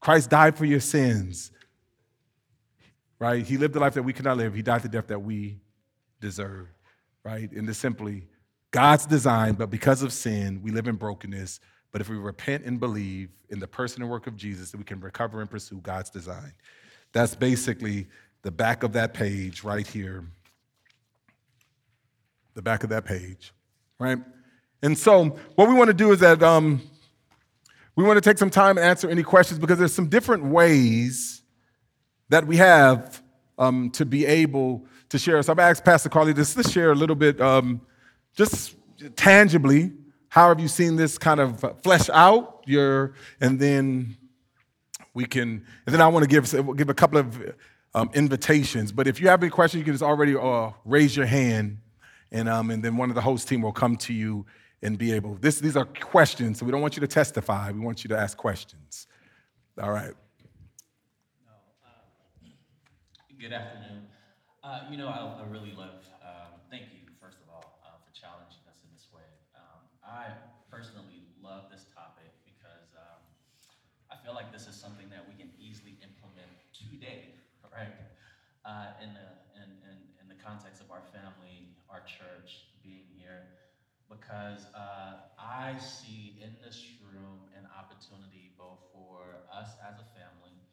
Christ 0.00 0.28
died 0.28 0.56
for 0.56 0.64
your 0.64 0.80
sins. 0.80 1.52
Right? 3.18 3.46
He 3.46 3.56
lived 3.56 3.72
the 3.72 3.80
life 3.80 3.94
that 3.94 4.02
we 4.02 4.12
could 4.12 4.26
not 4.26 4.36
live. 4.36 4.54
He 4.54 4.62
died 4.62 4.82
the 4.82 4.88
death 4.88 5.06
that 5.06 5.20
we 5.20 5.60
deserve. 6.20 6.68
Right? 7.24 7.50
And 7.50 7.68
it's 7.68 7.78
simply 7.78 8.26
God's 8.70 9.06
design, 9.06 9.54
but 9.54 9.70
because 9.70 10.02
of 10.02 10.12
sin, 10.12 10.60
we 10.62 10.70
live 10.70 10.86
in 10.86 10.96
brokenness. 10.96 11.60
But 11.92 12.00
if 12.00 12.08
we 12.08 12.16
repent 12.16 12.64
and 12.64 12.78
believe 12.78 13.30
in 13.48 13.58
the 13.58 13.66
person 13.66 14.02
and 14.02 14.10
work 14.10 14.26
of 14.26 14.36
Jesus, 14.36 14.74
we 14.74 14.84
can 14.84 15.00
recover 15.00 15.40
and 15.40 15.50
pursue 15.50 15.78
God's 15.78 16.10
design. 16.10 16.52
That's 17.12 17.34
basically 17.34 18.06
the 18.42 18.50
back 18.50 18.82
of 18.82 18.92
that 18.92 19.14
page 19.14 19.64
right 19.64 19.86
here. 19.86 20.24
The 22.54 22.62
back 22.62 22.84
of 22.84 22.90
that 22.90 23.04
page, 23.04 23.52
right? 23.98 24.18
And 24.82 24.96
so, 24.96 25.36
what 25.54 25.68
we 25.68 25.74
want 25.74 25.88
to 25.88 25.94
do 25.94 26.12
is 26.12 26.20
that 26.20 26.42
um, 26.42 26.82
we 27.96 28.04
want 28.04 28.18
to 28.18 28.20
take 28.20 28.38
some 28.38 28.50
time 28.50 28.76
and 28.76 28.86
answer 28.86 29.08
any 29.08 29.22
questions 29.22 29.58
because 29.58 29.78
there's 29.78 29.94
some 29.94 30.08
different 30.08 30.44
ways 30.44 31.42
that 32.28 32.46
we 32.46 32.58
have 32.58 33.22
um, 33.58 33.90
to 33.90 34.04
be 34.04 34.26
able 34.26 34.84
to 35.08 35.18
share. 35.18 35.42
So 35.42 35.52
I'm 35.52 35.56
going 35.56 35.66
to 35.66 35.70
ask 35.70 35.84
Pastor 35.84 36.08
Carly 36.08 36.34
just 36.34 36.56
to 36.56 36.62
share 36.68 36.92
a 36.92 36.94
little 36.94 37.16
bit, 37.16 37.40
um, 37.40 37.80
just 38.36 38.76
tangibly, 39.16 39.92
how 40.28 40.48
have 40.48 40.60
you 40.60 40.68
seen 40.68 40.96
this 40.96 41.18
kind 41.18 41.40
of 41.40 41.64
flesh 41.82 42.08
out? 42.10 42.62
Your, 42.66 43.14
and 43.40 43.58
then 43.58 44.16
we 45.14 45.24
can, 45.24 45.64
and 45.86 45.94
then 45.94 46.00
I 46.00 46.08
want 46.08 46.22
to 46.22 46.28
give, 46.28 46.76
give 46.76 46.88
a 46.88 46.94
couple 46.94 47.18
of 47.18 47.54
um, 47.94 48.10
invitations. 48.14 48.92
But 48.92 49.08
if 49.08 49.20
you 49.20 49.28
have 49.28 49.42
any 49.42 49.50
questions, 49.50 49.80
you 49.80 49.84
can 49.84 49.94
just 49.94 50.02
already 50.02 50.36
uh, 50.36 50.70
raise 50.84 51.16
your 51.16 51.26
hand, 51.26 51.78
and, 52.30 52.48
um, 52.48 52.70
and 52.70 52.82
then 52.84 52.96
one 52.96 53.08
of 53.08 53.14
the 53.14 53.22
host 53.22 53.48
team 53.48 53.62
will 53.62 53.72
come 53.72 53.96
to 53.96 54.12
you 54.12 54.44
and 54.82 54.98
be 54.98 55.12
able. 55.12 55.36
This, 55.36 55.58
these 55.58 55.76
are 55.76 55.86
questions, 55.86 56.58
so 56.58 56.66
we 56.66 56.72
don't 56.72 56.82
want 56.82 56.96
you 56.96 57.00
to 57.00 57.06
testify. 57.08 57.72
We 57.72 57.80
want 57.80 58.04
you 58.04 58.08
to 58.08 58.18
ask 58.18 58.36
questions. 58.36 59.06
All 59.80 59.90
right. 59.90 60.12
Good 63.40 63.52
afternoon. 63.52 64.02
Uh, 64.64 64.80
you 64.90 64.96
know, 64.96 65.06
I, 65.06 65.42
I 65.42 65.46
really 65.48 65.72
love, 65.76 66.02
um, 66.24 66.58
thank 66.68 66.84
you, 66.92 67.06
first 67.20 67.38
of 67.38 67.48
all, 67.52 67.78
uh, 67.84 67.90
for 68.02 68.12
challenging 68.18 68.64
us 68.66 68.74
in 68.82 68.90
this 68.92 69.06
way. 69.14 69.22
Um, 69.54 69.86
I 70.16 70.32
personally 70.72 71.28
love 71.44 71.68
this 71.70 71.84
topic 71.92 72.32
because 72.48 72.96
um, 72.96 73.20
I 74.10 74.16
feel 74.16 74.32
like 74.34 74.50
this 74.50 74.66
is 74.66 74.74
something 74.74 75.10
that 75.10 75.28
we 75.28 75.34
can 75.34 75.52
easily 75.60 75.98
implement 76.00 76.56
today, 76.72 77.36
right? 77.72 77.92
Uh, 78.64 78.96
in, 79.00 79.12
the, 79.12 79.28
in, 79.54 79.68
in, 79.84 79.98
in 80.20 80.28
the 80.28 80.34
context 80.34 80.80
of 80.80 80.90
our 80.90 81.02
family, 81.12 81.68
our 81.88 82.00
church 82.00 82.64
being 82.82 83.04
here, 83.12 83.48
because 84.08 84.66
uh, 84.74 85.20
I 85.38 85.76
see 85.76 86.34
in 86.40 86.56
this 86.64 86.96
room 87.00 87.44
an 87.56 87.66
opportunity 87.76 88.50
both 88.56 88.80
for 88.92 89.42
us 89.52 89.76
as 89.84 89.98
a 89.98 90.06
family, 90.16 90.64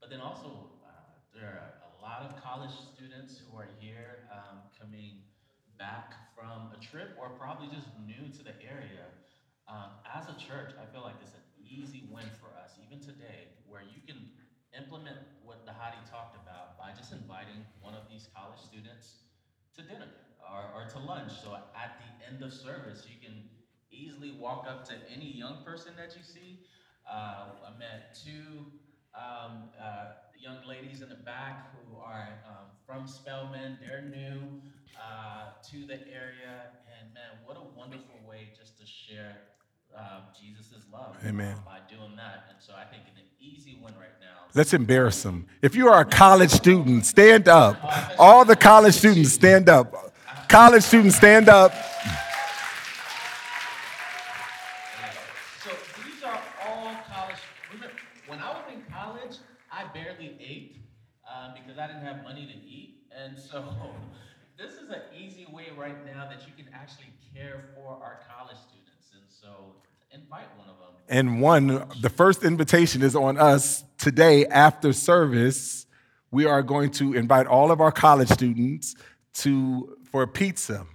but 0.00 0.08
then 0.10 0.20
also 0.20 0.70
uh, 0.82 1.12
there 1.34 1.46
are 1.46 1.74
a 1.84 2.02
lot 2.02 2.22
of 2.22 2.34
college 2.36 2.72
students 2.72 3.38
who 3.38 3.56
are 3.58 3.68
here 3.78 4.24
um, 4.32 4.64
coming 4.78 5.20
back 5.78 6.14
from 6.36 6.72
a 6.72 6.78
trip 6.80 7.16
or 7.20 7.30
probably 7.38 7.68
just 7.68 7.88
new 8.04 8.28
to 8.32 8.42
the 8.44 8.56
area. 8.60 9.08
Um, 9.68 9.98
as 10.06 10.28
a 10.28 10.36
church, 10.38 10.72
I 10.78 10.84
feel 10.92 11.02
like 11.02 11.16
it's 11.22 11.34
an 11.34 11.46
easy 11.62 12.08
win 12.12 12.28
for 12.40 12.54
us, 12.58 12.78
even 12.84 13.00
today, 13.00 13.50
where 13.66 13.82
you 13.82 14.00
can 14.06 14.30
implement 14.76 15.18
what 15.42 15.66
Dhati 15.66 15.98
talked 16.10 16.36
about 16.36 16.78
by 16.78 16.92
just 16.96 17.12
inviting 17.12 17.64
one 17.80 17.94
of 17.94 18.04
these 18.10 18.28
college 18.34 18.60
students 18.60 19.26
to 19.74 19.82
dinner 19.82 20.08
or, 20.44 20.70
or 20.74 20.88
to 20.90 20.98
lunch. 20.98 21.32
So 21.42 21.54
at 21.54 21.98
the 21.98 22.10
end 22.28 22.42
of 22.42 22.52
service, 22.52 23.06
you 23.08 23.16
can 23.20 23.48
easily 23.90 24.36
walk 24.38 24.66
up 24.68 24.86
to 24.88 24.94
any 25.12 25.32
young 25.32 25.64
person 25.64 25.92
that 25.96 26.16
you 26.16 26.22
see. 26.22 26.60
Uh, 27.08 27.56
I 27.66 27.78
met 27.78 28.18
two 28.24 28.66
um, 29.14 29.70
uh, 29.80 30.25
young 30.40 30.58
ladies 30.68 31.02
in 31.02 31.08
the 31.08 31.16
back 31.16 31.72
who 31.74 31.96
are 31.98 32.28
um, 32.48 32.66
from 32.86 33.06
Spelman. 33.06 33.78
They're 33.80 34.02
new 34.02 34.60
uh, 35.00 35.52
to 35.70 35.86
the 35.86 36.00
area. 36.08 36.72
And 36.98 37.12
man, 37.14 37.38
what 37.44 37.56
a 37.56 37.78
wonderful 37.78 38.20
way 38.28 38.48
just 38.58 38.78
to 38.78 38.86
share 38.86 39.36
uh, 39.96 40.20
Jesus' 40.38 40.84
love 40.92 41.16
Amen. 41.24 41.56
by 41.64 41.78
doing 41.88 42.16
that. 42.16 42.46
And 42.50 42.58
so 42.60 42.72
I 42.74 42.84
think 42.84 43.04
an 43.16 43.22
easy 43.40 43.78
one 43.80 43.94
right 43.94 44.08
now. 44.20 44.26
Let's 44.54 44.72
embarrass 44.74 45.22
them. 45.22 45.46
If 45.62 45.74
you 45.74 45.88
are 45.88 46.00
a 46.00 46.04
college 46.04 46.50
student, 46.50 47.06
stand 47.06 47.48
up. 47.48 47.78
All 48.18 48.44
the 48.44 48.56
college 48.56 48.94
students, 48.94 49.32
stand 49.32 49.68
up. 49.68 50.14
College 50.48 50.82
students, 50.82 51.16
stand 51.16 51.48
up. 51.48 51.72
So 55.62 55.70
these 56.04 56.22
are 56.24 56.40
all 56.66 56.94
college. 57.10 57.36
Remember, 57.72 57.94
when 58.28 58.38
I 58.38 58.48
was 58.50 58.62
in 58.72 58.82
college, 58.92 59.36
I 59.72 59.84
barely 59.92 60.36
ate 60.40 60.76
uh, 61.28 61.52
because 61.54 61.78
I 61.78 61.86
didn't 61.86 62.02
have 62.02 62.22
money 62.22 62.46
to 62.46 62.52
eat. 62.52 63.02
And 63.26 63.36
so 63.38 63.64
this 64.58 64.74
is 64.74 64.88
an 64.88 65.00
easy 65.18 65.46
way 65.52 65.66
right 65.76 65.96
now 66.06 66.28
that 66.28 66.46
you 66.46 66.52
can 66.56 66.72
actually 66.72 67.12
care 67.34 67.64
for 67.74 67.88
our 67.88 68.20
college 68.30 68.56
students. 68.56 69.10
And 69.12 69.22
so 69.28 69.48
invite 70.12 70.46
one 70.56 70.68
of 70.68 70.76
them. 70.78 70.94
And 71.08 71.40
one, 71.40 71.88
the 72.00 72.10
first 72.10 72.44
invitation 72.44 73.02
is 73.02 73.16
on 73.16 73.36
us 73.36 73.84
today 73.98 74.46
after 74.46 74.92
service. 74.92 75.86
We 76.30 76.46
are 76.46 76.62
going 76.62 76.90
to 76.92 77.14
invite 77.14 77.46
all 77.46 77.72
of 77.72 77.80
our 77.80 77.92
college 77.92 78.28
students 78.28 78.94
to 79.34 79.96
for 80.04 80.26
pizza, 80.26 80.86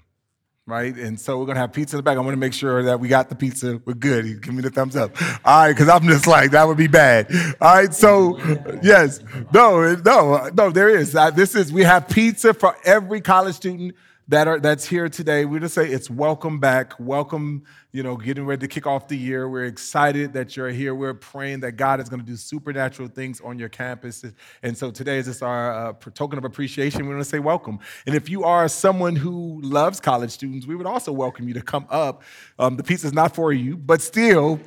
right? 0.67 0.95
And 0.95 1.19
so 1.19 1.39
we're 1.39 1.45
gonna 1.45 1.59
have 1.59 1.73
pizza 1.73 1.95
in 1.95 1.99
the 1.99 2.03
back. 2.03 2.17
I 2.17 2.21
want 2.21 2.33
to 2.33 2.37
make 2.39 2.53
sure 2.53 2.83
that 2.83 2.99
we 2.99 3.07
got 3.07 3.29
the 3.29 3.35
pizza. 3.35 3.81
We're 3.85 3.93
good. 3.93 4.41
Give 4.41 4.53
me 4.53 4.61
the 4.61 4.69
thumbs 4.69 4.95
up. 4.95 5.19
All 5.45 5.63
right, 5.63 5.71
because 5.71 5.89
I'm 5.89 6.07
just 6.07 6.27
like 6.27 6.51
that 6.51 6.67
would 6.67 6.77
be 6.77 6.87
bad. 6.87 7.27
All 7.59 7.75
right, 7.75 7.93
so 7.93 8.37
yes, 8.81 9.21
no, 9.53 9.95
no, 9.95 10.49
no. 10.53 10.69
There 10.69 10.89
is. 10.89 11.13
This 11.35 11.55
is. 11.55 11.73
We 11.73 11.83
have 11.83 12.07
pizza 12.07 12.53
for 12.53 12.75
every 12.85 13.21
college 13.21 13.55
student 13.55 13.95
that 14.31 14.47
are 14.47 14.61
that's 14.61 14.87
here 14.87 15.09
today. 15.09 15.43
We 15.43 15.59
just 15.59 15.75
say 15.75 15.89
it's 15.89 16.09
welcome 16.09 16.57
back, 16.57 16.93
welcome. 16.99 17.63
You 17.91 18.01
know, 18.01 18.15
getting 18.15 18.45
ready 18.45 18.61
to 18.61 18.67
kick 18.69 18.87
off 18.87 19.09
the 19.09 19.17
year. 19.17 19.49
We're 19.49 19.65
excited 19.65 20.31
that 20.31 20.55
you're 20.55 20.69
here. 20.69 20.95
We're 20.95 21.13
praying 21.13 21.59
that 21.59 21.73
God 21.73 21.99
is 21.99 22.07
going 22.07 22.21
to 22.21 22.25
do 22.25 22.37
supernatural 22.37 23.09
things 23.09 23.41
on 23.41 23.59
your 23.59 23.67
campus. 23.67 24.23
And 24.63 24.77
so 24.77 24.89
today 24.89 25.17
is 25.17 25.25
just 25.25 25.43
our 25.43 25.89
uh, 25.89 25.93
token 26.13 26.37
of 26.39 26.45
appreciation. 26.45 27.01
We 27.05 27.09
want 27.09 27.19
to 27.19 27.29
say 27.29 27.39
welcome. 27.39 27.79
And 28.05 28.15
if 28.15 28.29
you 28.29 28.45
are 28.45 28.69
someone 28.69 29.17
who 29.17 29.59
loves 29.61 29.99
college 29.99 30.31
students, 30.31 30.65
we 30.65 30.75
would 30.77 30.87
also 30.87 31.11
welcome 31.11 31.49
you 31.49 31.53
to 31.55 31.61
come 31.61 31.85
up. 31.89 32.23
Um, 32.57 32.77
the 32.77 32.83
pizza 32.83 33.07
is 33.07 33.13
not 33.13 33.35
for 33.35 33.51
you, 33.51 33.75
but 33.75 34.01
still, 34.01 34.61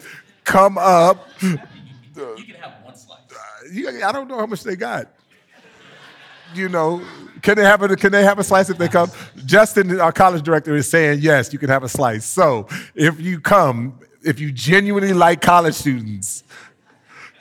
come 0.45 0.77
up. 0.77 1.27
You 1.41 1.57
can 2.45 2.57
have 2.57 2.85
one 2.85 2.95
slice. 2.95 3.19
You- 3.73 4.05
I 4.05 4.13
don't 4.13 4.29
know 4.29 4.37
how 4.39 4.47
much 4.47 4.63
they 4.63 4.77
got. 4.77 5.09
You 6.55 6.69
know, 6.69 7.03
can 7.43 7.57
they 7.57 7.65
have 7.65 7.83
a 7.83 7.97
can 7.97 8.13
they 8.13 8.23
have 8.23 8.39
a 8.39 8.45
slice 8.45 8.71
if 8.71 8.79
they 8.79 8.89
come? 8.89 9.11
Justin, 9.45 10.01
our 10.01 10.13
college 10.13 10.43
director, 10.43 10.77
is 10.77 10.89
saying 10.89 11.19
yes, 11.21 11.53
you 11.53 11.59
can 11.59 11.69
have 11.69 11.83
a 11.83 11.89
slice. 11.89 12.25
So 12.25 12.69
if 12.95 13.21
you 13.21 13.41
come, 13.41 13.99
if 14.23 14.39
you 14.39 14.53
genuinely 14.53 15.13
like 15.13 15.41
college 15.41 15.75
students, 15.75 16.45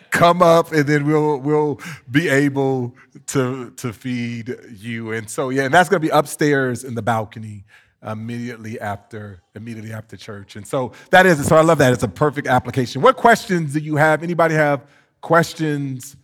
come 0.10 0.42
up 0.42 0.72
and 0.72 0.88
then 0.88 1.06
we'll 1.06 1.38
we'll 1.38 1.80
be 2.10 2.28
able 2.28 2.96
to 3.28 3.72
to 3.72 3.94
feed 3.94 4.56
you. 4.76 5.12
And 5.12 5.30
so 5.30 5.50
yeah, 5.50 5.66
and 5.66 5.74
that's 5.74 5.90
gonna 5.90 6.00
be 6.00 6.10
upstairs 6.10 6.84
in 6.84 6.96
the 6.96 7.04
balcony 7.04 7.64
immediately 8.06 8.80
after 8.80 9.44
immediately 9.54 9.94
after 9.94 10.18
church. 10.18 10.56
And 10.56 10.66
so 10.66 10.92
that 11.12 11.28
is 11.28 11.46
so 11.48 11.56
I 11.56 11.62
love 11.62 11.78
that. 11.78 11.94
It's 11.94 12.04
a 12.04 12.08
perfect 12.08 12.48
application. 12.48 13.02
What 13.02 13.16
questions 13.16 13.74
do 13.74 13.80
you 13.80 13.96
have? 13.96 14.24
Anybody 14.24 14.56
have 14.56 14.88
questions? 15.22 16.16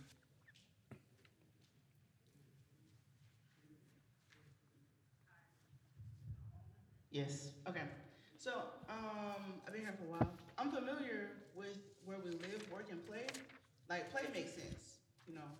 Yes, 7.10 7.50
okay. 7.66 7.82
So, 8.38 8.52
um, 8.88 9.58
I've 9.66 9.72
been 9.72 9.82
here 9.82 9.94
for 9.98 10.06
a 10.06 10.10
while. 10.14 10.30
I'm 10.56 10.70
familiar 10.70 11.34
with 11.56 11.76
where 12.04 12.18
we 12.22 12.30
live, 12.30 12.62
work, 12.70 12.86
and 12.90 13.04
play. 13.04 13.26
Like, 13.88 14.12
play 14.12 14.22
makes 14.32 14.54
sense, 14.54 15.02
you 15.26 15.34
know, 15.34 15.50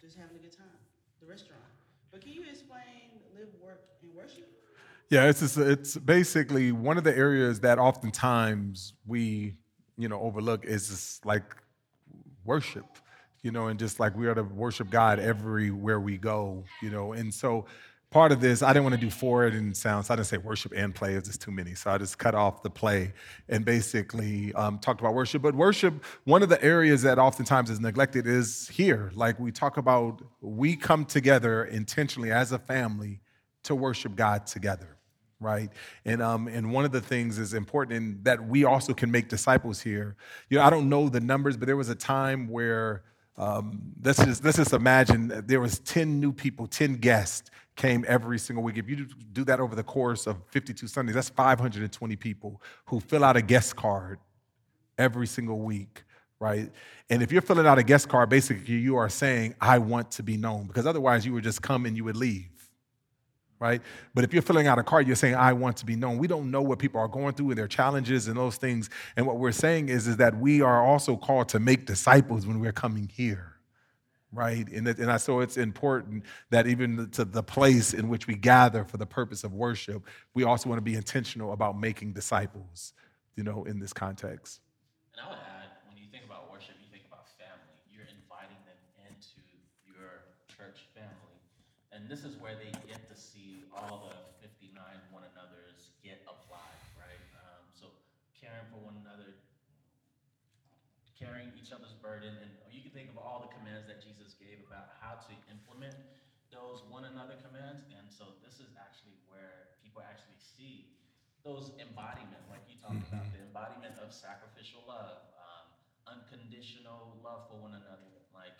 just 0.00 0.18
having 0.18 0.36
a 0.36 0.40
good 0.40 0.52
time, 0.52 0.78
the 1.22 1.26
restaurant. 1.26 1.64
But 2.12 2.20
can 2.20 2.32
you 2.32 2.44
explain 2.44 3.24
live, 3.34 3.48
work, 3.64 3.80
and 4.02 4.14
worship? 4.14 4.52
Yeah, 5.10 5.24
it's 5.24 5.40
just, 5.40 5.56
it's 5.56 5.96
basically 5.96 6.70
one 6.70 6.98
of 6.98 7.04
the 7.04 7.16
areas 7.16 7.60
that 7.60 7.78
oftentimes 7.78 8.92
we, 9.06 9.54
you 9.96 10.06
know, 10.06 10.20
overlook 10.20 10.66
is 10.66 10.88
just 10.88 11.24
like 11.24 11.56
worship, 12.44 12.84
you 13.42 13.50
know, 13.50 13.68
and 13.68 13.78
just 13.78 13.98
like 13.98 14.14
we 14.14 14.26
are 14.26 14.34
to 14.34 14.42
worship 14.42 14.90
God 14.90 15.18
everywhere 15.18 15.98
we 15.98 16.18
go, 16.18 16.62
you 16.82 16.90
know, 16.90 17.14
and 17.14 17.32
so 17.32 17.64
part 18.10 18.32
of 18.32 18.42
this, 18.42 18.62
I 18.62 18.74
didn't 18.74 18.84
want 18.84 18.96
to 18.96 19.00
do 19.00 19.08
forward 19.08 19.54
and 19.54 19.74
sound, 19.74 20.04
so 20.04 20.12
I 20.12 20.16
didn't 20.16 20.26
say 20.26 20.36
worship 20.36 20.74
and 20.76 20.94
play, 20.94 21.14
it's 21.14 21.28
just 21.28 21.40
too 21.40 21.52
many. 21.52 21.74
So 21.74 21.90
I 21.90 21.96
just 21.96 22.18
cut 22.18 22.34
off 22.34 22.62
the 22.62 22.68
play 22.68 23.14
and 23.48 23.64
basically 23.64 24.52
um, 24.52 24.78
talked 24.78 25.00
about 25.00 25.14
worship. 25.14 25.40
But 25.40 25.54
worship, 25.54 26.04
one 26.24 26.42
of 26.42 26.50
the 26.50 26.62
areas 26.62 27.00
that 27.02 27.18
oftentimes 27.18 27.70
is 27.70 27.80
neglected 27.80 28.26
is 28.26 28.68
here. 28.68 29.10
Like 29.14 29.40
we 29.40 29.52
talk 29.52 29.78
about, 29.78 30.20
we 30.42 30.76
come 30.76 31.06
together 31.06 31.64
intentionally 31.64 32.30
as 32.30 32.52
a 32.52 32.58
family 32.58 33.20
to 33.62 33.74
worship 33.74 34.14
God 34.14 34.46
together 34.46 34.97
right? 35.40 35.70
And 36.04 36.22
um, 36.22 36.48
and 36.48 36.72
one 36.72 36.84
of 36.84 36.92
the 36.92 37.00
things 37.00 37.38
is 37.38 37.54
important 37.54 38.24
that 38.24 38.46
we 38.46 38.64
also 38.64 38.92
can 38.94 39.10
make 39.10 39.28
disciples 39.28 39.80
here. 39.80 40.16
You 40.48 40.58
know, 40.58 40.64
I 40.64 40.70
don't 40.70 40.88
know 40.88 41.08
the 41.08 41.20
numbers, 41.20 41.56
but 41.56 41.66
there 41.66 41.76
was 41.76 41.88
a 41.88 41.94
time 41.94 42.48
where 42.48 43.02
um, 43.36 43.92
let's 44.02 44.24
just 44.24 44.44
let's 44.44 44.56
just 44.56 44.72
imagine 44.72 45.44
there 45.46 45.60
was 45.60 45.78
ten 45.80 46.20
new 46.20 46.32
people, 46.32 46.66
ten 46.66 46.96
guests 46.96 47.50
came 47.76 48.04
every 48.08 48.38
single 48.38 48.64
week. 48.64 48.76
If 48.76 48.88
you 48.88 49.06
do 49.32 49.44
that 49.44 49.60
over 49.60 49.76
the 49.76 49.84
course 49.84 50.26
of 50.26 50.36
52 50.48 50.88
Sundays, 50.88 51.14
that's 51.14 51.28
520 51.28 52.16
people 52.16 52.60
who 52.86 52.98
fill 52.98 53.22
out 53.22 53.36
a 53.36 53.42
guest 53.42 53.76
card 53.76 54.18
every 54.98 55.28
single 55.28 55.60
week. 55.60 56.02
Right. 56.40 56.72
And 57.08 57.22
if 57.22 57.30
you're 57.30 57.42
filling 57.42 57.66
out 57.66 57.78
a 57.78 57.84
guest 57.84 58.08
card, 58.08 58.30
basically 58.30 58.74
you 58.74 58.96
are 58.96 59.08
saying, 59.08 59.54
I 59.60 59.78
want 59.78 60.10
to 60.12 60.24
be 60.24 60.36
known, 60.36 60.66
because 60.66 60.86
otherwise 60.86 61.24
you 61.24 61.32
would 61.34 61.44
just 61.44 61.62
come 61.62 61.86
and 61.86 61.96
you 61.96 62.02
would 62.02 62.16
leave 62.16 62.57
right? 63.60 63.82
But 64.14 64.24
if 64.24 64.32
you're 64.32 64.42
filling 64.42 64.66
out 64.66 64.78
a 64.78 64.82
card, 64.82 65.06
you're 65.06 65.16
saying, 65.16 65.34
I 65.34 65.52
want 65.52 65.76
to 65.78 65.86
be 65.86 65.96
known. 65.96 66.18
We 66.18 66.28
don't 66.28 66.50
know 66.50 66.62
what 66.62 66.78
people 66.78 67.00
are 67.00 67.08
going 67.08 67.34
through 67.34 67.50
and 67.50 67.58
their 67.58 67.68
challenges 67.68 68.28
and 68.28 68.36
those 68.36 68.56
things. 68.56 68.88
And 69.16 69.26
what 69.26 69.38
we're 69.38 69.52
saying 69.52 69.88
is, 69.88 70.06
is 70.06 70.16
that 70.18 70.38
we 70.38 70.62
are 70.62 70.84
also 70.84 71.16
called 71.16 71.48
to 71.50 71.58
make 71.60 71.86
disciples 71.86 72.46
when 72.46 72.60
we're 72.60 72.72
coming 72.72 73.10
here. 73.12 73.54
right? 74.32 74.68
And, 74.68 74.86
it, 74.86 74.98
and 74.98 75.10
I, 75.10 75.16
so 75.16 75.40
it's 75.40 75.56
important 75.56 76.24
that 76.50 76.66
even 76.66 77.10
to 77.12 77.24
the 77.24 77.42
place 77.42 77.94
in 77.94 78.08
which 78.08 78.26
we 78.26 78.34
gather 78.34 78.84
for 78.84 78.96
the 78.96 79.06
purpose 79.06 79.44
of 79.44 79.52
worship, 79.54 80.04
we 80.34 80.44
also 80.44 80.68
want 80.68 80.78
to 80.78 80.82
be 80.82 80.94
intentional 80.94 81.52
about 81.52 81.78
making 81.78 82.12
disciples, 82.12 82.92
you 83.36 83.42
know, 83.42 83.64
in 83.64 83.78
this 83.78 83.92
context. 83.92 84.60
And 85.14 85.26
I 85.26 85.30
would 85.30 85.38
add, 85.38 85.70
when 85.88 85.96
you 85.96 86.04
think 86.12 86.24
about 86.24 86.50
worship, 86.50 86.76
you 86.80 86.88
think 86.92 87.04
about 87.08 87.26
family. 87.40 87.74
You're 87.88 88.06
inviting 88.06 88.60
them 88.68 88.78
into 89.08 89.40
your 89.88 90.28
church 90.46 90.84
family. 90.94 91.40
And 91.92 92.08
this 92.08 92.22
is 92.24 92.36
where 92.36 92.54
they 92.54 92.70
get 92.86 93.08
to 93.08 93.16
see 93.16 93.64
all 93.72 94.12
the 94.12 94.16
59 94.44 94.76
one 95.10 95.24
another's 95.32 95.88
get 96.04 96.20
applied, 96.28 96.84
right? 97.00 97.22
Um, 97.40 97.64
so 97.72 97.88
caring 98.36 98.68
for 98.68 98.78
one 98.84 99.00
another, 99.00 99.40
carrying 101.18 101.50
each 101.58 101.74
other's 101.74 101.98
burden, 101.98 102.30
and 102.38 102.50
you 102.70 102.78
can 102.80 102.94
think 102.94 103.10
of 103.10 103.18
all 103.18 103.42
the 103.42 103.52
commands 103.58 103.90
that 103.90 103.98
Jesus 103.98 104.38
gave 104.38 104.62
about 104.62 104.94
how 105.02 105.18
to 105.26 105.34
implement 105.50 105.98
those 106.54 106.86
one 106.86 107.04
another 107.04 107.34
commands. 107.42 107.82
And 107.90 108.06
so 108.06 108.38
this 108.40 108.62
is 108.62 108.70
actually 108.78 109.18
where 109.26 109.74
people 109.82 110.00
actually 110.00 110.38
see 110.38 110.94
those 111.42 111.74
embodiment, 111.82 112.40
like 112.46 112.62
you 112.70 112.78
talked 112.78 113.02
about, 113.10 113.26
the 113.34 113.42
embodiment 113.42 113.98
of 113.98 114.14
sacrificial 114.14 114.86
love, 114.86 115.26
um, 115.34 115.66
unconditional 116.06 117.18
love 117.20 117.50
for 117.50 117.58
one 117.58 117.74
another. 117.74 118.14
Like 118.30 118.54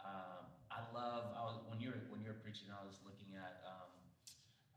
um, 0.00 0.48
I 0.72 0.80
love, 0.96 1.36
I 1.36 1.44
was 1.44 1.60
when 1.68 1.78
you 1.80 1.92
were 1.92 2.00
when 2.08 2.24
you 2.24 2.32
were 2.32 2.40
preaching, 2.40 2.72
I 2.72 2.80
was 2.84 2.96
looking 3.04 3.36
at 3.36 3.60
um, 3.68 3.92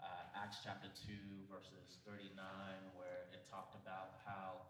uh, 0.03 0.35
Acts 0.35 0.59
chapter 0.63 0.91
two 0.91 1.47
verses 1.47 2.03
thirty 2.03 2.31
nine, 2.35 2.81
where 2.99 3.31
it 3.31 3.47
talked 3.47 3.79
about 3.79 4.19
how 4.27 4.67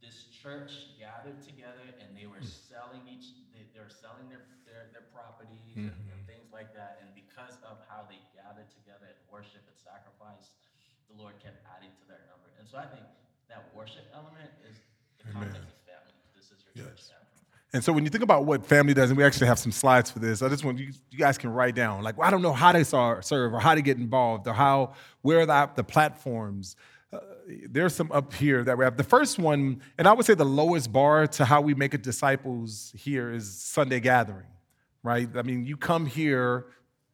this 0.00 0.32
church 0.32 0.96
gathered 0.96 1.38
together 1.44 1.84
and 2.00 2.16
they 2.16 2.24
were 2.24 2.40
hmm. 2.40 2.66
selling 2.68 3.04
each 3.06 3.36
they, 3.52 3.68
they 3.76 3.80
were 3.80 3.92
selling 3.92 4.28
their 4.32 4.44
their, 4.64 4.88
their 4.96 5.06
properties 5.12 5.60
and, 5.76 5.90
and 5.90 5.96
mm-hmm. 5.96 6.30
things 6.30 6.48
like 6.54 6.70
that. 6.78 7.02
And 7.02 7.10
because 7.12 7.58
of 7.66 7.82
how 7.90 8.06
they 8.06 8.22
gathered 8.32 8.70
together 8.70 9.10
and 9.10 9.18
worship 9.28 9.60
and 9.66 9.76
sacrifice 9.76 10.56
the 11.10 11.18
lord 11.18 11.34
kept 11.42 11.58
adding 11.74 11.90
to 11.90 12.04
their 12.08 12.22
number. 12.30 12.48
And 12.56 12.64
so 12.64 12.78
i 12.78 12.86
think 12.86 13.04
that 13.50 13.66
worship 13.74 14.06
element 14.14 14.50
is 14.70 14.78
the 15.18 15.32
context 15.32 15.58
of 15.58 15.82
family. 15.84 16.14
This 16.36 16.54
is 16.54 16.62
your 16.74 16.86
church 16.86 17.02
family. 17.02 17.20
And 17.72 17.84
so 17.84 17.92
when 17.92 18.04
you 18.04 18.10
think 18.10 18.24
about 18.24 18.46
what 18.46 18.66
family 18.66 18.94
does, 18.94 19.10
and 19.10 19.16
we 19.16 19.24
actually 19.24 19.46
have 19.46 19.58
some 19.58 19.70
slides 19.70 20.10
for 20.10 20.18
this, 20.18 20.42
I 20.42 20.48
just 20.48 20.64
want 20.64 20.78
you, 20.78 20.92
you 21.10 21.18
guys 21.18 21.38
can 21.38 21.50
write 21.52 21.76
down, 21.76 22.02
like, 22.02 22.18
well, 22.18 22.26
I 22.26 22.30
don't 22.30 22.42
know 22.42 22.52
how 22.52 22.72
they 22.72 22.82
serve 22.82 23.22
or 23.32 23.60
how 23.60 23.74
to 23.74 23.82
get 23.82 23.96
involved 23.96 24.48
or 24.48 24.54
how, 24.54 24.94
where 25.22 25.40
are 25.40 25.46
the, 25.46 25.70
the 25.76 25.84
platforms. 25.84 26.74
There's 27.68 27.94
some 27.94 28.10
up 28.12 28.32
here 28.32 28.64
that 28.64 28.76
we 28.76 28.84
have. 28.84 28.96
The 28.96 29.04
first 29.04 29.38
one, 29.38 29.80
and 29.98 30.06
I 30.06 30.12
would 30.12 30.26
say 30.26 30.34
the 30.34 30.44
lowest 30.44 30.92
bar 30.92 31.26
to 31.26 31.44
how 31.44 31.60
we 31.60 31.74
make 31.74 31.94
it 31.94 32.02
disciples 32.02 32.92
here 32.96 33.32
is 33.32 33.52
Sunday 33.52 34.00
gathering, 34.00 34.46
right? 35.02 35.28
I 35.34 35.42
mean, 35.42 35.64
you 35.64 35.76
come 35.76 36.06
here 36.06 36.66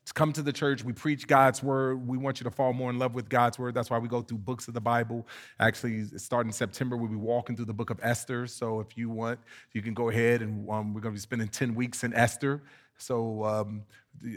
to 0.07 0.13
come 0.13 0.33
to 0.33 0.43
the 0.43 0.53
church. 0.53 0.85
We 0.85 0.93
preach 0.93 1.27
God's 1.27 1.63
word. 1.63 2.07
We 2.07 2.17
want 2.17 2.41
you 2.41 2.45
to 2.45 2.51
fall 2.51 2.73
more 2.73 2.91
in 2.91 2.99
love 2.99 3.15
with 3.15 3.29
God's 3.29 3.59
word. 3.59 3.75
That's 3.75 3.91
why 3.91 3.99
we 3.99 4.09
go 4.09 4.23
through 4.23 4.39
books 4.39 4.69
of 4.69 4.75
the 4.75 4.81
Bible. 4.81 5.27
Actually, 5.59 6.05
starting 6.17 6.53
September, 6.53 6.97
we'll 6.97 7.11
be 7.11 7.17
walking 7.17 7.57
through 7.57 7.65
the 7.65 7.75
book 7.75 7.91
of 7.91 7.99
Esther. 8.03 8.47
So 8.47 8.81
if 8.81 8.97
you 8.97 9.11
want, 9.11 9.41
you 9.73 9.83
can 9.83 9.95
go 9.95 10.09
ahead 10.09 10.43
and 10.43 10.69
um, 10.71 10.95
we're 10.95 11.01
going 11.01 11.15
to 11.15 11.19
be 11.19 11.21
spending 11.21 11.49
10 11.49 11.75
weeks 11.75 12.05
in 12.05 12.15
Esther. 12.15 12.63
So 12.99 13.45
um, 13.45 13.83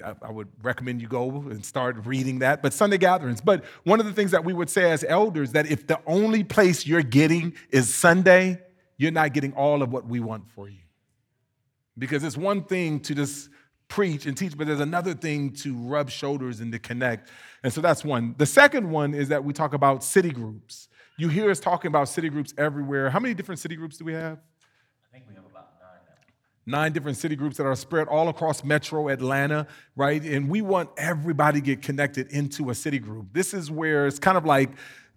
I, 0.03 0.13
I 0.21 0.31
would 0.31 0.47
recommend 0.61 1.01
you 1.01 1.07
go 1.07 1.29
and 1.29 1.65
start 1.65 2.05
reading 2.05 2.39
that. 2.39 2.61
But 2.61 2.73
Sunday 2.73 2.97
gatherings. 2.97 3.41
But 3.41 3.63
one 3.83 3.99
of 3.99 4.05
the 4.05 4.13
things 4.13 4.31
that 4.31 4.43
we 4.43 4.53
would 4.53 4.69
say 4.69 4.91
as 4.91 5.03
elders 5.07 5.53
that 5.53 5.67
if 5.67 5.87
the 5.87 5.99
only 6.05 6.43
place 6.43 6.85
you're 6.85 7.01
getting 7.01 7.53
is 7.69 7.93
Sunday, 7.93 8.61
you're 8.97 9.11
not 9.11 9.33
getting 9.33 9.53
all 9.53 9.81
of 9.81 9.91
what 9.91 10.05
we 10.05 10.19
want 10.19 10.49
for 10.49 10.67
you. 10.67 10.79
Because 11.97 12.23
it's 12.23 12.37
one 12.37 12.63
thing 12.63 12.99
to 13.01 13.15
just 13.15 13.49
preach 13.87 14.25
and 14.25 14.37
teach, 14.37 14.57
but 14.57 14.67
there's 14.67 14.79
another 14.79 15.13
thing 15.13 15.51
to 15.51 15.75
rub 15.75 16.09
shoulders 16.09 16.59
and 16.59 16.71
to 16.71 16.79
connect. 16.79 17.29
And 17.63 17.73
so 17.73 17.81
that's 17.81 18.05
one. 18.05 18.35
The 18.37 18.45
second 18.45 18.89
one 18.89 19.13
is 19.13 19.29
that 19.29 19.43
we 19.43 19.51
talk 19.51 19.73
about 19.73 20.03
city 20.03 20.29
groups. 20.29 20.87
You 21.17 21.27
hear 21.27 21.49
us 21.49 21.59
talking 21.59 21.89
about 21.89 22.07
city 22.07 22.29
groups 22.29 22.53
everywhere. 22.57 23.09
How 23.09 23.19
many 23.19 23.33
different 23.33 23.59
city 23.59 23.75
groups 23.75 23.97
do 23.97 24.05
we 24.05 24.13
have? 24.13 24.39
i 25.09 25.11
think 25.11 25.25
we 25.27 25.33
have 25.33 25.43
Nine 26.65 26.91
different 26.91 27.17
city 27.17 27.35
groups 27.35 27.57
that 27.57 27.65
are 27.65 27.75
spread 27.75 28.07
all 28.07 28.29
across 28.29 28.63
metro 28.63 29.09
Atlanta, 29.09 29.65
right? 29.95 30.21
And 30.21 30.49
we 30.49 30.61
want 30.61 30.89
everybody 30.97 31.59
to 31.61 31.65
get 31.65 31.81
connected 31.81 32.31
into 32.31 32.69
a 32.69 32.75
city 32.75 32.99
group. 32.99 33.27
This 33.33 33.53
is 33.53 33.71
where 33.71 34.05
it's 34.05 34.19
kind 34.19 34.37
of 34.37 34.45
like 34.45 34.69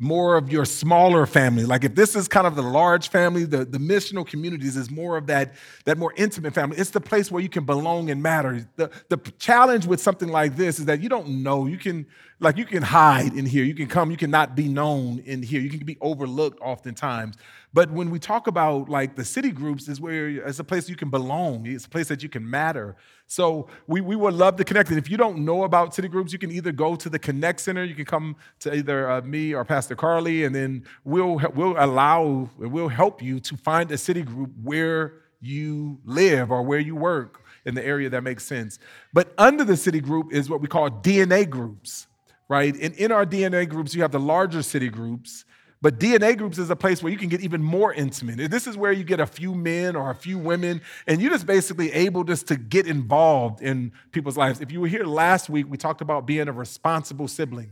more 0.03 0.37
of 0.37 0.51
your 0.51 0.65
smaller 0.65 1.27
family. 1.27 1.65
Like 1.65 1.85
if 1.85 1.95
this 1.95 2.17
is 2.17 2.27
kind 2.27 2.45
of 2.45 2.57
the 2.57 2.63
large 2.63 3.09
family, 3.09 3.45
the, 3.45 3.65
the 3.65 3.79
missional 3.79 4.27
communities 4.27 4.77
is 4.77 4.91
more 4.91 5.17
of 5.17 5.29
that, 5.29 5.55
that 5.85 5.97
more 5.97 6.13
intimate 6.17 6.55
family. 6.55 6.77
It's 6.77 6.91
the 6.91 7.01
place 7.01 7.31
where 7.31 7.41
you 7.41 7.49
can 7.49 7.65
belong 7.65 8.11
and 8.11 8.21
matter. 8.21 8.67
The, 8.75 8.91
the 9.11 9.19
challenge 9.39 9.87
with 9.87 10.01
something 10.01 10.29
like 10.29 10.57
this 10.57 10.81
is 10.81 10.87
that 10.87 11.03
you 11.03 11.09
don't 11.09 11.45
know. 11.45 11.67
You 11.67 11.79
can, 11.79 12.07
like 12.43 12.57
you 12.57 12.65
can 12.65 12.83
hide 12.83 13.35
in 13.35 13.47
here. 13.47 13.65
You 13.65 13.75
can 13.75 13.87
come, 13.87 14.11
you 14.11 14.17
cannot 14.17 14.55
be 14.55 14.69
known 14.69 15.21
in 15.21 15.43
here. 15.43 15.61
You 15.61 15.71
can 15.71 15.85
be 15.85 15.97
overlooked 16.01 16.59
oftentimes. 16.61 17.37
But 17.73 17.91
when 17.91 18.11
we 18.11 18.19
talk 18.19 18.47
about 18.47 18.89
like 18.89 19.17
the 19.17 19.25
city 19.25 19.51
groups, 19.51 19.89
is 19.89 20.01
where 20.01 20.29
it's 20.29 20.59
a 20.59 20.65
place 20.65 20.89
you 20.89 20.97
can 20.97 21.09
belong. 21.09 21.67
It's 21.67 21.87
a 21.87 21.89
place 21.89 22.09
that 22.09 22.23
you 22.23 22.29
can 22.29 22.49
matter. 22.49 22.97
So 23.27 23.69
we, 23.87 24.01
we 24.01 24.17
would 24.17 24.35
love 24.35 24.57
to 24.57 24.65
connect. 24.65 24.91
And 24.91 24.99
if 24.99 25.09
you 25.09 25.17
don't 25.17 25.45
know 25.45 25.65
about 25.65 25.95
city 25.95 26.09
groups, 26.09 26.33
you 26.33 26.39
can 26.39 26.53
either 26.53 26.73
go 26.73 26.97
to 26.97 27.09
the 27.09 27.19
Connect 27.19 27.61
Center. 27.61 27.85
You 27.85 27.95
can 27.95 28.05
come 28.05 28.37
to 28.61 28.75
either 28.75 29.11
uh, 29.11 29.23
me 29.23 29.55
or 29.55 29.65
Pastor 29.65 29.95
Carly, 29.95 30.45
and 30.45 30.55
then 30.55 30.85
we'll 31.05 31.41
we'll 31.55 31.77
allow 31.79 32.51
we'll 32.59 32.89
help 32.89 33.23
you 33.23 33.41
to 33.41 33.57
find 33.57 33.91
a 33.91 33.97
city 33.99 34.23
group 34.23 34.51
where 34.63 35.15
you 35.41 35.99
live 36.05 36.51
or 36.51 36.63
where 36.63 36.79
you 36.79 36.95
work 36.95 37.43
in 37.65 37.75
the 37.75 37.85
area 37.85 38.11
that 38.11 38.23
makes 38.23 38.45
sense. 38.45 38.79
But 39.13 39.33
under 39.39 39.65
the 39.65 39.77
city 39.77 40.01
group 40.01 40.33
is 40.33 40.51
what 40.51 40.61
we 40.61 40.69
call 40.69 40.91
DNA 40.91 41.49
groups, 41.49 42.07
right? 42.53 42.75
And 42.79 42.95
in 42.97 43.11
our 43.11 43.25
DNA 43.25 43.67
groups, 43.67 43.95
you 43.95 44.03
have 44.03 44.13
the 44.13 44.21
larger 44.21 44.61
city 44.61 44.91
groups. 44.91 45.47
But 45.81 45.99
DNA 45.99 46.37
groups 46.37 46.59
is 46.59 46.69
a 46.69 46.77
place 46.77 47.03
where 47.03 47.11
you 47.11 47.17
can 47.17 47.31
get 47.31 47.41
even 47.41 47.63
more 47.63 47.95
intimate. 47.95 48.51
This 48.51 48.67
is 48.67 48.77
where 48.77 48.93
you 48.93 49.05
get 49.05 49.21
a 49.21 49.27
few 49.27 49.55
men 49.55 49.97
or 49.97 50.11
a 50.11 50.15
few 50.15 50.37
women, 50.39 50.83
and 51.07 51.23
you're 51.23 51.31
just 51.31 51.47
basically 51.47 51.91
able 51.93 52.25
just 52.25 52.47
to 52.49 52.57
get 52.57 52.87
involved 52.87 53.63
in 53.63 53.91
people's 54.11 54.37
lives. 54.37 54.61
If 54.61 54.71
you 54.71 54.83
were 54.83 54.87
here 54.87 55.05
last 55.05 55.49
week, 55.49 55.65
we 55.67 55.79
talked 55.79 56.03
about 56.03 56.27
being 56.27 56.47
a 56.47 56.53
responsible 56.53 57.27
sibling. 57.27 57.71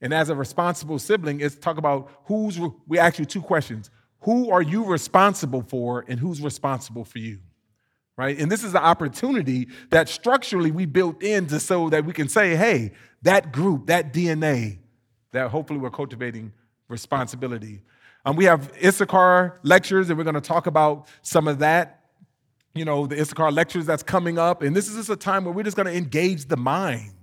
And 0.00 0.14
as 0.14 0.28
a 0.28 0.36
responsible 0.36 1.00
sibling, 1.00 1.40
it's 1.40 1.56
talk 1.56 1.76
about 1.76 2.08
who's, 2.26 2.56
we 2.86 3.00
ask 3.00 3.18
you 3.18 3.24
two 3.24 3.42
questions. 3.42 3.90
Who 4.20 4.52
are 4.52 4.62
you 4.62 4.84
responsible 4.84 5.62
for, 5.62 6.04
and 6.06 6.20
who's 6.20 6.40
responsible 6.40 7.04
for 7.04 7.18
you? 7.18 7.40
Right? 8.16 8.38
And 8.38 8.52
this 8.52 8.62
is 8.62 8.72
the 8.72 8.82
opportunity 8.82 9.66
that 9.90 10.08
structurally 10.08 10.70
we 10.70 10.86
built 10.86 11.20
in 11.20 11.48
to 11.48 11.58
so 11.58 11.90
that 11.90 12.04
we 12.04 12.12
can 12.12 12.28
say, 12.28 12.54
hey, 12.54 12.92
that 13.22 13.52
group, 13.52 13.86
that 13.86 14.12
DNA, 14.12 14.78
that 15.32 15.50
hopefully 15.50 15.78
we're 15.78 15.90
cultivating 15.90 16.52
responsibility. 16.88 17.82
Um, 18.24 18.36
we 18.36 18.44
have 18.44 18.72
Issachar 18.82 19.60
lectures, 19.62 20.10
and 20.10 20.18
we're 20.18 20.24
going 20.24 20.34
to 20.34 20.40
talk 20.40 20.66
about 20.66 21.08
some 21.22 21.48
of 21.48 21.60
that. 21.60 22.04
You 22.74 22.84
know, 22.84 23.06
the 23.06 23.20
Issachar 23.20 23.50
lectures 23.50 23.86
that's 23.86 24.02
coming 24.02 24.38
up. 24.38 24.62
And 24.62 24.76
this 24.76 24.88
is 24.88 24.96
just 24.96 25.10
a 25.10 25.16
time 25.16 25.44
where 25.44 25.52
we're 25.52 25.64
just 25.64 25.76
going 25.76 25.86
to 25.86 25.96
engage 25.96 26.46
the 26.46 26.56
mind, 26.56 27.14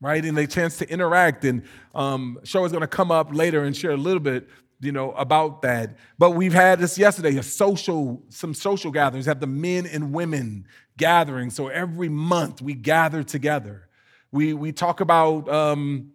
right? 0.00 0.24
And 0.24 0.38
a 0.38 0.46
chance 0.46 0.78
to 0.78 0.88
interact. 0.88 1.44
And 1.44 1.62
um, 1.94 2.38
Show 2.44 2.64
is 2.64 2.72
going 2.72 2.82
to 2.82 2.88
come 2.88 3.10
up 3.10 3.34
later 3.34 3.64
and 3.64 3.76
share 3.76 3.92
a 3.92 3.96
little 3.96 4.20
bit, 4.20 4.48
you 4.80 4.92
know, 4.92 5.12
about 5.12 5.62
that. 5.62 5.96
But 6.18 6.32
we've 6.32 6.52
had 6.52 6.78
this 6.78 6.98
yesterday, 6.98 7.36
a 7.36 7.42
social, 7.42 8.22
some 8.28 8.54
social 8.54 8.92
gatherings, 8.92 9.26
have 9.26 9.40
the 9.40 9.48
men 9.48 9.86
and 9.86 10.12
women 10.12 10.66
gathering. 10.96 11.50
So 11.50 11.68
every 11.68 12.08
month 12.08 12.62
we 12.62 12.74
gather 12.74 13.24
together. 13.24 13.88
We, 14.32 14.54
we 14.54 14.72
talk 14.72 15.00
about, 15.00 15.48
um, 15.48 16.12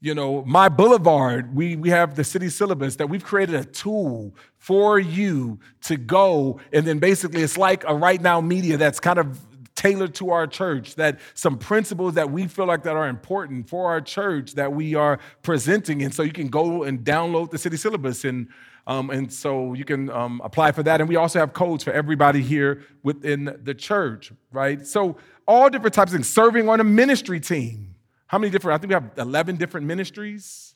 you 0.00 0.14
know, 0.14 0.44
my 0.44 0.68
boulevard, 0.68 1.54
we, 1.54 1.76
we 1.76 1.88
have 1.88 2.14
the 2.14 2.24
city 2.24 2.50
syllabus 2.50 2.96
that 2.96 3.08
we've 3.08 3.24
created 3.24 3.54
a 3.54 3.64
tool 3.64 4.34
for 4.58 4.98
you 4.98 5.58
to 5.84 5.96
go. 5.96 6.60
And 6.72 6.86
then 6.86 6.98
basically 6.98 7.42
it's 7.42 7.56
like 7.56 7.84
a 7.86 7.94
right 7.94 8.20
now 8.20 8.40
media 8.40 8.76
that's 8.76 9.00
kind 9.00 9.18
of 9.18 9.40
tailored 9.74 10.14
to 10.14 10.30
our 10.30 10.46
church, 10.46 10.94
that 10.96 11.20
some 11.34 11.58
principles 11.58 12.14
that 12.14 12.30
we 12.30 12.46
feel 12.46 12.66
like 12.66 12.82
that 12.84 12.96
are 12.96 13.08
important 13.08 13.68
for 13.68 13.90
our 13.90 14.00
church 14.00 14.52
that 14.54 14.72
we 14.72 14.94
are 14.94 15.18
presenting. 15.42 16.02
And 16.02 16.14
so 16.14 16.22
you 16.22 16.32
can 16.32 16.48
go 16.48 16.84
and 16.84 17.00
download 17.00 17.50
the 17.50 17.58
city 17.58 17.76
syllabus 17.76 18.24
and 18.24 18.48
um, 18.86 19.08
and 19.08 19.32
so 19.32 19.72
you 19.72 19.84
can 19.84 20.10
um, 20.10 20.42
apply 20.44 20.72
for 20.72 20.82
that. 20.82 21.00
And 21.00 21.08
we 21.08 21.16
also 21.16 21.38
have 21.38 21.54
codes 21.54 21.82
for 21.82 21.92
everybody 21.92 22.42
here 22.42 22.82
within 23.02 23.58
the 23.62 23.74
church, 23.74 24.30
right? 24.52 24.86
So 24.86 25.16
all 25.46 25.70
different 25.70 25.94
types 25.94 26.12
of 26.12 26.16
things, 26.16 26.28
serving 26.28 26.68
on 26.68 26.80
a 26.80 26.84
ministry 26.84 27.40
team. 27.40 27.94
How 28.26 28.38
many 28.38 28.50
different? 28.50 28.74
I 28.74 28.78
think 28.78 28.88
we 28.90 28.94
have 28.94 29.10
11 29.16 29.56
different 29.56 29.86
ministries. 29.86 30.74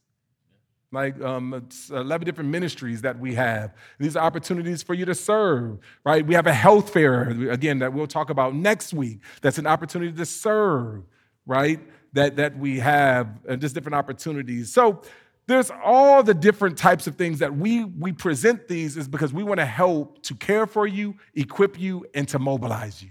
Like 0.91 1.21
um, 1.21 1.53
it's 1.53 1.91
11 1.91 2.25
different 2.25 2.51
ministries 2.51 3.03
that 3.03 3.19
we 3.19 3.35
have. 3.35 3.75
These 3.99 4.16
are 4.16 4.25
opportunities 4.25 4.83
for 4.83 4.95
you 4.95 5.05
to 5.05 5.14
serve, 5.14 5.79
right? 6.05 6.27
We 6.27 6.35
have 6.35 6.47
a 6.47 6.53
health 6.53 6.91
fair, 6.91 7.29
again, 7.51 7.81
that 7.81 7.93
we'll 7.93 8.07
talk 8.07 8.31
about 8.31 8.55
next 8.55 8.95
week. 8.95 9.21
That's 9.43 9.59
an 9.59 9.66
opportunity 9.66 10.12
to 10.12 10.25
serve, 10.25 11.03
right? 11.47 11.81
That, 12.14 12.37
that 12.37 12.59
we 12.59 12.79
have, 12.79 13.29
and 13.47 13.61
just 13.61 13.75
different 13.75 13.97
opportunities. 13.97 14.73
So 14.73 15.03
there's 15.47 15.71
all 15.85 16.23
the 16.23 16.33
different 16.33 16.79
types 16.79 17.07
of 17.07 17.16
things 17.16 17.39
that 17.41 17.55
we, 17.55 17.85
we 17.85 18.12
present 18.12 18.66
these 18.66 18.97
is 18.97 19.09
because 19.09 19.33
we 19.33 19.43
want 19.43 19.61
to 19.61 19.66
help 19.66 20.23
to 20.23 20.35
care 20.35 20.66
for 20.66 20.87
you, 20.87 21.16
equip 21.35 21.79
you, 21.79 22.07
and 22.14 22.27
to 22.29 22.39
mobilize 22.39 23.03
you 23.03 23.11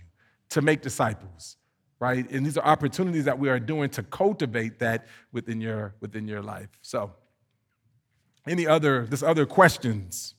to 0.49 0.61
make 0.61 0.81
disciples 0.81 1.57
right? 1.99 2.29
And 2.31 2.45
these 2.45 2.57
are 2.57 2.65
opportunities 2.65 3.25
that 3.25 3.37
we 3.37 3.49
are 3.49 3.59
doing 3.59 3.89
to 3.91 4.03
cultivate 4.03 4.79
that 4.79 5.07
within 5.31 5.61
your 5.61 5.95
within 5.99 6.27
your 6.27 6.41
life. 6.41 6.69
So, 6.81 7.13
any 8.47 8.67
other 8.67 9.05
this 9.05 9.23
other 9.23 9.45
questions? 9.45 10.35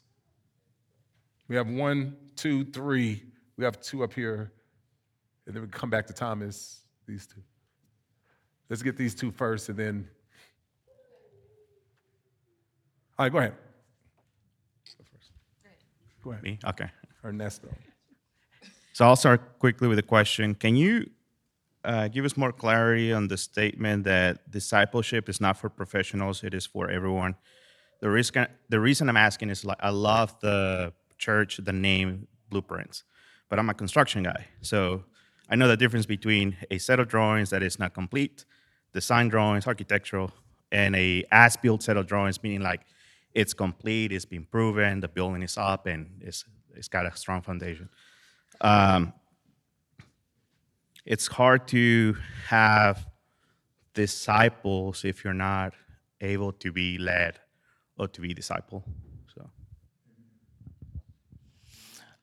We 1.48 1.56
have 1.56 1.68
one, 1.68 2.16
two, 2.36 2.64
three. 2.64 3.22
We 3.56 3.64
have 3.64 3.80
two 3.80 4.04
up 4.04 4.12
here, 4.12 4.52
and 5.46 5.54
then 5.54 5.62
we 5.62 5.68
come 5.68 5.90
back 5.90 6.06
to 6.08 6.12
Thomas. 6.12 6.82
These 7.06 7.26
two. 7.26 7.42
Let's 8.68 8.82
get 8.82 8.96
these 8.96 9.14
two 9.14 9.30
first, 9.30 9.68
and 9.68 9.78
then. 9.78 10.08
All 13.18 13.24
right, 13.24 13.32
go 13.32 13.38
ahead. 13.38 13.54
Go 14.96 15.04
first. 15.12 15.30
Go 16.22 16.30
ahead. 16.30 16.42
Me? 16.44 16.58
Okay. 16.64 16.88
Ernesto. 17.24 17.68
So 18.98 19.04
I'll 19.04 19.14
start 19.14 19.60
quickly 19.60 19.86
with 19.86 20.00
a 20.00 20.02
question. 20.02 20.56
Can 20.56 20.74
you 20.74 21.08
uh, 21.84 22.08
give 22.08 22.24
us 22.24 22.36
more 22.36 22.50
clarity 22.50 23.12
on 23.12 23.28
the 23.28 23.36
statement 23.36 24.02
that 24.06 24.50
discipleship 24.50 25.28
is 25.28 25.40
not 25.40 25.56
for 25.56 25.68
professionals, 25.68 26.42
it 26.42 26.52
is 26.52 26.66
for 26.66 26.90
everyone? 26.90 27.36
The, 28.00 28.48
the 28.68 28.80
reason 28.80 29.08
I'm 29.08 29.16
asking 29.16 29.50
is 29.50 29.64
like, 29.64 29.76
I 29.78 29.90
love 29.90 30.34
the 30.40 30.92
church, 31.16 31.60
the 31.62 31.72
name 31.72 32.26
Blueprints, 32.50 33.04
but 33.48 33.60
I'm 33.60 33.70
a 33.70 33.74
construction 33.74 34.24
guy. 34.24 34.46
So 34.62 35.04
I 35.48 35.54
know 35.54 35.68
the 35.68 35.76
difference 35.76 36.06
between 36.06 36.56
a 36.68 36.78
set 36.78 36.98
of 36.98 37.06
drawings 37.06 37.50
that 37.50 37.62
is 37.62 37.78
not 37.78 37.94
complete, 37.94 38.46
design 38.92 39.28
drawings, 39.28 39.68
architectural, 39.68 40.32
and 40.72 40.96
a 40.96 41.24
as-built 41.30 41.84
set 41.84 41.96
of 41.96 42.08
drawings, 42.08 42.42
meaning 42.42 42.62
like 42.62 42.80
it's 43.32 43.54
complete, 43.54 44.10
it's 44.10 44.24
been 44.24 44.44
proven, 44.44 44.98
the 44.98 45.06
building 45.06 45.44
is 45.44 45.56
up, 45.56 45.86
and 45.86 46.20
it's, 46.20 46.44
it's 46.74 46.88
got 46.88 47.06
a 47.06 47.16
strong 47.16 47.42
foundation. 47.42 47.90
Um, 48.60 49.12
it's 51.04 51.26
hard 51.26 51.68
to 51.68 52.16
have 52.46 53.06
disciples 53.94 55.04
if 55.04 55.24
you're 55.24 55.32
not 55.34 55.72
able 56.20 56.52
to 56.52 56.72
be 56.72 56.98
led 56.98 57.38
or 57.96 58.08
to 58.08 58.20
be 58.20 58.34
disciple. 58.34 58.84
So 59.34 59.50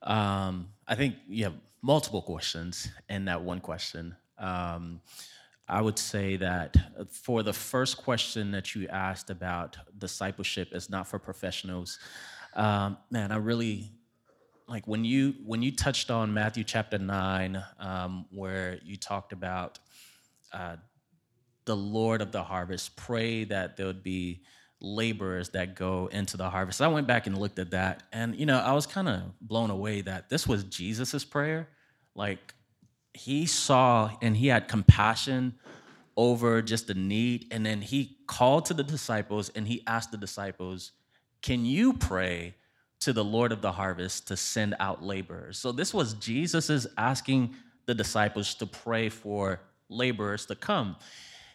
Um, 0.02 0.68
I 0.86 0.94
think 0.94 1.16
you 1.28 1.44
have 1.44 1.54
multiple 1.82 2.22
questions 2.22 2.88
in 3.08 3.24
that 3.24 3.42
one 3.42 3.60
question. 3.60 4.14
Um, 4.38 5.00
I 5.68 5.82
would 5.82 5.98
say 5.98 6.36
that 6.36 6.76
for 7.10 7.42
the 7.42 7.52
first 7.52 7.96
question 7.96 8.52
that 8.52 8.74
you 8.76 8.86
asked 8.86 9.30
about 9.30 9.76
discipleship 9.98 10.68
is 10.72 10.88
not 10.88 11.08
for 11.08 11.18
professionals. 11.18 11.98
Um, 12.54 12.98
man, 13.10 13.32
I 13.32 13.36
really 13.36 13.90
like 14.68 14.86
when 14.86 15.04
you 15.04 15.34
when 15.44 15.62
you 15.62 15.70
touched 15.70 16.10
on 16.10 16.34
Matthew 16.34 16.64
chapter 16.64 16.98
nine, 16.98 17.62
um, 17.78 18.26
where 18.30 18.78
you 18.84 18.96
talked 18.96 19.32
about 19.32 19.78
uh, 20.52 20.76
the 21.64 21.76
Lord 21.76 22.20
of 22.20 22.32
the 22.32 22.42
harvest. 22.42 22.96
Pray 22.96 23.44
that 23.44 23.76
there 23.76 23.86
would 23.86 24.02
be 24.02 24.42
laborers 24.80 25.50
that 25.50 25.74
go 25.74 26.08
into 26.10 26.36
the 26.36 26.50
harvest. 26.50 26.82
I 26.82 26.88
went 26.88 27.06
back 27.06 27.26
and 27.26 27.38
looked 27.38 27.58
at 27.58 27.70
that, 27.70 28.02
and 28.12 28.34
you 28.34 28.46
know, 28.46 28.58
I 28.58 28.72
was 28.72 28.86
kind 28.86 29.08
of 29.08 29.22
blown 29.40 29.70
away 29.70 30.00
that 30.02 30.28
this 30.28 30.46
was 30.46 30.64
Jesus's 30.64 31.24
prayer. 31.24 31.68
Like 32.14 32.54
he 33.14 33.46
saw 33.46 34.10
and 34.20 34.36
he 34.36 34.48
had 34.48 34.68
compassion 34.68 35.54
over 36.16 36.60
just 36.60 36.88
the 36.88 36.94
need, 36.94 37.46
and 37.52 37.64
then 37.64 37.82
he 37.82 38.18
called 38.26 38.64
to 38.64 38.74
the 38.74 38.82
disciples 38.82 39.48
and 39.50 39.68
he 39.68 39.84
asked 39.86 40.10
the 40.10 40.18
disciples, 40.18 40.90
"Can 41.40 41.64
you 41.64 41.92
pray?" 41.92 42.56
To 43.00 43.12
the 43.12 43.24
Lord 43.24 43.52
of 43.52 43.62
the 43.62 43.72
harvest 43.72 44.28
to 44.28 44.36
send 44.36 44.74
out 44.80 45.02
laborers. 45.02 45.58
So 45.58 45.72
this 45.72 45.92
was 45.92 46.14
Jesus's 46.14 46.86
asking 46.96 47.54
the 47.86 47.94
disciples 47.94 48.54
to 48.54 48.66
pray 48.66 49.08
for 49.08 49.60
laborers 49.88 50.46
to 50.46 50.54
come. 50.54 50.96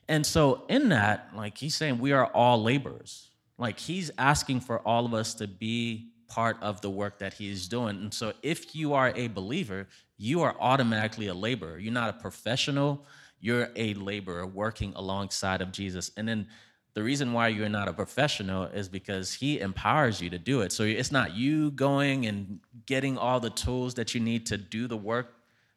And 0.08 0.26
so 0.26 0.64
in 0.70 0.90
that, 0.90 1.30
like 1.36 1.58
he's 1.58 1.76
saying, 1.76 2.00
we 2.00 2.12
are 2.12 2.26
all 2.28 2.62
laborers. 2.62 3.30
Like 3.58 3.80
he's 3.80 4.12
asking 4.18 4.62
for 4.62 4.80
all 4.80 5.06
of 5.06 5.14
us 5.14 5.34
to 5.36 5.48
be 5.48 6.12
part 6.28 6.58
of 6.62 6.82
the 6.82 6.90
work 6.90 7.20
that 7.20 7.34
he's 7.34 7.68
doing. 7.68 7.98
And 7.98 8.14
so 8.14 8.34
if 8.42 8.74
you 8.74 8.94
are 8.94 9.12
a 9.16 9.28
believer, 9.28 9.88
you 10.18 10.42
are 10.42 10.56
automatically 10.60 11.28
a 11.28 11.34
laborer. 11.34 11.78
You're 11.78 11.94
not 11.94 12.10
a 12.10 12.14
professional, 12.14 13.06
you're 13.40 13.70
a 13.76 13.94
laborer 13.96 14.46
working 14.46 14.94
alongside 14.96 15.62
of 15.62 15.72
Jesus. 15.72 16.12
And 16.16 16.28
then 16.28 16.48
the 16.94 17.04
reason 17.04 17.32
why 17.32 17.48
you're 17.48 17.70
not 17.70 17.88
a 17.88 17.94
professional 17.94 18.66
is 18.66 18.90
because 18.90 19.34
he 19.34 19.60
empowers 19.60 20.22
you 20.22 20.30
to 20.30 20.38
do 20.38 20.62
it. 20.62 20.72
So 20.74 20.84
it's 20.84 21.12
not 21.12 21.36
you 21.36 21.72
going 21.72 22.26
and 22.26 22.60
getting 22.86 23.18
all 23.18 23.40
the 23.40 23.50
tools 23.50 23.94
that 23.94 24.14
you 24.14 24.20
need 24.20 24.46
to 24.48 24.58
do 24.58 24.88
the 24.88 24.98
work 24.98 25.34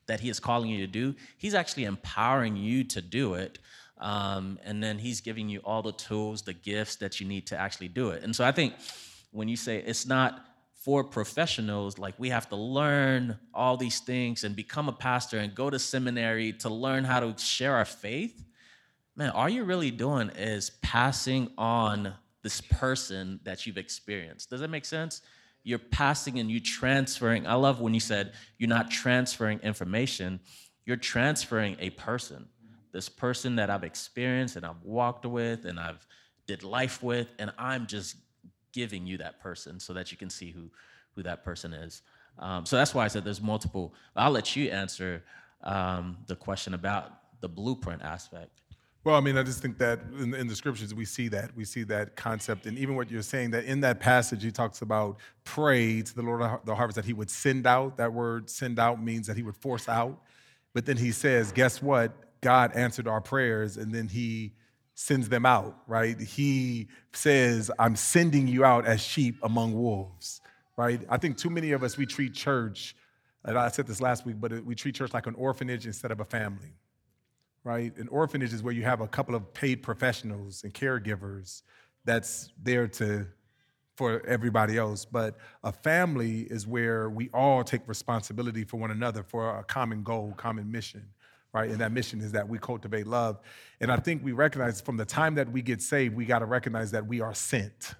that 0.06 0.20
he 0.20 0.28
is 0.28 0.40
calling 0.40 0.70
you 0.70 0.78
to 0.78 0.86
do. 0.86 1.14
He's 1.38 1.54
actually 1.54 1.84
empowering 1.84 2.56
you 2.56 2.84
to 2.84 3.00
do 3.00 3.34
it. 3.34 3.58
Um, 3.98 4.58
and 4.64 4.82
then 4.82 4.98
he's 4.98 5.20
giving 5.20 5.48
you 5.48 5.60
all 5.60 5.82
the 5.82 5.92
tools, 5.92 6.42
the 6.42 6.52
gifts 6.52 6.96
that 6.96 7.20
you 7.20 7.28
need 7.28 7.46
to 7.46 7.58
actually 7.58 7.88
do 7.88 8.10
it. 8.10 8.24
And 8.24 8.34
so 8.34 8.44
I 8.44 8.50
think 8.50 8.74
when 9.30 9.48
you 9.48 9.56
say 9.56 9.78
it's 9.78 10.06
not 10.06 10.44
for 10.74 11.04
professionals, 11.04 11.96
like 11.96 12.14
we 12.18 12.28
have 12.28 12.48
to 12.48 12.56
learn 12.56 13.38
all 13.54 13.76
these 13.76 14.00
things 14.00 14.42
and 14.42 14.56
become 14.56 14.88
a 14.88 14.92
pastor 14.92 15.38
and 15.38 15.54
go 15.54 15.70
to 15.70 15.78
seminary 15.78 16.52
to 16.54 16.68
learn 16.68 17.04
how 17.04 17.20
to 17.20 17.38
share 17.38 17.76
our 17.76 17.84
faith 17.84 18.44
man, 19.16 19.30
all 19.30 19.48
you're 19.48 19.64
really 19.64 19.90
doing 19.90 20.30
is 20.30 20.70
passing 20.82 21.50
on 21.56 22.14
this 22.42 22.60
person 22.60 23.40
that 23.44 23.66
you've 23.66 23.78
experienced. 23.78 24.50
Does 24.50 24.60
that 24.60 24.68
make 24.68 24.84
sense? 24.84 25.22
You're 25.62 25.78
passing 25.78 26.38
and 26.38 26.50
you 26.50 26.60
transferring. 26.60 27.46
I 27.46 27.54
love 27.54 27.80
when 27.80 27.94
you 27.94 28.00
said 28.00 28.34
you're 28.58 28.68
not 28.68 28.90
transferring 28.90 29.60
information, 29.60 30.40
you're 30.84 30.96
transferring 30.96 31.76
a 31.80 31.90
person. 31.90 32.46
This 32.92 33.08
person 33.08 33.56
that 33.56 33.70
I've 33.70 33.82
experienced 33.82 34.56
and 34.56 34.66
I've 34.66 34.82
walked 34.82 35.24
with 35.24 35.64
and 35.64 35.80
I've 35.80 36.06
did 36.46 36.62
life 36.62 37.02
with, 37.02 37.28
and 37.38 37.50
I'm 37.58 37.86
just 37.86 38.16
giving 38.72 39.06
you 39.06 39.16
that 39.18 39.40
person 39.40 39.80
so 39.80 39.94
that 39.94 40.12
you 40.12 40.18
can 40.18 40.28
see 40.28 40.50
who, 40.50 40.70
who 41.14 41.22
that 41.22 41.44
person 41.44 41.72
is. 41.72 42.02
Um, 42.38 42.66
so 42.66 42.76
that's 42.76 42.94
why 42.94 43.04
I 43.04 43.08
said 43.08 43.24
there's 43.24 43.40
multiple. 43.40 43.94
I'll 44.14 44.30
let 44.30 44.56
you 44.56 44.70
answer 44.70 45.22
um, 45.62 46.18
the 46.26 46.36
question 46.36 46.74
about 46.74 47.40
the 47.40 47.48
blueprint 47.48 48.02
aspect. 48.02 48.60
Well, 49.04 49.16
I 49.16 49.20
mean, 49.20 49.36
I 49.36 49.42
just 49.42 49.60
think 49.60 49.76
that 49.78 50.00
in, 50.18 50.32
in, 50.32 50.46
the 50.46 50.56
scriptures 50.56 50.94
we 50.94 51.04
see 51.04 51.28
that 51.28 51.54
we 51.54 51.66
see 51.66 51.82
that 51.84 52.16
concept, 52.16 52.64
and 52.64 52.78
even 52.78 52.96
what 52.96 53.10
you're 53.10 53.20
saying 53.20 53.50
that 53.50 53.64
in 53.64 53.80
that 53.80 54.00
passage 54.00 54.42
he 54.42 54.50
talks 54.50 54.80
about 54.80 55.18
pray 55.44 56.00
to 56.00 56.14
the 56.14 56.22
Lord 56.22 56.40
of 56.40 56.64
the 56.64 56.74
harvest 56.74 56.96
that 56.96 57.04
He 57.04 57.12
would 57.12 57.28
send 57.28 57.66
out. 57.66 57.98
That 57.98 58.14
word 58.14 58.48
"send 58.48 58.78
out" 58.78 59.02
means 59.02 59.26
that 59.26 59.36
He 59.36 59.42
would 59.42 59.58
force 59.58 59.90
out. 59.90 60.22
But 60.72 60.86
then 60.86 60.96
He 60.96 61.12
says, 61.12 61.52
guess 61.52 61.82
what? 61.82 62.40
God 62.40 62.72
answered 62.74 63.06
our 63.06 63.20
prayers, 63.20 63.76
and 63.76 63.94
then 63.94 64.08
He 64.08 64.54
sends 64.94 65.28
them 65.28 65.44
out. 65.44 65.76
Right? 65.86 66.18
He 66.18 66.88
says, 67.12 67.70
"I'm 67.78 67.96
sending 67.96 68.48
you 68.48 68.64
out 68.64 68.86
as 68.86 69.02
sheep 69.02 69.36
among 69.42 69.74
wolves." 69.74 70.40
Right? 70.78 71.02
I 71.10 71.18
think 71.18 71.36
too 71.36 71.50
many 71.50 71.72
of 71.72 71.82
us 71.82 71.98
we 71.98 72.06
treat 72.06 72.32
church. 72.32 72.96
And 73.44 73.58
I 73.58 73.68
said 73.68 73.86
this 73.86 74.00
last 74.00 74.24
week, 74.24 74.36
but 74.40 74.64
we 74.64 74.74
treat 74.74 74.94
church 74.94 75.12
like 75.12 75.26
an 75.26 75.34
orphanage 75.34 75.84
instead 75.84 76.10
of 76.10 76.20
a 76.20 76.24
family 76.24 76.72
right? 77.64 77.96
An 77.96 78.08
orphanage 78.08 78.52
is 78.52 78.62
where 78.62 78.74
you 78.74 78.82
have 78.82 79.00
a 79.00 79.08
couple 79.08 79.34
of 79.34 79.52
paid 79.54 79.82
professionals 79.82 80.62
and 80.62 80.72
caregivers 80.72 81.62
that's 82.04 82.50
there 82.62 82.86
to 82.86 83.26
for 83.96 84.24
everybody 84.26 84.76
else. 84.76 85.04
But 85.04 85.36
a 85.62 85.72
family 85.72 86.42
is 86.42 86.66
where 86.66 87.08
we 87.08 87.30
all 87.32 87.64
take 87.64 87.86
responsibility 87.86 88.64
for 88.64 88.76
one 88.76 88.90
another 88.90 89.22
for 89.22 89.58
a 89.58 89.64
common 89.64 90.02
goal, 90.02 90.34
common 90.36 90.70
mission, 90.70 91.06
right? 91.52 91.70
And 91.70 91.78
that 91.78 91.92
mission 91.92 92.20
is 92.20 92.32
that 92.32 92.48
we 92.48 92.58
cultivate 92.58 93.06
love. 93.06 93.40
And 93.80 93.90
I 93.90 93.96
think 93.96 94.24
we 94.24 94.32
recognize 94.32 94.80
from 94.80 94.96
the 94.96 95.04
time 95.04 95.36
that 95.36 95.50
we 95.50 95.62
get 95.62 95.80
saved, 95.80 96.16
we 96.16 96.24
got 96.24 96.40
to 96.40 96.46
recognize 96.46 96.90
that 96.90 97.06
we 97.06 97.20
are 97.20 97.34
sent. 97.34 97.94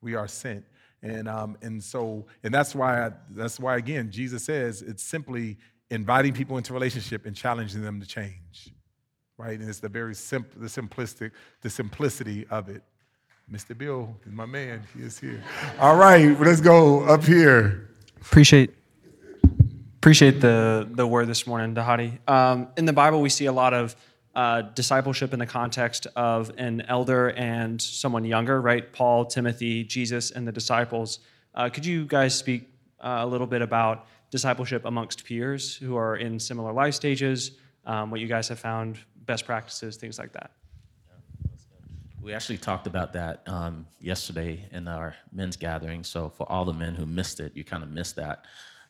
We 0.00 0.14
are 0.14 0.28
sent. 0.28 0.64
And, 1.02 1.28
um, 1.28 1.56
and 1.62 1.82
so, 1.82 2.26
and 2.42 2.52
that's 2.52 2.74
why, 2.74 3.06
I, 3.06 3.10
that's 3.30 3.60
why 3.60 3.76
again, 3.76 4.10
Jesus 4.10 4.44
says 4.44 4.82
it's 4.82 5.02
simply 5.02 5.58
inviting 5.90 6.32
people 6.32 6.56
into 6.56 6.72
relationship 6.72 7.26
and 7.26 7.36
challenging 7.36 7.82
them 7.82 8.00
to 8.00 8.06
change 8.06 8.72
right? 9.40 9.58
And 9.58 9.68
it's 9.68 9.80
the 9.80 9.88
very 9.88 10.14
simple 10.14 10.60
the 10.60 10.68
simplistic 10.68 11.32
the 11.62 11.70
simplicity 11.70 12.46
of 12.50 12.68
it. 12.68 12.82
Mr 13.50 13.76
bill 13.76 14.14
is 14.26 14.32
my 14.32 14.46
man 14.46 14.82
he 14.94 15.02
is 15.02 15.18
here. 15.18 15.42
All 15.80 15.96
right 15.96 16.38
let's 16.38 16.60
go 16.60 17.04
up 17.04 17.24
here. 17.24 17.88
Appreciate 18.20 18.74
appreciate 19.96 20.40
the 20.40 20.88
the 20.92 21.06
word 21.06 21.26
this 21.26 21.46
morning 21.46 21.74
Dhati. 21.74 22.18
Um, 22.28 22.68
in 22.76 22.84
the 22.84 22.92
bible 22.92 23.20
we 23.22 23.30
see 23.30 23.46
a 23.46 23.52
lot 23.52 23.72
of 23.72 23.96
uh, 24.34 24.62
discipleship 24.62 25.32
in 25.32 25.40
the 25.40 25.46
context 25.46 26.06
of 26.14 26.52
an 26.56 26.82
elder 26.82 27.30
and 27.30 27.80
someone 27.80 28.24
younger 28.24 28.60
right? 28.60 28.92
Paul 28.92 29.24
timothy 29.24 29.84
jesus 29.84 30.30
and 30.30 30.46
the 30.46 30.52
disciples. 30.52 31.20
Uh, 31.54 31.70
could 31.70 31.86
you 31.86 32.04
guys 32.04 32.34
speak 32.34 32.68
uh, 33.00 33.20
a 33.20 33.26
little 33.26 33.46
bit 33.46 33.62
about 33.62 34.06
discipleship 34.30 34.84
amongst 34.84 35.24
peers 35.24 35.76
who 35.76 35.96
are 35.96 36.16
in 36.16 36.38
similar 36.38 36.72
life 36.72 36.94
stages, 36.94 37.52
um, 37.86 38.10
what 38.10 38.20
you 38.20 38.26
guys 38.26 38.48
have 38.48 38.58
found, 38.58 38.98
best 39.26 39.44
practices, 39.44 39.96
things 39.96 40.18
like 40.18 40.32
that. 40.32 40.52
We 42.22 42.34
actually 42.34 42.58
talked 42.58 42.86
about 42.86 43.12
that 43.14 43.42
um, 43.46 43.86
yesterday 43.98 44.68
in 44.72 44.86
our 44.88 45.14
men's 45.32 45.56
gathering. 45.56 46.04
So 46.04 46.28
for 46.28 46.50
all 46.52 46.64
the 46.64 46.74
men 46.74 46.94
who 46.94 47.06
missed 47.06 47.40
it, 47.40 47.56
you 47.56 47.64
kind 47.64 47.82
of 47.82 47.90
missed 47.90 48.16
that. 48.16 48.44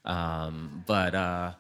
Um, 0.05 0.85
but 0.87 1.15
uh, 1.15 1.53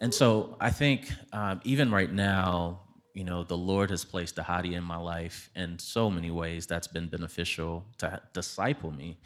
And 0.00 0.14
so 0.14 0.56
I 0.60 0.70
think 0.70 1.12
um, 1.32 1.60
even 1.64 1.90
right 1.90 2.12
now, 2.12 2.80
you 3.14 3.24
know, 3.24 3.42
the 3.42 3.56
Lord 3.56 3.90
has 3.90 4.04
placed 4.04 4.36
Dhati 4.36 4.74
in 4.74 4.84
my 4.84 4.96
life 4.96 5.50
in 5.56 5.78
so 5.78 6.08
many 6.08 6.30
ways 6.30 6.66
that's 6.66 6.86
been 6.86 7.08
beneficial 7.08 7.84
to 7.98 8.20
disciple 8.32 8.92
me. 8.92 9.18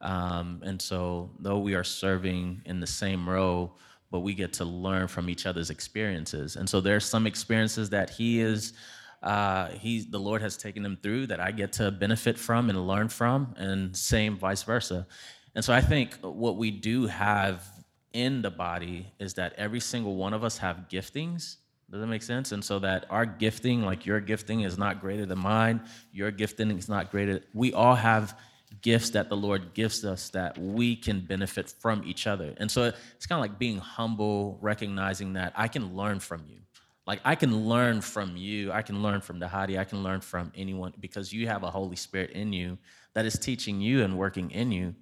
Um, 0.00 0.62
and 0.64 0.80
so, 0.80 1.30
though 1.40 1.58
we 1.58 1.74
are 1.74 1.84
serving 1.84 2.62
in 2.64 2.80
the 2.80 2.86
same 2.86 3.28
row, 3.28 3.72
but 4.10 4.20
we 4.20 4.32
get 4.32 4.52
to 4.54 4.64
learn 4.64 5.08
from 5.08 5.28
each 5.28 5.44
other's 5.44 5.70
experiences. 5.70 6.56
And 6.56 6.68
so, 6.68 6.80
there's 6.80 7.04
some 7.04 7.26
experiences 7.26 7.90
that 7.90 8.10
he 8.10 8.40
is, 8.40 8.74
uh, 9.22 9.68
he, 9.70 10.06
the 10.08 10.20
Lord 10.20 10.40
has 10.40 10.56
taken 10.56 10.84
him 10.84 10.98
through 11.02 11.26
that 11.28 11.40
I 11.40 11.50
get 11.50 11.72
to 11.74 11.90
benefit 11.90 12.38
from 12.38 12.70
and 12.70 12.86
learn 12.86 13.08
from, 13.08 13.54
and 13.56 13.96
same 13.96 14.36
vice 14.36 14.62
versa. 14.62 15.06
And 15.54 15.64
so, 15.64 15.72
I 15.72 15.80
think 15.80 16.14
what 16.22 16.56
we 16.56 16.70
do 16.70 17.06
have 17.06 17.64
in 18.12 18.42
the 18.42 18.50
body 18.50 19.12
is 19.18 19.34
that 19.34 19.52
every 19.56 19.80
single 19.80 20.16
one 20.16 20.32
of 20.32 20.44
us 20.44 20.58
have 20.58 20.86
giftings. 20.90 21.56
Does 21.90 22.00
that 22.00 22.06
make 22.06 22.22
sense? 22.22 22.52
And 22.52 22.62
so 22.62 22.78
that 22.80 23.06
our 23.10 23.24
gifting, 23.24 23.82
like 23.82 24.04
your 24.04 24.20
gifting, 24.20 24.60
is 24.60 24.76
not 24.76 25.00
greater 25.00 25.24
than 25.24 25.38
mine. 25.38 25.80
Your 26.12 26.30
gifting 26.30 26.70
is 26.70 26.88
not 26.88 27.10
greater. 27.10 27.40
We 27.54 27.72
all 27.72 27.94
have 27.94 28.38
gifts 28.82 29.10
that 29.10 29.28
the 29.28 29.36
Lord 29.36 29.74
gives 29.74 30.04
us 30.04 30.30
that 30.30 30.58
we 30.58 30.96
can 30.96 31.20
benefit 31.20 31.74
from 31.80 32.02
each 32.04 32.26
other. 32.26 32.54
And 32.58 32.70
so 32.70 32.92
it's 33.16 33.26
kind 33.26 33.38
of 33.38 33.42
like 33.50 33.58
being 33.58 33.78
humble, 33.78 34.58
recognizing 34.60 35.34
that 35.34 35.52
I 35.56 35.68
can 35.68 35.96
learn 35.96 36.20
from 36.20 36.44
you. 36.46 36.58
Like 37.06 37.20
I 37.24 37.34
can 37.34 37.66
learn 37.66 38.02
from 38.02 38.36
you. 38.36 38.70
I 38.70 38.82
can 38.82 39.02
learn 39.02 39.20
from 39.20 39.38
the 39.38 39.46
Dhati. 39.46 39.78
I 39.78 39.84
can 39.84 40.02
learn 40.02 40.20
from 40.20 40.52
anyone 40.54 40.92
because 41.00 41.32
you 41.32 41.46
have 41.46 41.62
a 41.62 41.70
Holy 41.70 41.96
Spirit 41.96 42.30
in 42.32 42.52
you 42.52 42.76
that 43.14 43.24
is 43.24 43.38
teaching 43.38 43.80
you 43.80 44.04
and 44.04 44.18
working 44.18 44.50
in 44.50 44.70
you 44.70 44.94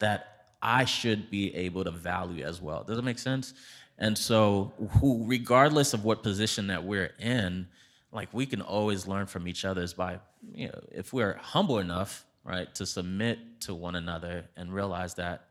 that 0.00 0.32
I 0.60 0.84
should 0.84 1.30
be 1.30 1.54
able 1.54 1.84
to 1.84 1.90
value 1.90 2.44
as 2.44 2.60
well. 2.60 2.82
Does 2.82 2.98
it 2.98 3.04
make 3.04 3.18
sense? 3.18 3.54
And 3.98 4.18
so, 4.18 4.72
who, 4.98 5.24
regardless 5.26 5.94
of 5.94 6.04
what 6.04 6.22
position 6.22 6.66
that 6.68 6.82
we're 6.82 7.12
in, 7.20 7.68
like 8.10 8.28
we 8.32 8.46
can 8.46 8.60
always 8.60 9.06
learn 9.06 9.26
from 9.26 9.46
each 9.46 9.64
other 9.64 9.82
is 9.82 9.94
by, 9.94 10.18
you 10.54 10.68
know, 10.68 10.80
if 10.90 11.12
we're 11.12 11.34
humble 11.34 11.78
enough, 11.78 12.24
right, 12.44 12.74
to 12.74 12.86
submit 12.86 13.38
to 13.62 13.74
one 13.74 13.94
another 13.94 14.44
and 14.56 14.72
realize 14.72 15.14
that 15.14 15.46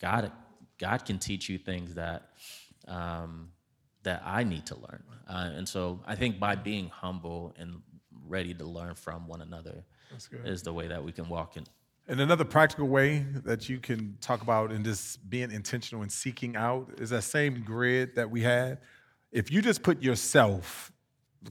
God, 0.00 0.30
God 0.78 1.04
can 1.04 1.18
teach 1.18 1.48
you 1.48 1.58
things 1.58 1.94
that 1.94 2.30
um, 2.88 3.50
that 4.02 4.22
I 4.24 4.42
need 4.42 4.66
to 4.66 4.74
learn. 4.76 5.02
Uh, 5.28 5.50
and 5.54 5.68
so, 5.68 6.00
I 6.04 6.16
think 6.16 6.40
by 6.40 6.56
being 6.56 6.88
humble 6.88 7.54
and 7.56 7.80
ready 8.26 8.52
to 8.54 8.64
learn 8.64 8.94
from 8.94 9.28
one 9.28 9.40
another 9.42 9.84
is 10.44 10.62
the 10.62 10.72
way 10.72 10.88
that 10.88 11.02
we 11.02 11.12
can 11.12 11.28
walk 11.28 11.56
in 11.56 11.64
And 12.08 12.20
another 12.20 12.44
practical 12.44 12.88
way 12.88 13.24
that 13.44 13.68
you 13.68 13.78
can 13.78 14.16
talk 14.20 14.42
about 14.42 14.72
in 14.72 14.82
just 14.84 15.28
being 15.30 15.50
intentional 15.50 16.02
and 16.02 16.10
seeking 16.10 16.56
out 16.56 16.90
is 16.98 17.10
that 17.10 17.22
same 17.22 17.62
grid 17.64 18.16
that 18.16 18.30
we 18.30 18.42
had. 18.42 18.78
If 19.30 19.50
you 19.50 19.62
just 19.62 19.82
put 19.82 20.02
yourself 20.02 20.92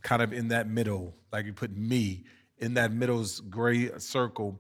kind 0.02 0.22
of 0.22 0.34
in 0.34 0.50
that 0.50 0.68
middle, 0.68 1.16
like 1.32 1.46
you 1.46 1.54
put 1.54 1.76
me 1.76 2.26
in 2.62 2.76
that 2.76 2.93
middle's 2.93 3.41
gray 3.41 3.89
circle, 3.97 4.59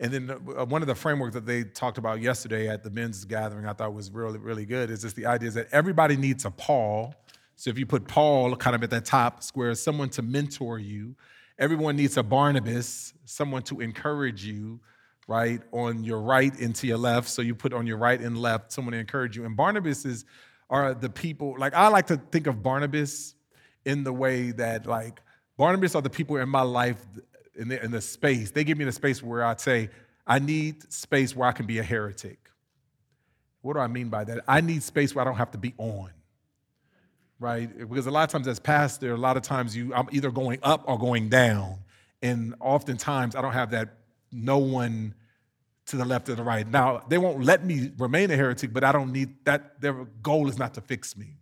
and 0.00 0.12
then 0.12 0.30
uh, 0.30 0.64
one 0.64 0.82
of 0.82 0.88
the 0.88 0.94
frameworks 0.94 1.34
that 1.34 1.46
they 1.46 1.62
talked 1.62 1.98
about 1.98 2.20
yesterday 2.20 2.68
at 2.68 2.82
the 2.82 2.90
men's 2.90 3.24
gathering, 3.24 3.66
I 3.66 3.72
thought 3.72 3.94
was 3.94 4.10
really, 4.10 4.38
really 4.38 4.66
good, 4.66 4.90
is 4.90 5.02
just 5.02 5.14
the 5.14 5.26
idea 5.26 5.50
that 5.50 5.68
everybody 5.70 6.16
needs 6.16 6.44
a 6.44 6.50
Paul. 6.50 7.14
So 7.56 7.70
if 7.70 7.78
you 7.78 7.86
put 7.86 8.08
Paul 8.08 8.56
kind 8.56 8.74
of 8.74 8.82
at 8.82 8.90
that 8.90 9.04
top 9.04 9.42
square, 9.42 9.74
someone 9.74 10.08
to 10.10 10.22
mentor 10.22 10.78
you. 10.78 11.14
Everyone 11.58 11.94
needs 11.96 12.16
a 12.16 12.22
Barnabas, 12.22 13.12
someone 13.24 13.62
to 13.64 13.80
encourage 13.80 14.44
you 14.44 14.80
right? 15.28 15.62
On 15.72 16.02
your 16.04 16.20
right 16.20 16.58
and 16.60 16.74
to 16.76 16.86
your 16.86 16.98
left. 16.98 17.28
So 17.28 17.42
you 17.42 17.54
put 17.54 17.72
on 17.72 17.86
your 17.86 17.96
right 17.96 18.20
and 18.20 18.36
left 18.36 18.72
someone 18.72 18.92
to 18.92 18.98
encourage 18.98 19.36
you. 19.36 19.44
And 19.44 19.56
Barnabas 19.56 20.04
is 20.04 20.24
are 20.68 20.94
the 20.94 21.10
people, 21.10 21.54
like 21.58 21.74
I 21.74 21.88
like 21.88 22.06
to 22.06 22.16
think 22.16 22.46
of 22.46 22.62
Barnabas 22.62 23.34
in 23.84 24.04
the 24.04 24.12
way 24.12 24.52
that 24.52 24.86
like 24.86 25.20
Barnabas 25.58 25.94
are 25.94 26.02
the 26.02 26.10
people 26.10 26.36
in 26.36 26.48
my 26.48 26.62
life 26.62 27.04
in 27.56 27.68
the, 27.68 27.82
in 27.82 27.90
the 27.90 28.00
space. 28.00 28.50
They 28.50 28.64
give 28.64 28.78
me 28.78 28.84
the 28.84 28.92
space 28.92 29.22
where 29.22 29.44
I'd 29.44 29.60
say, 29.60 29.90
I 30.26 30.38
need 30.38 30.92
space 30.92 31.34
where 31.34 31.48
I 31.48 31.52
can 31.52 31.66
be 31.66 31.78
a 31.78 31.82
heretic. 31.82 32.38
What 33.60 33.74
do 33.74 33.80
I 33.80 33.86
mean 33.86 34.08
by 34.08 34.24
that? 34.24 34.44
I 34.48 34.60
need 34.60 34.82
space 34.82 35.14
where 35.14 35.22
I 35.22 35.24
don't 35.24 35.36
have 35.36 35.52
to 35.52 35.58
be 35.58 35.74
on. 35.78 36.10
Right? 37.38 37.76
Because 37.76 38.06
a 38.06 38.10
lot 38.10 38.22
of 38.22 38.30
times 38.30 38.46
as 38.46 38.60
pastor, 38.60 39.14
a 39.14 39.16
lot 39.16 39.36
of 39.36 39.42
times 39.42 39.76
you 39.76 39.92
I'm 39.94 40.08
either 40.12 40.30
going 40.30 40.58
up 40.62 40.84
or 40.86 40.98
going 40.98 41.28
down. 41.28 41.78
And 42.22 42.54
oftentimes 42.60 43.34
I 43.34 43.42
don't 43.42 43.52
have 43.52 43.70
that 43.72 43.96
no 44.30 44.58
one 44.58 45.14
to 45.86 45.96
the 45.96 46.04
left 46.04 46.28
or 46.28 46.34
the 46.36 46.42
right. 46.42 46.66
Now, 46.66 47.02
they 47.08 47.18
won't 47.18 47.44
let 47.44 47.64
me 47.64 47.90
remain 47.98 48.30
a 48.30 48.36
heretic, 48.36 48.72
but 48.72 48.84
I 48.84 48.92
don't 48.92 49.12
need 49.12 49.44
that. 49.44 49.80
Their 49.80 49.92
goal 50.22 50.48
is 50.48 50.58
not 50.58 50.74
to 50.74 50.80
fix 50.80 51.16
me. 51.16 51.36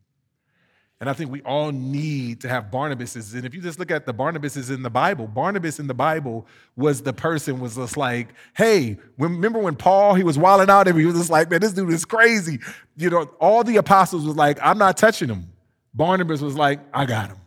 And 1.01 1.09
I 1.09 1.15
think 1.15 1.31
we 1.31 1.41
all 1.43 1.73
need 1.73 2.43
to 2.43 2.49
have 2.49 2.71
Barnabases. 2.71 3.35
And 3.35 3.47
if 3.47 3.55
you 3.55 3.63
just 3.63 3.79
look 3.79 3.91
at 3.91 4.05
the 4.05 4.13
Barnabases 4.13 4.73
in 4.73 4.83
the 4.83 4.91
Bible, 4.91 5.27
Barnabas 5.27 5.81
in 5.81 5.87
the 5.87 5.95
Bible 5.95 6.47
was 6.77 7.01
the 7.01 7.15
person 7.15 7.59
was 7.59 7.77
just 7.77 7.97
like, 7.97 8.35
hey, 8.55 8.99
remember 9.17 9.59
when 9.59 9.77
Paul, 9.77 10.15
he 10.15 10.23
was 10.23 10.37
wilding 10.37 10.69
out 10.69 10.89
and 10.89 10.99
he 10.99 11.07
was 11.07 11.15
just 11.15 11.31
like, 11.31 11.51
man, 11.51 11.63
this 11.63 11.73
dude 11.73 11.91
is 11.91 12.05
crazy. 12.05 12.61
You 12.99 13.09
know, 13.09 13.23
all 13.41 13.65
the 13.65 13.79
apostles 13.79 14.27
was 14.27 14.37
like, 14.37 14.59
I'm 14.63 14.77
not 14.77 14.99
touching 14.99 15.31
him. 15.31 15.51
Barnabas 15.95 16.43
was 16.43 16.55
like, 16.55 16.81
I 16.93 17.07
got 17.07 17.31
him. 17.31 17.39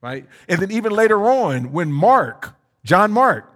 Right? 0.00 0.24
And 0.48 0.60
then 0.60 0.70
even 0.70 0.92
later 0.92 1.28
on, 1.28 1.72
when 1.72 1.90
Mark, 1.90 2.54
John 2.84 3.10
Mark, 3.10 3.48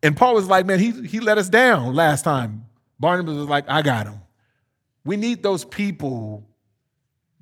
and 0.00 0.16
Paul 0.16 0.34
was 0.34 0.46
like, 0.46 0.64
man, 0.64 0.78
he, 0.78 0.92
he 1.08 1.18
let 1.18 1.38
us 1.38 1.48
down 1.48 1.92
last 1.92 2.22
time. 2.22 2.66
Barnabas 3.00 3.34
was 3.34 3.48
like, 3.48 3.64
I 3.68 3.82
got 3.82 4.06
him. 4.06 4.20
We 5.04 5.16
need 5.16 5.42
those 5.42 5.64
people 5.64 6.46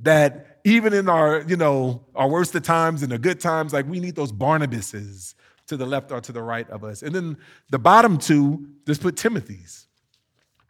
that 0.00 0.49
even 0.64 0.92
in 0.92 1.08
our, 1.08 1.42
you 1.42 1.56
know, 1.56 2.04
our 2.14 2.28
worst 2.28 2.54
of 2.54 2.62
times 2.62 3.02
and 3.02 3.12
the 3.12 3.18
good 3.18 3.40
times, 3.40 3.72
like 3.72 3.86
we 3.86 4.00
need 4.00 4.16
those 4.16 4.32
Barnabases 4.32 5.34
to 5.66 5.76
the 5.76 5.86
left 5.86 6.12
or 6.12 6.20
to 6.20 6.32
the 6.32 6.42
right 6.42 6.68
of 6.70 6.84
us. 6.84 7.02
And 7.02 7.14
then 7.14 7.36
the 7.70 7.78
bottom 7.78 8.18
two, 8.18 8.68
just 8.86 9.00
put 9.00 9.16
Timothy's. 9.16 9.86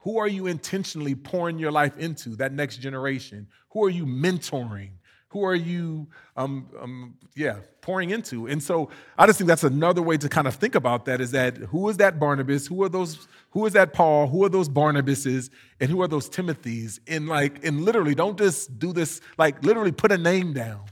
Who 0.01 0.19
are 0.19 0.29
you 0.29 0.47
intentionally 0.47 1.15
pouring 1.15 1.59
your 1.59 1.73
life 1.73 1.97
into, 1.99 2.37
that 2.37 2.53
next 2.53 2.79
generation? 2.79 3.49
Who 3.71 3.85
are 3.85 3.91
you 3.91 4.07
mentoring? 4.07 4.91
Who 5.31 5.45
are 5.45 5.55
you, 5.55 6.09
um, 6.37 6.69
um, 6.81 7.15
yeah, 7.37 7.59
pouring 7.83 8.11
into? 8.11 8.49
And 8.49 8.61
so 8.61 8.91
I 9.17 9.27
just 9.27 9.39
think 9.39 9.47
that's 9.47 9.63
another 9.63 10.03
way 10.03 10.17
to 10.17 10.29
kind 10.29 10.49
of 10.49 10.57
think 10.57 10.75
about 10.75 11.05
that 11.05 11.21
is 11.21 11.31
that 11.31 11.57
who 11.57 11.89
is 11.89 11.99
that 11.99 12.19
Barnabas? 12.19 12.67
Who 12.67 12.83
are 12.83 12.89
those, 12.89 13.29
who 13.51 13.65
is 13.65 13.73
that 13.75 13.93
Paul? 13.93 14.27
Who 14.27 14.45
are 14.45 14.49
those 14.49 14.69
Barnabases? 14.69 15.49
And 15.79 15.89
who 15.89 16.03
are 16.03 16.09
those 16.09 16.29
Timothys? 16.29 16.99
And 17.07 17.29
like, 17.29 17.65
and 17.65 17.83
literally 17.83 18.17
don't 18.17 18.37
just 18.37 18.77
do 18.81 18.93
this, 18.93 19.21
like 19.39 19.63
literally 19.65 19.93
put 19.93 20.11
a 20.11 20.19
name 20.19 20.53
down, 20.53 20.83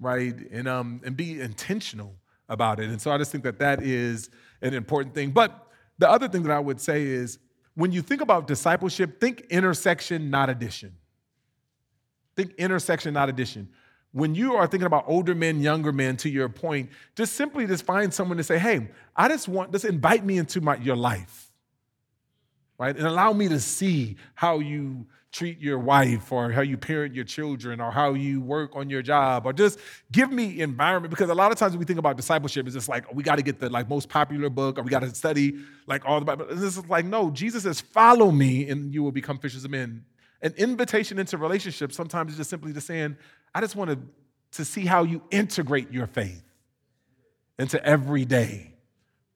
right? 0.00 0.34
And, 0.50 0.66
um, 0.66 1.00
and 1.04 1.16
be 1.16 1.40
intentional 1.40 2.16
about 2.48 2.80
it. 2.80 2.90
And 2.90 3.00
so 3.00 3.12
I 3.12 3.18
just 3.18 3.30
think 3.30 3.44
that 3.44 3.60
that 3.60 3.80
is 3.80 4.28
an 4.60 4.74
important 4.74 5.14
thing. 5.14 5.30
But 5.30 5.68
the 5.98 6.10
other 6.10 6.28
thing 6.28 6.42
that 6.42 6.52
I 6.52 6.58
would 6.58 6.80
say 6.80 7.04
is 7.04 7.38
when 7.76 7.92
you 7.92 8.02
think 8.02 8.22
about 8.22 8.48
discipleship, 8.48 9.20
think 9.20 9.42
intersection, 9.50 10.30
not 10.30 10.50
addition. 10.50 10.96
Think 12.38 12.54
intersection, 12.54 13.14
not 13.14 13.28
addition. 13.28 13.68
When 14.12 14.36
you 14.36 14.54
are 14.54 14.68
thinking 14.68 14.86
about 14.86 15.06
older 15.08 15.34
men, 15.34 15.60
younger 15.60 15.90
men, 15.90 16.16
to 16.18 16.28
your 16.28 16.48
point, 16.48 16.88
just 17.16 17.32
simply 17.32 17.66
just 17.66 17.84
find 17.84 18.14
someone 18.14 18.36
to 18.36 18.44
say, 18.44 18.58
hey, 18.58 18.90
I 19.16 19.26
just 19.26 19.48
want, 19.48 19.72
just 19.72 19.84
invite 19.84 20.24
me 20.24 20.38
into 20.38 20.60
my, 20.60 20.76
your 20.76 20.94
life, 20.94 21.50
right? 22.78 22.96
And 22.96 23.08
allow 23.08 23.32
me 23.32 23.48
to 23.48 23.58
see 23.58 24.18
how 24.36 24.60
you 24.60 25.08
treat 25.32 25.58
your 25.58 25.80
wife 25.80 26.30
or 26.30 26.52
how 26.52 26.60
you 26.60 26.76
parent 26.76 27.12
your 27.12 27.24
children 27.24 27.80
or 27.80 27.90
how 27.90 28.14
you 28.14 28.40
work 28.40 28.76
on 28.76 28.88
your 28.88 29.02
job 29.02 29.44
or 29.44 29.52
just 29.52 29.80
give 30.12 30.30
me 30.30 30.60
environment 30.60 31.10
because 31.10 31.30
a 31.30 31.34
lot 31.34 31.50
of 31.50 31.58
times 31.58 31.76
we 31.76 31.84
think 31.84 31.98
about 31.98 32.16
discipleship 32.16 32.64
it's 32.64 32.74
just 32.74 32.88
like 32.88 33.12
we 33.12 33.22
got 33.22 33.36
to 33.36 33.42
get 33.42 33.60
the 33.60 33.68
like 33.68 33.90
most 33.90 34.08
popular 34.08 34.48
book 34.48 34.78
or 34.78 34.82
we 34.82 34.90
got 34.90 35.00
to 35.00 35.14
study 35.14 35.58
like 35.86 36.02
all 36.06 36.18
the 36.18 36.24
bible 36.24 36.46
this 36.48 36.78
is 36.78 36.88
like 36.88 37.04
no 37.04 37.30
jesus 37.30 37.64
says 37.64 37.78
follow 37.78 38.30
me 38.30 38.70
and 38.70 38.94
you 38.94 39.02
will 39.02 39.12
become 39.12 39.38
fishers 39.38 39.66
of 39.66 39.70
men 39.70 40.02
an 40.42 40.54
invitation 40.56 41.18
into 41.18 41.36
relationships 41.36 41.96
sometimes 41.96 42.32
is 42.32 42.38
just 42.38 42.50
simply 42.50 42.72
just 42.72 42.86
saying, 42.86 43.16
I 43.54 43.60
just 43.60 43.76
want 43.76 43.90
to, 43.90 43.98
to 44.52 44.64
see 44.64 44.86
how 44.86 45.02
you 45.02 45.22
integrate 45.30 45.92
your 45.92 46.06
faith 46.06 46.42
into 47.58 47.84
every 47.84 48.24
day, 48.24 48.74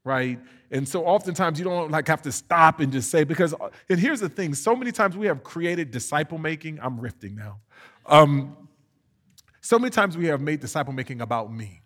right? 0.04 0.38
And 0.70 0.88
so 0.88 1.04
oftentimes 1.04 1.58
you 1.58 1.64
don't 1.64 1.90
like 1.90 2.08
have 2.08 2.22
to 2.22 2.32
stop 2.32 2.80
and 2.80 2.92
just 2.92 3.10
say, 3.10 3.24
because, 3.24 3.54
and 3.88 3.98
here's 3.98 4.20
the 4.20 4.28
thing, 4.28 4.54
so 4.54 4.76
many 4.76 4.92
times 4.92 5.16
we 5.16 5.26
have 5.26 5.42
created 5.42 5.90
disciple 5.90 6.38
making, 6.38 6.78
I'm 6.80 7.00
rifting 7.00 7.34
now. 7.34 7.58
Um, 8.06 8.56
so 9.60 9.78
many 9.78 9.90
times 9.90 10.16
we 10.16 10.26
have 10.26 10.40
made 10.40 10.60
disciple 10.60 10.92
making 10.92 11.20
about 11.20 11.52
me. 11.52 11.82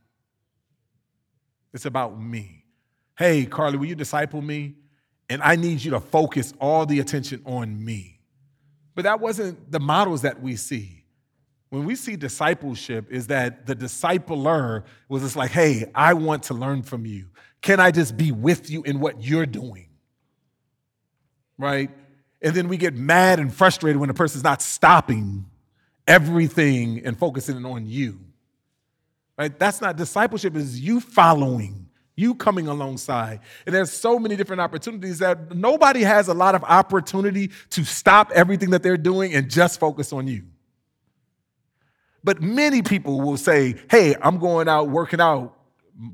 It's 1.72 1.84
about 1.84 2.20
me. 2.20 2.64
Hey, 3.18 3.44
Carly, 3.44 3.76
will 3.76 3.86
you 3.86 3.94
disciple 3.94 4.40
me? 4.40 4.76
And 5.28 5.42
I 5.42 5.56
need 5.56 5.82
you 5.82 5.90
to 5.92 6.00
focus 6.00 6.54
all 6.60 6.86
the 6.86 7.00
attention 7.00 7.42
on 7.44 7.84
me. 7.84 8.15
But 8.96 9.02
that 9.02 9.20
wasn't 9.20 9.70
the 9.70 9.78
models 9.78 10.22
that 10.22 10.42
we 10.42 10.56
see. 10.56 11.04
When 11.68 11.84
we 11.84 11.94
see 11.94 12.16
discipleship, 12.16 13.12
is 13.12 13.26
that 13.26 13.66
the 13.66 13.76
discipler 13.76 14.84
was 15.08 15.22
just 15.22 15.36
like, 15.36 15.50
hey, 15.50 15.84
I 15.94 16.14
want 16.14 16.44
to 16.44 16.54
learn 16.54 16.82
from 16.82 17.04
you. 17.04 17.26
Can 17.60 17.78
I 17.78 17.90
just 17.90 18.16
be 18.16 18.32
with 18.32 18.70
you 18.70 18.82
in 18.82 18.98
what 18.98 19.22
you're 19.22 19.46
doing? 19.46 19.90
Right? 21.58 21.90
And 22.40 22.54
then 22.54 22.68
we 22.68 22.78
get 22.78 22.94
mad 22.94 23.38
and 23.38 23.52
frustrated 23.52 23.98
when 23.98 24.08
the 24.08 24.14
person's 24.14 24.44
not 24.44 24.62
stopping 24.62 25.44
everything 26.06 27.04
and 27.04 27.18
focusing 27.18 27.64
on 27.66 27.86
you. 27.86 28.20
Right? 29.36 29.56
That's 29.58 29.82
not 29.82 29.96
discipleship, 29.96 30.56
is 30.56 30.80
you 30.80 31.00
following, 31.00 31.85
you 32.16 32.34
coming 32.34 32.66
alongside. 32.66 33.40
And 33.66 33.74
there's 33.74 33.92
so 33.92 34.18
many 34.18 34.36
different 34.36 34.60
opportunities 34.60 35.18
that 35.18 35.54
nobody 35.54 36.00
has 36.00 36.28
a 36.28 36.34
lot 36.34 36.54
of 36.54 36.64
opportunity 36.64 37.50
to 37.70 37.84
stop 37.84 38.32
everything 38.34 38.70
that 38.70 38.82
they're 38.82 38.96
doing 38.96 39.34
and 39.34 39.50
just 39.50 39.78
focus 39.78 40.12
on 40.12 40.26
you. 40.26 40.44
But 42.24 42.42
many 42.42 42.82
people 42.82 43.20
will 43.20 43.36
say, 43.36 43.76
hey, 43.90 44.16
I'm 44.20 44.38
going 44.38 44.68
out 44.68 44.88
working 44.88 45.20
out 45.20 45.56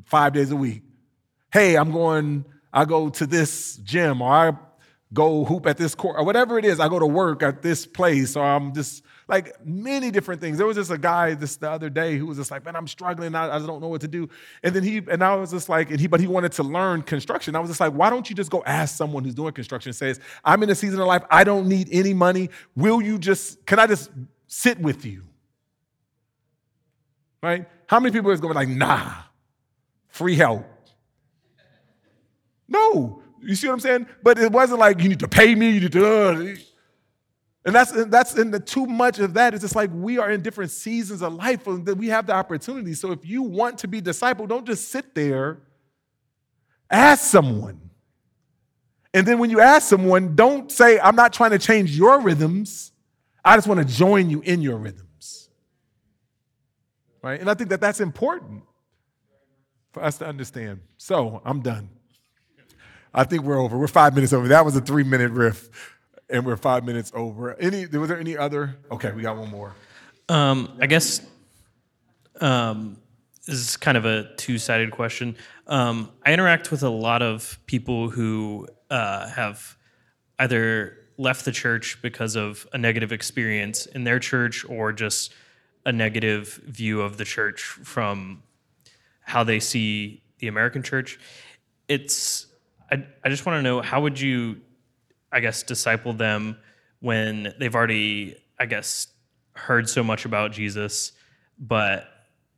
five 0.05 0.35
days 0.35 0.51
a 0.51 0.57
week. 0.57 0.83
Hey, 1.53 1.77
I'm 1.77 1.93
going, 1.93 2.45
I 2.73 2.85
go 2.85 3.09
to 3.09 3.27
this 3.27 3.77
gym 3.77 4.21
or 4.21 4.31
I 4.31 4.53
go 5.13 5.45
hoop 5.45 5.67
at 5.67 5.77
this 5.77 5.95
court 5.95 6.17
or 6.19 6.25
whatever 6.25 6.59
it 6.59 6.65
is. 6.65 6.81
I 6.81 6.89
go 6.89 6.99
to 6.99 7.07
work 7.07 7.43
at 7.43 7.63
this 7.63 7.87
place 7.87 8.37
or 8.37 8.45
I'm 8.45 8.73
just 8.73 9.05
like 9.29 9.65
many 9.65 10.11
different 10.11 10.41
things. 10.41 10.59
There 10.59 10.67
was 10.67 10.77
just 10.77 10.91
a 10.91 10.99
guy 10.99 11.35
this 11.35 11.57
the 11.57 11.71
other 11.71 11.91
day 11.91 12.17
who 12.17 12.27
was 12.27 12.39
just 12.39 12.51
like, 12.51 12.65
man, 12.65 12.77
I'm 12.77 12.89
struggling. 12.89 13.35
I, 13.35 13.57
I 13.57 13.59
don't 13.59 13.81
know 13.81 13.89
what 13.89 14.01
to 14.03 14.09
do. 14.09 14.29
And 14.63 14.75
then 14.75 14.83
he, 14.83 15.03
and 15.09 15.23
I 15.23 15.35
was 15.37 15.51
just 15.51 15.69
like, 15.69 15.91
and 15.91 16.01
he, 16.01 16.07
but 16.07 16.21
he 16.21 16.27
wanted 16.27 16.53
to 16.53 16.63
learn 16.63 17.03
construction. 17.03 17.55
I 17.55 17.61
was 17.61 17.71
just 17.71 17.81
like, 17.81 17.93
why 17.93 18.11
don't 18.11 18.29
you 18.29 18.37
just 18.37 18.51
go 18.51 18.63
ask 18.65 18.97
someone 18.97 19.25
who's 19.25 19.35
doing 19.35 19.53
construction 19.53 19.93
says, 19.93 20.19
I'm 20.45 20.63
in 20.63 20.71
a 20.71 20.75
season 20.75 21.01
of 21.01 21.07
life. 21.07 21.23
I 21.31 21.45
don't 21.45 21.69
need 21.69 21.89
any 21.93 22.15
money. 22.15 22.51
Will 22.75 23.01
you 23.01 23.19
just, 23.19 23.65
can 23.67 23.79
I 23.79 23.87
just 23.87 24.11
sit 24.47 24.79
with 24.81 25.05
you? 25.05 25.25
Right? 27.43 27.67
How 27.87 28.01
many 28.01 28.13
people 28.13 28.31
is 28.31 28.41
going 28.41 28.55
like, 28.55 28.69
nah, 28.69 29.13
free 30.09 30.37
help? 30.37 30.67
No. 32.69 33.22
You 33.43 33.55
see 33.55 33.67
what 33.67 33.75
I'm 33.75 33.81
saying? 33.81 34.07
But 34.23 34.39
it 34.39 34.53
wasn't 34.53 34.81
like 34.81 35.03
you 35.03 35.09
need 35.09 35.21
to 35.21 35.29
pay 35.29 35.55
me, 35.55 35.71
you 35.71 35.81
need 35.81 35.93
to, 35.93 36.07
uh, 36.07 36.55
and 37.65 37.75
that's 37.75 37.93
that's 38.07 38.37
in 38.37 38.51
the 38.51 38.59
too 38.59 38.87
much 38.87 39.21
of 39.21 39.35
that. 39.35 39.55
It's 39.55 39.63
just 39.63 39.77
like 39.77 39.91
we 39.93 40.19
are 40.19 40.31
in 40.31 40.43
different 40.43 40.73
seasons 40.73 41.23
of 41.23 41.35
life 41.35 41.67
and 41.67 41.87
that 41.87 41.97
we 41.97 42.09
have 42.09 42.27
the 42.27 42.33
opportunity. 42.33 42.95
So 42.95 43.13
if 43.13 43.25
you 43.25 43.43
want 43.43 43.79
to 43.79 43.89
be 43.89 44.01
disciple, 44.01 44.47
don't 44.47 44.67
just 44.67 44.89
sit 44.89 45.15
there. 45.15 45.59
Ask 46.91 47.25
someone. 47.25 47.81
And 49.15 49.27
then 49.27 49.39
when 49.39 49.51
you 49.51 49.61
ask 49.61 49.89
someone, 49.89 50.35
don't 50.35 50.73
say, 50.73 50.99
I'm 50.99 51.15
not 51.15 51.33
trying 51.33 51.51
to 51.51 51.59
change 51.59 51.97
your 51.97 52.21
rhythms. 52.21 52.93
I 53.45 53.57
just 53.57 53.69
want 53.69 53.79
to 53.79 53.87
join 53.87 54.31
you 54.31 54.41
in 54.41 54.61
your 54.61 54.77
rhythms. 54.77 55.51
Right? 57.23 57.41
And 57.41 57.49
I 57.49 57.55
think 57.55 57.71
that 57.71 57.81
that's 57.81 58.01
important 58.01 58.65
for 59.93 60.03
us 60.03 60.19
to 60.19 60.27
understand. 60.27 60.81
So 60.97 61.43
I'm 61.45 61.61
done. 61.61 61.91
I 63.15 63.25
think 63.25 63.43
we're 63.43 63.61
over. 63.61 63.79
We're 63.79 63.89
five 63.89 64.15
minutes 64.15 64.33
over. 64.33 64.49
That 64.49 64.65
was 64.65 64.77
a 64.77 64.81
three 64.81 65.05
minute 65.05 65.33
riff, 65.33 65.69
and 66.31 66.47
we're 66.47 66.57
five 66.57 66.85
minutes 66.85 67.13
over. 67.15 67.55
Any? 67.61 67.87
Was 67.87 68.09
there 68.09 68.19
any 68.19 68.37
other? 68.37 68.77
Okay, 68.91 69.13
we 69.13 69.23
got 69.23 69.37
one 69.37 69.51
more. 69.51 69.75
Um, 70.29 70.77
I 70.81 70.87
guess 70.87 71.21
um, 72.41 72.97
this 73.47 73.57
is 73.57 73.77
kind 73.77 73.99
of 73.99 74.05
a 74.05 74.35
two-sided 74.37 74.93
question. 74.93 75.37
Um, 75.67 76.11
I 76.25 76.33
interact 76.33 76.71
with 76.71 76.83
a 76.83 76.89
lot 76.89 77.23
of 77.23 77.59
people 77.67 78.09
who 78.09 78.67
uh, 78.91 79.29
have 79.29 79.77
either 80.39 80.99
left 81.19 81.45
the 81.45 81.53
church 81.53 82.01
because 82.03 82.37
of 82.37 82.67
a 82.73 82.79
negative 82.79 83.13
experience 83.13 83.87
in 83.87 84.05
their 84.05 84.19
church 84.19 84.65
or 84.69 84.93
just 84.93 85.35
a 85.85 85.93
negative 85.93 86.61
view 86.67 87.01
of 87.03 87.17
the 87.17 87.25
church 87.25 87.63
from 87.63 88.43
how 89.21 89.45
they 89.45 89.61
see 89.61 90.23
the 90.39 90.49
American 90.49 90.83
church. 90.83 91.19
It's 91.89 92.47
I, 92.93 93.07
I 93.25 93.29
just 93.31 93.47
want 93.47 93.59
to 93.59 93.63
know 93.63 93.81
how 93.81 94.03
would 94.03 94.21
you 94.21 94.61
I 95.33 95.41
guess 95.41 95.63
disciple 95.63 96.13
them 96.13 96.59
when 97.01 97.55
they've 97.59 97.75
already 97.75 98.37
I 98.61 98.67
guess 98.67 99.09
heard 99.55 99.89
so 99.89 100.03
much 100.03 100.25
about 100.25 100.53
Jesus, 100.53 101.13
but 101.59 102.09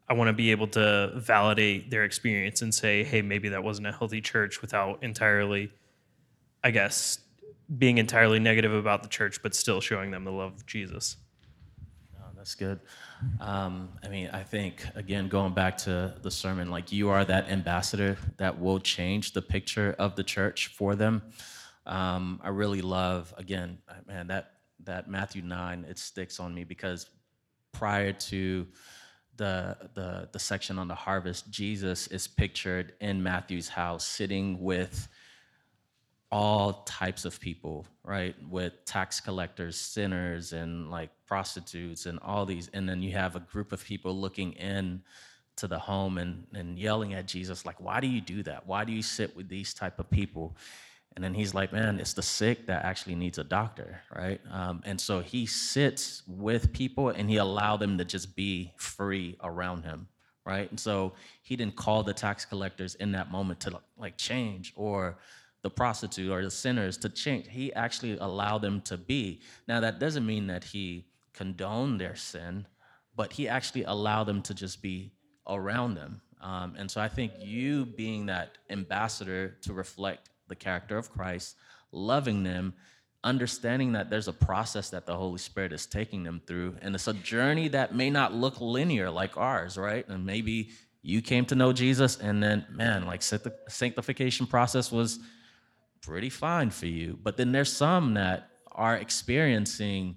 I 0.09 0.15
want 0.15 0.29
to 0.29 0.33
be 0.33 0.51
able 0.51 0.67
to 0.69 1.13
validate 1.17 1.91
their 1.91 2.05
experience 2.05 2.63
and 2.63 2.75
say, 2.75 3.05
hey, 3.05 3.23
maybe 3.23 3.49
that 3.51 3.63
wasn't 3.63 3.87
a 3.87 3.93
healthy 3.93 4.21
church 4.21 4.61
without 4.61 5.03
entirely, 5.03 5.73
I 6.63 6.73
guess, 6.73 7.21
being 7.79 7.99
entirely 7.99 8.39
negative 8.39 8.73
about 8.75 9.03
the 9.03 9.09
church, 9.09 9.43
but 9.43 9.55
still 9.55 9.81
showing 9.81 10.11
them 10.11 10.25
the 10.25 10.33
love 10.33 10.55
of 10.55 10.67
Jesus. 10.67 11.17
Oh, 12.21 12.27
that's 12.37 12.55
good. 12.55 12.81
Um, 13.41 13.91
I 14.03 14.09
mean, 14.09 14.31
I 14.33 14.43
think, 14.43 14.85
again, 14.95 15.29
going 15.29 15.55
back 15.55 15.77
to 15.79 16.15
the 16.23 16.31
sermon, 16.31 16.71
like 16.71 16.93
you 16.93 17.11
are 17.11 17.25
that 17.25 17.49
ambassador 17.51 18.17
that 18.37 18.61
will 18.61 18.81
change 18.81 19.33
the 19.33 19.43
picture 19.43 19.95
of 19.99 20.17
the 20.17 20.25
church 20.25 20.69
for 20.69 20.95
them. 20.95 21.23
Um, 21.87 22.41
I 22.43 22.49
really 22.49 22.83
love, 22.83 23.33
again, 23.37 23.79
man, 24.07 24.29
that, 24.29 24.53
that 24.85 25.09
Matthew 25.09 25.43
9, 25.43 25.87
it 25.89 25.99
sticks 25.99 26.41
on 26.41 26.55
me 26.55 26.65
because 26.65 27.07
prior 27.73 28.13
to 28.13 28.67
the, 29.37 29.77
the, 29.95 30.29
the 30.33 30.39
section 30.39 30.79
on 30.79 30.89
the 30.89 30.95
harvest, 30.95 31.51
Jesus 31.51 32.07
is 32.09 32.27
pictured 32.27 32.95
in 33.01 33.23
Matthew's 33.23 33.69
house 33.69 34.07
sitting 34.07 34.61
with 34.61 35.09
all 36.31 36.85
types 36.85 37.25
of 37.25 37.39
people, 37.41 37.87
right? 38.03 38.35
With 38.51 38.85
tax 38.85 39.21
collectors, 39.21 39.77
sinners, 39.77 40.53
and 40.53 40.91
like 40.91 41.11
prostitutes, 41.27 42.07
and 42.07 42.19
all 42.21 42.45
these. 42.45 42.69
And 42.73 42.89
then 42.89 43.03
you 43.03 43.13
have 43.13 43.37
a 43.37 43.41
group 43.41 43.73
of 43.73 43.85
people 43.85 44.19
looking 44.19 44.53
in 44.53 45.03
to 45.57 45.69
the 45.69 45.79
home 45.79 46.19
and, 46.19 46.47
and 46.53 46.79
yelling 46.79 47.15
at 47.15 47.27
Jesus, 47.27 47.65
like, 47.65 47.81
why 47.81 48.01
do 48.01 48.09
you 48.09 48.21
do 48.21 48.43
that? 48.43 48.67
Why 48.67 48.85
do 48.85 48.93
you 48.93 49.03
sit 49.03 49.37
with 49.37 49.49
these 49.49 49.73
type 49.73 49.99
of 49.99 50.11
people? 50.11 50.57
And 51.15 51.23
then 51.23 51.33
he's 51.33 51.55
like, 51.55 51.73
man, 51.73 52.01
it's 52.01 52.13
the 52.13 52.23
sick 52.23 52.67
that 52.67 52.85
actually 52.85 53.15
needs 53.15 53.39
a 53.39 53.45
doctor, 53.45 54.03
right? 54.15 54.41
Um, 54.51 54.83
and 54.85 55.01
so 55.01 55.21
he 55.21 55.47
sits 55.47 56.25
with 56.27 56.73
people 56.73 57.11
and 57.11 57.31
he 57.31 57.37
allowed 57.37 57.77
them 57.77 57.99
to 57.99 58.05
just 58.05 58.35
be 58.35 58.73
free 58.77 59.37
around 59.45 59.85
him, 59.85 60.09
right? 60.45 60.69
And 60.69 60.81
so 60.81 61.13
he 61.43 61.55
didn't 61.55 61.77
call 61.77 62.03
the 62.03 62.15
tax 62.15 62.45
collectors 62.45 62.97
in 62.97 63.13
that 63.13 63.31
moment 63.31 63.61
to 63.61 63.81
like 63.97 64.17
change 64.17 64.73
or 64.75 65.19
the 65.65 65.71
prostitute 65.71 66.31
or 66.31 66.45
the 66.45 66.51
sinners 66.51 66.99
to 66.99 67.09
change. 67.09 67.49
He 67.49 67.73
actually 67.73 68.19
allowed 68.19 68.59
them 68.59 68.83
to 68.83 68.99
be. 68.99 69.41
Now, 69.67 69.81
that 69.81 69.99
doesn't 69.99 70.27
mean 70.27 70.47
that 70.49 70.63
he 70.63 71.07
condoned 71.33 71.99
their 71.99 72.15
sin, 72.15 72.67
but 73.17 73.33
he 73.33 73.49
actually 73.49 73.85
allowed 73.85 74.25
them 74.25 74.43
to 74.43 74.53
just 74.53 74.83
be 74.83 75.13
around 75.49 75.95
them. 75.95 76.21
Um, 76.43 76.75
and 76.79 76.91
so 76.91 77.01
I 77.01 77.09
think 77.09 77.33
you 77.39 77.87
being 77.87 78.27
that 78.27 78.59
ambassador 78.69 79.57
to 79.63 79.73
reflect 79.73 80.29
the 80.49 80.55
character 80.55 80.99
of 80.99 81.11
Christ, 81.11 81.57
loving 81.93 82.43
them, 82.43 82.75
understanding 83.25 83.93
that 83.93 84.11
there's 84.11 84.29
a 84.29 84.35
process 84.35 84.91
that 84.91 85.07
the 85.07 85.17
Holy 85.17 85.39
Spirit 85.39 85.73
is 85.73 85.87
taking 85.87 86.25
them 86.25 86.43
through. 86.47 86.77
And 86.83 86.95
it's 86.95 87.09
a 87.09 87.15
journey 87.15 87.69
that 87.69 87.95
may 87.95 88.11
not 88.11 88.35
look 88.35 88.61
linear 88.61 89.09
like 89.09 89.39
ours, 89.39 89.79
right? 89.79 90.07
And 90.11 90.27
maybe 90.27 90.73
you 91.01 91.23
came 91.23 91.47
to 91.47 91.55
know 91.55 91.73
Jesus 91.73 92.19
and 92.21 92.43
then, 92.43 92.67
man, 92.71 93.07
like 93.07 93.23
the 93.23 93.55
sanctification 93.67 94.47
process 94.47 94.93
was 94.93 95.21
pretty 96.05 96.31
fine 96.31 96.71
for 96.71 96.87
you. 96.87 97.19
But 97.23 97.37
then 97.37 97.53
there's 97.53 97.73
some 97.73 98.15
that 98.15 98.51
are 98.73 98.97
experiencing 98.97 100.17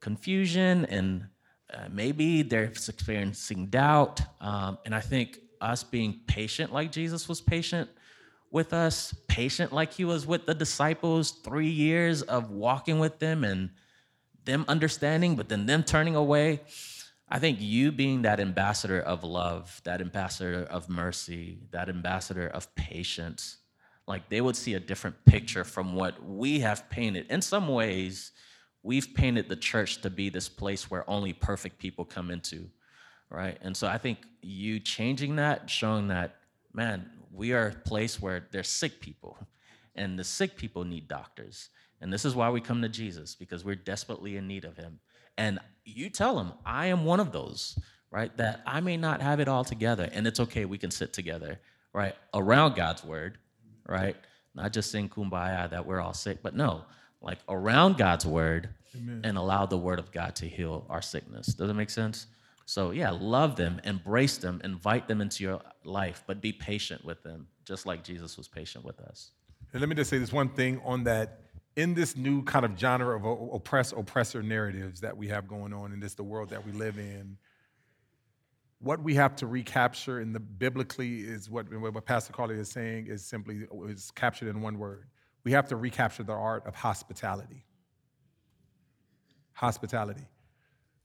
confusion 0.00 0.84
and 0.86 1.26
uh, 1.72 1.88
maybe 1.90 2.42
they're 2.42 2.64
experiencing 2.64 3.66
doubt. 3.66 4.20
Um, 4.40 4.78
and 4.84 4.94
I 4.94 5.00
think 5.00 5.38
us 5.60 5.84
being 5.84 6.20
patient 6.26 6.72
like 6.72 6.92
Jesus 6.92 7.28
was 7.28 7.40
patient 7.40 7.88
with 8.50 8.74
us, 8.74 9.14
patient 9.28 9.72
like 9.72 9.94
he 9.94 10.04
was 10.04 10.26
with 10.26 10.44
the 10.44 10.54
disciples, 10.54 11.30
three 11.30 11.70
years 11.70 12.20
of 12.22 12.50
walking 12.50 12.98
with 12.98 13.18
them 13.18 13.44
and 13.44 13.70
them 14.44 14.64
understanding, 14.68 15.36
but 15.36 15.48
then 15.48 15.64
them 15.66 15.82
turning 15.82 16.16
away. 16.16 16.60
I 17.28 17.38
think 17.38 17.58
you 17.60 17.92
being 17.92 18.22
that 18.22 18.40
ambassador 18.40 19.00
of 19.00 19.24
love, 19.24 19.80
that 19.84 20.02
ambassador 20.02 20.64
of 20.64 20.90
mercy, 20.90 21.60
that 21.70 21.88
ambassador 21.88 22.46
of 22.46 22.74
patience, 22.74 23.56
like 24.06 24.28
they 24.28 24.40
would 24.40 24.56
see 24.56 24.74
a 24.74 24.80
different 24.80 25.24
picture 25.24 25.64
from 25.64 25.94
what 25.94 26.22
we 26.24 26.60
have 26.60 26.88
painted. 26.90 27.26
In 27.30 27.40
some 27.40 27.68
ways, 27.68 28.32
we've 28.82 29.14
painted 29.14 29.48
the 29.48 29.56
church 29.56 30.00
to 30.02 30.10
be 30.10 30.28
this 30.28 30.48
place 30.48 30.90
where 30.90 31.08
only 31.08 31.32
perfect 31.32 31.78
people 31.78 32.04
come 32.04 32.30
into, 32.30 32.68
right? 33.30 33.58
And 33.62 33.76
so 33.76 33.86
I 33.86 33.98
think 33.98 34.18
you 34.42 34.80
changing 34.80 35.36
that, 35.36 35.70
showing 35.70 36.08
that, 36.08 36.36
man, 36.72 37.08
we 37.30 37.52
are 37.52 37.68
a 37.68 37.88
place 37.88 38.20
where 38.20 38.46
there's 38.50 38.68
sick 38.68 39.00
people, 39.00 39.38
and 39.94 40.18
the 40.18 40.24
sick 40.24 40.56
people 40.56 40.84
need 40.84 41.06
doctors. 41.06 41.68
And 42.00 42.12
this 42.12 42.24
is 42.24 42.34
why 42.34 42.50
we 42.50 42.60
come 42.60 42.82
to 42.82 42.88
Jesus, 42.88 43.36
because 43.36 43.64
we're 43.64 43.76
desperately 43.76 44.36
in 44.36 44.48
need 44.48 44.64
of 44.64 44.76
him. 44.76 44.98
And 45.38 45.60
you 45.84 46.10
tell 46.10 46.38
him, 46.38 46.52
I 46.66 46.86
am 46.86 47.04
one 47.04 47.20
of 47.20 47.30
those, 47.32 47.78
right? 48.10 48.36
That 48.36 48.62
I 48.66 48.80
may 48.80 48.96
not 48.96 49.22
have 49.22 49.38
it 49.38 49.48
all 49.48 49.64
together, 49.64 50.08
and 50.12 50.26
it's 50.26 50.40
okay, 50.40 50.64
we 50.64 50.78
can 50.78 50.90
sit 50.90 51.12
together, 51.12 51.60
right? 51.94 52.14
Around 52.34 52.74
God's 52.74 53.04
word, 53.04 53.38
right? 53.86 54.16
Not 54.54 54.72
just 54.72 54.90
sing 54.90 55.08
kumbaya 55.08 55.70
that 55.70 55.86
we're 55.86 56.00
all 56.00 56.14
sick, 56.14 56.38
but 56.42 56.54
no, 56.54 56.84
like 57.20 57.38
around 57.48 57.96
God's 57.96 58.26
word 58.26 58.68
Amen. 58.96 59.22
and 59.24 59.38
allow 59.38 59.66
the 59.66 59.78
word 59.78 59.98
of 59.98 60.12
God 60.12 60.34
to 60.36 60.46
heal 60.46 60.86
our 60.90 61.02
sickness. 61.02 61.46
Does 61.48 61.70
it 61.70 61.74
make 61.74 61.90
sense? 61.90 62.26
So, 62.66 62.90
yeah, 62.90 63.10
love 63.10 63.56
them, 63.56 63.80
embrace 63.84 64.38
them, 64.38 64.60
invite 64.64 65.08
them 65.08 65.20
into 65.20 65.42
your 65.44 65.60
life, 65.84 66.22
but 66.26 66.40
be 66.40 66.52
patient 66.52 67.04
with 67.04 67.22
them, 67.22 67.46
just 67.64 67.86
like 67.86 68.04
Jesus 68.04 68.36
was 68.36 68.48
patient 68.48 68.84
with 68.84 69.00
us. 69.00 69.32
And 69.72 69.80
let 69.80 69.88
me 69.88 69.94
just 69.94 70.10
say 70.10 70.18
this 70.18 70.32
one 70.32 70.48
thing 70.50 70.80
on 70.84 71.04
that 71.04 71.40
in 71.76 71.94
this 71.94 72.16
new 72.16 72.42
kind 72.44 72.64
of 72.64 72.78
genre 72.78 73.16
of 73.16 73.24
o- 73.24 73.50
oppress 73.54 73.92
oppressor 73.92 74.42
narratives 74.42 75.00
that 75.00 75.16
we 75.16 75.28
have 75.28 75.48
going 75.48 75.72
on 75.72 75.92
in 75.92 76.00
this 76.00 76.14
the 76.14 76.22
world 76.22 76.50
that 76.50 76.64
we 76.64 76.72
live 76.72 76.98
in 76.98 77.38
what 78.82 79.02
we 79.02 79.14
have 79.14 79.36
to 79.36 79.46
recapture 79.46 80.20
in 80.20 80.32
the 80.32 80.40
biblically 80.40 81.20
is 81.20 81.48
what, 81.48 81.72
what 81.72 82.04
pastor 82.04 82.32
carly 82.32 82.56
is 82.56 82.68
saying 82.68 83.06
is 83.06 83.24
simply 83.24 83.66
is 83.88 84.10
captured 84.10 84.48
in 84.48 84.60
one 84.60 84.78
word. 84.78 85.06
We 85.44 85.52
have 85.52 85.68
to 85.68 85.76
recapture 85.76 86.24
the 86.24 86.32
art 86.32 86.66
of 86.66 86.74
hospitality. 86.74 87.64
Hospitality. 89.52 90.26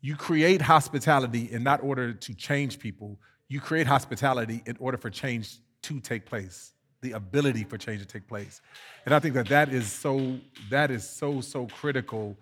You 0.01 0.15
create 0.15 0.61
hospitality 0.61 1.49
in 1.51 1.63
not 1.63 1.84
order 1.84 2.13
to 2.13 2.34
change 2.34 2.80
people. 2.80 3.19
You 3.47 3.59
create 3.59 3.88
hospitality 3.88 4.63
in 4.65 4.75
order 4.80 4.97
for 4.97 5.09
change 5.09 5.57
to 5.84 5.99
take 5.99 6.25
place 6.25 6.73
the 7.01 7.11
ability 7.11 7.63
for 7.63 7.78
change 7.78 8.01
to 8.01 8.07
take 8.07 8.28
place. 8.28 8.61
And 9.05 9.13
i 9.13 9.19
think 9.19 9.36
that 9.36 9.47
that 9.49 9.69
is 9.69 9.91
so 9.91 10.39
that 10.69 10.91
is 10.91 11.07
so 11.07 11.41
so 11.41 11.67
critical 11.67 12.38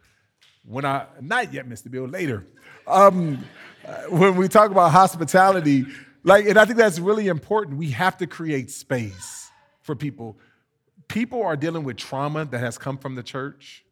when 0.68 0.86
i 0.86 1.05
not 1.22 1.53
yet 1.53 1.68
mr 1.68 1.89
bill 1.89 2.07
later. 2.07 2.45
Um, 2.88 3.43
uh, 3.86 4.03
when 4.09 4.36
we 4.36 4.47
talk 4.47 4.72
about 4.72 4.91
hospitality 4.91 5.86
like 6.24 6.45
and 6.45 6.57
i 6.57 6.66
think 6.66 6.78
that's 6.78 6.99
really 6.99 7.28
important 7.28 7.78
we 7.78 7.91
have 7.91 8.18
to 8.18 8.28
create 8.28 8.72
space 8.72 9.49
for 9.82 9.95
people. 9.95 10.38
People 11.07 11.43
are 11.43 11.55
dealing 11.55 11.84
with 11.84 11.97
trauma 11.97 12.45
that 12.45 12.57
has 12.57 12.80
come 12.80 12.97
from 12.97 13.13
the 13.13 13.22
church. 13.22 13.86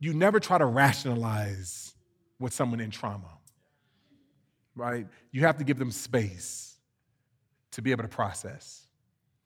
You 0.00 0.14
never 0.14 0.40
try 0.40 0.56
to 0.56 0.64
rationalize 0.64 1.94
with 2.38 2.54
someone 2.54 2.80
in 2.80 2.90
trauma 2.90 3.38
right? 4.74 5.06
You 5.30 5.42
have 5.42 5.58
to 5.58 5.64
give 5.64 5.78
them 5.78 5.90
space 5.90 6.76
to 7.72 7.82
be 7.82 7.90
able 7.90 8.02
to 8.02 8.08
process 8.08 8.81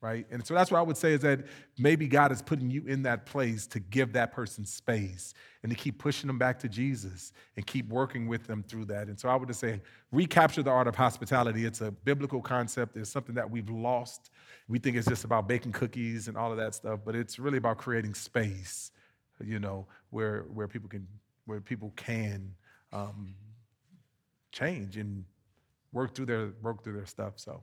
right? 0.06 0.26
And 0.30 0.46
so 0.46 0.54
that's 0.54 0.70
what 0.70 0.78
i 0.78 0.82
would 0.82 0.96
say 0.96 1.12
is 1.12 1.20
that 1.20 1.40
maybe 1.78 2.06
god 2.06 2.30
is 2.30 2.40
putting 2.40 2.70
you 2.70 2.84
in 2.86 3.02
that 3.02 3.26
place 3.26 3.66
to 3.66 3.80
give 3.80 4.12
that 4.12 4.32
person 4.32 4.64
space 4.64 5.34
and 5.62 5.70
to 5.70 5.76
keep 5.76 5.98
pushing 5.98 6.28
them 6.28 6.38
back 6.38 6.58
to 6.60 6.68
jesus 6.68 7.32
and 7.56 7.66
keep 7.66 7.88
working 7.88 8.28
with 8.28 8.46
them 8.46 8.62
through 8.62 8.84
that. 8.86 9.08
And 9.08 9.18
so 9.18 9.28
i 9.28 9.34
would 9.34 9.48
just 9.48 9.60
say 9.60 9.80
recapture 10.12 10.62
the 10.62 10.70
art 10.70 10.86
of 10.86 10.94
hospitality. 10.94 11.64
It's 11.64 11.80
a 11.80 11.90
biblical 11.90 12.40
concept. 12.40 12.96
It's 12.96 13.10
something 13.10 13.34
that 13.34 13.50
we've 13.50 13.68
lost. 13.68 14.30
We 14.68 14.78
think 14.78 14.96
it's 14.96 15.08
just 15.08 15.24
about 15.24 15.48
baking 15.48 15.72
cookies 15.72 16.28
and 16.28 16.36
all 16.36 16.50
of 16.52 16.58
that 16.58 16.74
stuff 16.74 17.00
but 17.04 17.14
it's 17.14 17.38
really 17.38 17.58
about 17.58 17.78
creating 17.78 18.14
space 18.14 18.92
you 19.44 19.58
know 19.58 19.86
where 20.10 20.46
where 20.54 20.68
people 20.68 20.88
can 20.88 21.06
where 21.46 21.60
people 21.60 21.92
can 21.96 22.54
um, 22.92 23.34
change 24.52 24.96
and 24.96 25.24
work 25.92 26.14
through 26.14 26.26
their 26.26 26.52
work 26.62 26.82
through 26.84 26.94
their 26.94 27.06
stuff. 27.06 27.34
So 27.36 27.62